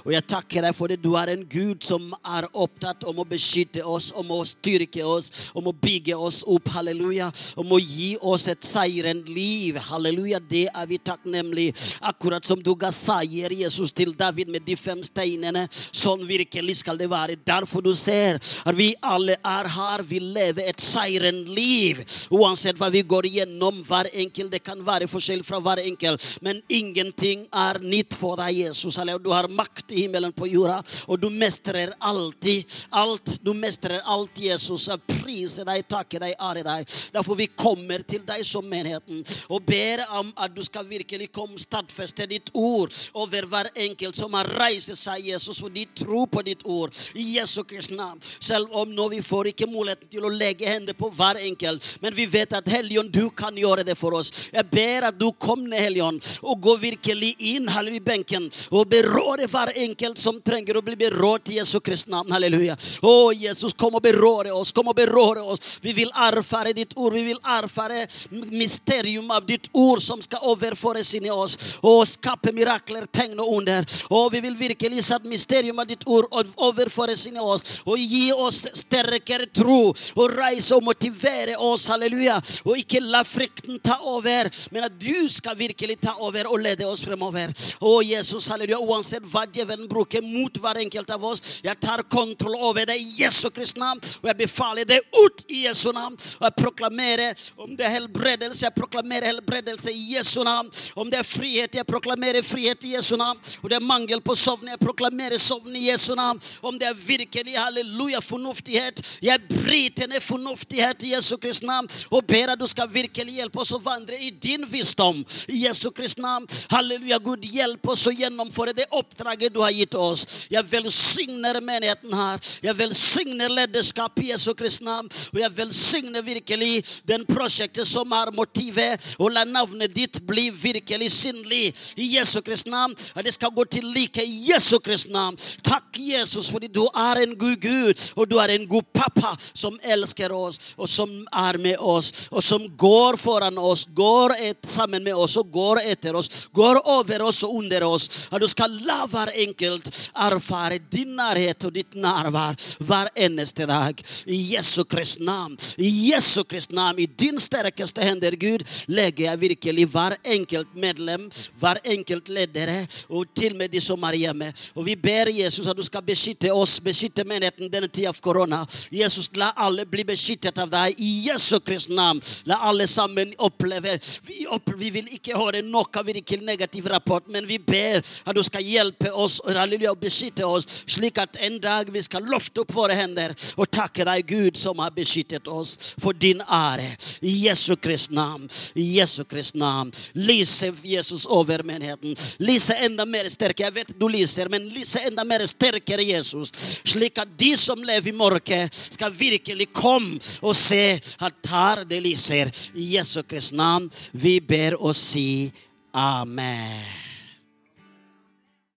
Og 0.05 0.13
jeg 0.15 0.27
takker 0.29 0.67
deg 0.67 0.77
for 0.77 0.93
det 0.93 1.01
du 1.03 1.15
er 1.19 1.33
en 1.33 1.45
Gud 1.49 1.85
som 1.87 2.13
er 2.37 2.49
opptatt 2.53 3.07
om 3.09 3.23
å 3.23 3.27
beskytte 3.29 3.85
oss, 3.87 4.11
om 4.17 4.31
å 4.35 4.43
styrke 4.47 5.05
oss, 5.07 5.51
om 5.57 5.71
å 5.71 5.75
bygge 5.75 6.17
oss 6.17 6.43
opp, 6.47 6.71
halleluja. 6.77 7.31
Om 7.59 7.75
å 7.77 7.81
gi 7.81 8.13
oss 8.21 8.47
et 8.53 8.65
seirende 8.67 9.33
liv, 9.33 9.79
halleluja. 9.89 10.41
Det 10.41 10.67
er 10.69 10.89
vi 10.91 11.01
takknemlige. 11.03 11.75
Akkurat 12.07 12.45
som 12.47 12.63
du 12.63 12.75
ga 12.79 12.93
seier, 12.95 13.53
Jesus, 13.57 13.95
til 13.97 14.13
David 14.17 14.53
med 14.53 14.67
de 14.67 14.77
fem 14.79 15.03
steinene. 15.07 15.67
Sånn 15.71 16.25
virkelig 16.29 16.81
skal 16.83 17.01
det 17.01 17.11
være. 17.13 17.39
Derfor 17.47 17.85
du 17.85 17.93
ser 17.97 18.41
at 18.41 18.77
vi 18.77 18.93
alle 19.05 19.39
er 19.41 19.71
her. 19.77 20.05
Vi 20.07 20.21
lever 20.23 20.71
et 20.71 20.83
seirende 20.83 21.55
liv. 21.57 22.03
Uansett 22.35 22.79
hva 22.81 22.91
vi 22.93 23.05
går 23.07 23.31
igjennom, 23.31 23.83
hver 23.87 24.11
enkelt. 24.13 24.53
Det 24.53 24.63
kan 24.67 24.83
være 24.87 25.11
forskjell 25.11 25.45
fra 25.47 25.61
hver 25.63 25.83
enkelt, 25.87 26.23
men 26.41 26.63
ingenting 26.69 27.47
er 27.55 27.81
nytt 27.83 28.15
for 28.17 28.39
deg, 28.41 28.55
Jesus. 28.67 28.99
Du 29.23 29.31
har 29.33 29.49
makt 29.49 29.93
i 29.93 30.05
himmelen 30.05 30.35
på 30.37 30.49
jorda, 30.51 30.81
og 31.07 31.21
du 31.21 31.29
mestrer 31.31 31.93
alltid 31.99 32.65
alt. 32.91 33.37
Du 33.43 33.53
mestrer 33.55 34.01
alt, 34.05 34.39
Jesus. 34.41 34.89
Jeg 34.89 35.03
priser 35.09 35.67
deg, 35.69 35.87
takker 35.89 36.23
deg, 36.23 36.37
ære 36.41 36.65
deg. 36.67 36.87
Derfor 37.15 37.39
vi 37.39 37.49
kommer 37.53 38.05
til 38.07 38.25
deg 38.27 38.45
som 38.47 38.67
menigheten 38.67 39.23
og 39.53 39.65
ber 39.67 40.03
om 40.19 40.33
at 40.43 40.55
du 40.55 40.63
skal 40.65 40.87
virkelig 40.89 41.31
komme 41.35 41.59
stadfeste 41.61 42.27
ditt 42.31 42.51
ord 42.55 42.95
over 43.17 43.47
hver 43.51 43.71
enkelt 43.87 44.17
som 44.19 44.35
har 44.37 44.49
reist 44.59 44.95
seg, 44.97 45.27
Jesus, 45.33 45.63
og 45.65 45.73
de 45.75 45.87
tror 45.97 46.27
på 46.31 46.43
ditt 46.47 46.63
ord. 46.67 46.95
I 47.15 47.37
Jesu 47.37 47.63
Kristi 47.65 47.97
navn. 47.97 48.21
Selv 48.23 48.73
om 48.77 48.91
nå 48.93 49.09
vi 49.13 49.23
får 49.25 49.53
ikke 49.53 49.69
muligheten 49.71 50.11
til 50.11 50.27
å 50.27 50.33
legge 50.33 50.69
hender 50.69 50.97
på 50.97 51.11
hver 51.15 51.41
enkelt, 51.43 51.85
men 52.03 52.15
vi 52.17 52.27
vet 52.31 52.55
at 52.57 52.69
Helligånd, 52.71 53.13
du 53.13 53.31
kan 53.31 53.57
gjøre 53.57 53.85
det 53.87 53.97
for 53.99 54.17
oss. 54.19 54.49
Jeg 54.53 54.67
ber 54.73 55.09
at 55.11 55.19
du 55.19 55.29
kommer 55.33 55.73
ned, 55.73 55.83
Helligånd, 55.87 56.16
og 56.43 56.61
gå 56.61 56.77
virkelig 56.87 57.35
inn 57.39 57.69
halleluja, 57.69 57.97
i 57.97 58.01
benken 58.01 58.49
og 58.75 58.89
berøre 58.91 59.47
hver 59.51 59.73
enkelt 59.79 60.19
som 60.21 60.41
trenger 60.45 60.79
å 60.79 60.83
bli 60.85 60.97
berørt 60.99 61.51
i 61.53 61.59
Jesu 61.61 61.79
Kristi 61.85 62.11
navn. 62.13 62.33
Halleluja. 62.35 62.77
Å, 63.07 63.33
Jesus, 63.37 63.75
kom 63.79 63.97
og 63.99 64.05
berøre 64.05 64.53
oss. 64.55 64.73
Kom 64.75 64.91
og 64.91 64.97
berøre 64.99 65.45
oss. 65.47 65.77
Vi 65.83 65.95
vil 65.97 66.11
erfare 66.13 66.75
ditt 66.77 66.97
ord. 66.97 67.15
Vi 67.17 67.25
vil 67.31 67.41
erfare 67.41 68.05
mysterium 68.51 69.31
av 69.35 69.47
ditt 69.49 69.71
ord 69.73 70.03
som 70.03 70.23
skal 70.23 70.45
overføres 70.51 71.15
inn 71.17 71.29
i 71.29 71.33
oss 71.33 71.77
og 71.87 72.05
skape 72.09 72.53
mirakler, 72.57 73.07
tegn 73.07 73.39
og 73.43 73.55
under. 73.61 73.87
Og 74.11 74.31
vi 74.35 74.43
vil 74.45 74.59
virkelig 74.59 75.07
se 75.07 75.19
mysterium 75.27 75.79
av 75.83 75.89
ditt 75.91 76.05
ord 76.11 76.29
overføres 76.33 77.27
inn 77.31 77.41
i 77.41 77.45
oss 77.45 77.81
og 77.87 78.01
gi 78.01 78.29
oss 78.35 78.63
sterkere 78.83 79.49
tro 79.55 79.93
og 79.93 80.37
reise 80.37 80.75
og 80.77 80.85
motivere 80.87 81.57
oss. 81.63 81.89
Halleluja. 81.93 82.39
Og 82.67 82.83
ikke 82.83 83.03
la 83.05 83.23
frykten 83.27 83.81
ta 83.85 83.99
over, 84.07 84.51
men 84.75 84.89
at 84.89 84.99
du 85.01 85.29
skal 85.33 85.57
virkelig 85.59 85.99
ta 86.07 86.15
over 86.25 86.49
og 86.51 86.61
lede 86.63 86.87
oss 86.87 87.03
fremover. 87.05 87.53
Å, 87.81 87.93
Jesus, 88.07 88.49
halleluja. 88.53 88.79
Uansett 88.81 89.27
hva 89.31 89.45
djevelen 89.51 89.89
bruker 89.91 90.25
mot 90.25 90.61
hver 90.63 90.81
enkelt 90.85 91.11
av 91.13 91.25
oss, 91.27 91.59
jeg 91.65 91.77
tar 91.83 92.05
kontroll 92.11 92.57
over 92.69 92.87
det 92.89 92.99
i 93.01 93.09
Jesu 93.23 93.49
Kristi 93.51 93.81
navn, 93.81 94.01
og 94.23 94.29
jeg 94.31 94.39
befaler 94.39 94.87
det 94.89 95.01
ut 95.17 95.43
i 95.53 95.65
Jesu 95.67 95.89
navn. 95.95 96.17
Og 96.39 96.47
jeg 96.47 96.57
proklamerer 96.61 97.47
om 97.61 97.75
det 97.77 97.87
er 97.87 97.97
helbredelse, 97.97 98.65
jeg 98.67 98.77
proklamerer 98.77 99.31
helbredelse 99.33 99.93
i 99.93 100.15
Jesu 100.15 100.41
navn. 100.47 100.71
Om 100.97 101.11
det 101.13 101.21
er 101.21 101.29
frihet, 101.29 101.79
jeg 101.81 101.89
proklamerer 101.89 102.47
frihet 102.47 102.87
i 102.87 102.95
Jesu 102.95 103.17
navn. 103.21 103.41
Og 103.63 103.71
det 103.71 103.79
er 103.81 103.85
mangel 103.85 104.23
på 104.25 104.37
sovn, 104.39 104.71
jeg 104.71 104.81
proklamerer 104.83 105.41
sovn 105.43 105.77
i 105.77 105.89
Jesu 105.89 106.15
navn. 106.19 106.41
Om 106.63 106.79
det 106.81 106.91
er 106.91 107.01
virkelig, 107.07 107.57
halleluja, 107.59 108.23
fornuftighet, 108.25 109.03
jeg 109.25 109.43
bryter 109.51 110.11
ned 110.11 110.25
fornuftighet 110.25 111.05
i 111.07 111.15
Jesu 111.15 111.37
Kristi 111.43 111.67
navn. 111.69 111.91
Og 112.11 112.25
ber 112.29 112.55
at 112.55 112.61
du 112.61 112.67
skal 112.71 112.91
virkelig 112.93 113.39
hjelpe 113.41 113.63
oss 113.63 113.75
å 113.75 113.83
vandre 113.83 114.19
i 114.21 114.31
din 114.31 114.65
visdom 114.71 115.23
i 115.53 115.65
Jesu 115.67 115.91
Kristi 115.97 116.23
navn. 116.23 116.47
Halleluja, 116.71 117.19
Gud, 117.25 117.45
hjelp 117.45 117.89
oss 117.93 118.07
å 118.07 118.15
gjennomføre 118.15 118.75
det 118.77 118.87
oppdraget 118.95 119.55
du 119.55 119.63
har 119.65 119.75
gitt 119.75 119.97
oss. 119.99 120.47
Jeg 120.53 120.65
velsigner 120.71 121.61
menigheten 121.65 122.13
her. 122.17 122.43
Jeg 122.63 122.77
velsigner 122.79 123.53
lederskap 123.53 124.21
i 124.23 124.31
Jesu 124.31 124.53
Kristi 124.59 124.85
navn. 124.87 125.11
Og 125.33 125.41
jeg 125.41 125.55
velsigner 125.57 126.25
virkelig 126.27 126.85
den 127.09 127.25
prosjektet 127.29 127.89
som 127.89 128.13
er 128.15 128.33
motivet, 128.37 129.15
og 129.19 129.33
la 129.35 129.47
navnet 129.49 129.95
ditt 129.95 130.21
bli 130.27 130.49
virkelig 130.51 131.11
synlig 131.15 131.65
i 131.97 132.11
Jesu 132.17 132.41
Kristi 132.45 132.71
navn. 132.73 132.95
At 133.17 133.27
det 133.27 133.35
skal 133.37 133.55
gå 133.57 133.65
til 133.71 133.89
like 133.97 134.23
i 134.23 134.51
Jesu 134.51 134.79
Kristi 134.85 135.13
navn. 135.15 135.39
Takk, 135.67 135.89
Jesus, 135.97 136.51
fordi 136.53 136.69
du 136.69 136.85
er 136.93 137.25
en 137.25 137.35
god 137.39 137.57
Gud, 137.57 137.95
og 138.17 138.29
du 138.31 138.37
er 138.43 138.53
en 138.55 138.67
god 138.69 138.85
pappa 138.95 139.35
som 139.39 139.79
elsker 139.83 140.33
oss, 140.35 140.75
og 140.77 140.89
som 140.91 141.11
er 141.33 141.59
med 141.63 141.81
oss, 141.81 142.29
og 142.31 142.45
som 142.45 142.67
går 142.79 143.19
foran 143.21 143.59
oss, 143.59 143.87
går 143.97 144.37
et, 144.39 144.61
sammen 144.69 145.05
med 145.05 145.17
oss 145.17 145.37
og 145.41 145.51
går 145.53 145.83
etter 145.93 146.17
oss, 146.17 146.47
går 146.53 146.81
over 146.85 147.27
oss 147.29 147.43
og 147.47 147.55
under 147.61 147.87
oss. 147.87 148.27
At 148.31 148.43
du 148.43 148.49
skal 148.51 148.73
la 148.87 149.05
hver 149.11 149.33
enkelt 149.47 149.91
erfare 150.13 150.79
din 150.93 151.15
nærhet 151.17 151.65
og 151.69 151.75
ditt 151.75 151.97
nærvær 151.97 152.57
hver 152.87 153.11
eneste 153.27 153.67
dag. 153.69 154.01
I 154.27 154.39
Jesu 154.55 154.85
Kristi 154.85 155.25
navn. 155.25 155.57
I 155.79 155.91
Jesu 156.11 156.45
Kristi 156.45 156.75
navn. 156.75 156.99
I 156.99 157.07
din 157.07 157.41
sterkeste 157.41 158.05
hender, 158.05 158.37
Gud, 158.37 158.65
legger 158.89 159.31
jeg 159.31 159.41
virkelig 159.41 159.87
hver 159.93 160.17
enkelt 160.25 160.75
medlem, 160.77 161.29
hver 161.61 161.81
enkelt 161.85 162.29
ledere, 162.29 162.87
og 163.09 163.27
til 163.37 163.53
og 163.53 163.59
med 163.59 163.73
de 163.73 163.81
som 163.81 164.03
er 164.09 164.19
hjemme. 164.21 164.51
Og 164.75 164.87
vi 164.87 164.97
ber 164.97 165.31
Jesus 165.33 165.67
at 165.67 165.77
du 165.77 165.85
skal 165.87 166.05
beskytte 166.07 166.53
oss, 166.53 166.79
beskytte 166.81 167.25
menigheten 167.25 167.71
denne 167.73 167.89
tida 167.89 168.11
av 168.13 168.21
korona. 168.23 168.63
Jesus, 168.93 169.31
la 169.37 169.53
alle 169.57 169.87
bli 169.89 170.05
beskyttet 170.07 170.59
av 170.63 170.71
deg 170.73 171.01
i 171.03 171.13
Jesu 171.29 171.59
Kristi 171.61 171.95
navn. 171.97 172.23
La 172.47 172.61
alle 172.69 172.87
sammen 172.91 173.33
oppleve 173.39 173.99
vi, 174.27 174.47
opp, 174.53 174.71
vi 174.77 174.91
vil 174.95 175.09
ikke 175.17 175.37
høre 175.39 175.63
noe 175.71 176.05
virkelig 176.07 176.45
negativ 176.45 176.87
rapport, 176.91 177.27
men 177.29 177.47
vi 177.47 177.59
ber 177.59 178.01
at 178.01 178.35
du 178.37 178.43
skal 178.47 178.65
hjelpe 178.65 179.11
oss 179.13 179.41
halleluja, 179.47 179.93
og 179.93 180.01
beskytte 180.01 180.47
oss, 180.47 180.83
slik 180.87 181.19
at 181.23 181.39
en 181.47 181.59
dag 181.63 181.91
vi 181.93 182.03
skal 182.05 182.27
løfte 182.27 182.63
opp 182.63 182.75
våre 182.75 182.97
hender 182.97 183.35
og 183.57 183.71
takke 183.73 184.07
deg, 184.07 184.27
Gud, 184.27 184.59
som 184.59 184.81
har 184.83 184.95
beskyttet 184.95 185.49
oss 185.49 185.95
for 186.01 186.17
din 186.17 186.43
ære. 186.43 186.89
I 187.23 187.35
Jesu 187.47 187.77
Kristi 187.77 188.15
navn. 188.15 188.49
I 188.75 188.87
Jesu 188.99 189.25
Kristi 189.25 189.59
navn. 189.59 189.93
Lyse 190.15 190.73
Jesus 190.85 191.27
over 191.27 191.63
menigheten. 191.67 192.17
Lyse 192.39 192.77
enda 192.87 193.07
mer 193.09 193.29
sterkere. 193.31 193.67
Jeg 193.67 193.75
vet 193.75 193.93
du 193.99 194.09
lyser, 194.11 194.51
men 194.53 194.69
lyse 194.71 195.01
enda 195.09 195.25
mer 195.25 195.47
sterkere 195.49 196.05
Jesus. 196.05 196.53
Slik 196.87 197.19
at 197.19 197.33
de 197.39 197.53
som 197.59 197.83
lever 197.83 198.13
i 198.13 198.17
mørket, 198.17 198.75
skal 198.97 199.15
virkelig 199.17 199.69
komme 199.75 200.21
og 200.43 200.55
se 200.57 200.99
at 201.01 201.51
her 201.51 201.85
det 201.89 202.03
lyser. 202.05 202.53
I 202.75 202.93
Jesu 202.97 203.23
Kristi 203.23 203.57
navn. 203.57 203.91
Vi 204.13 204.39
ber 204.41 204.77
og 204.79 204.95
si 204.97 205.51
amen. 205.97 206.85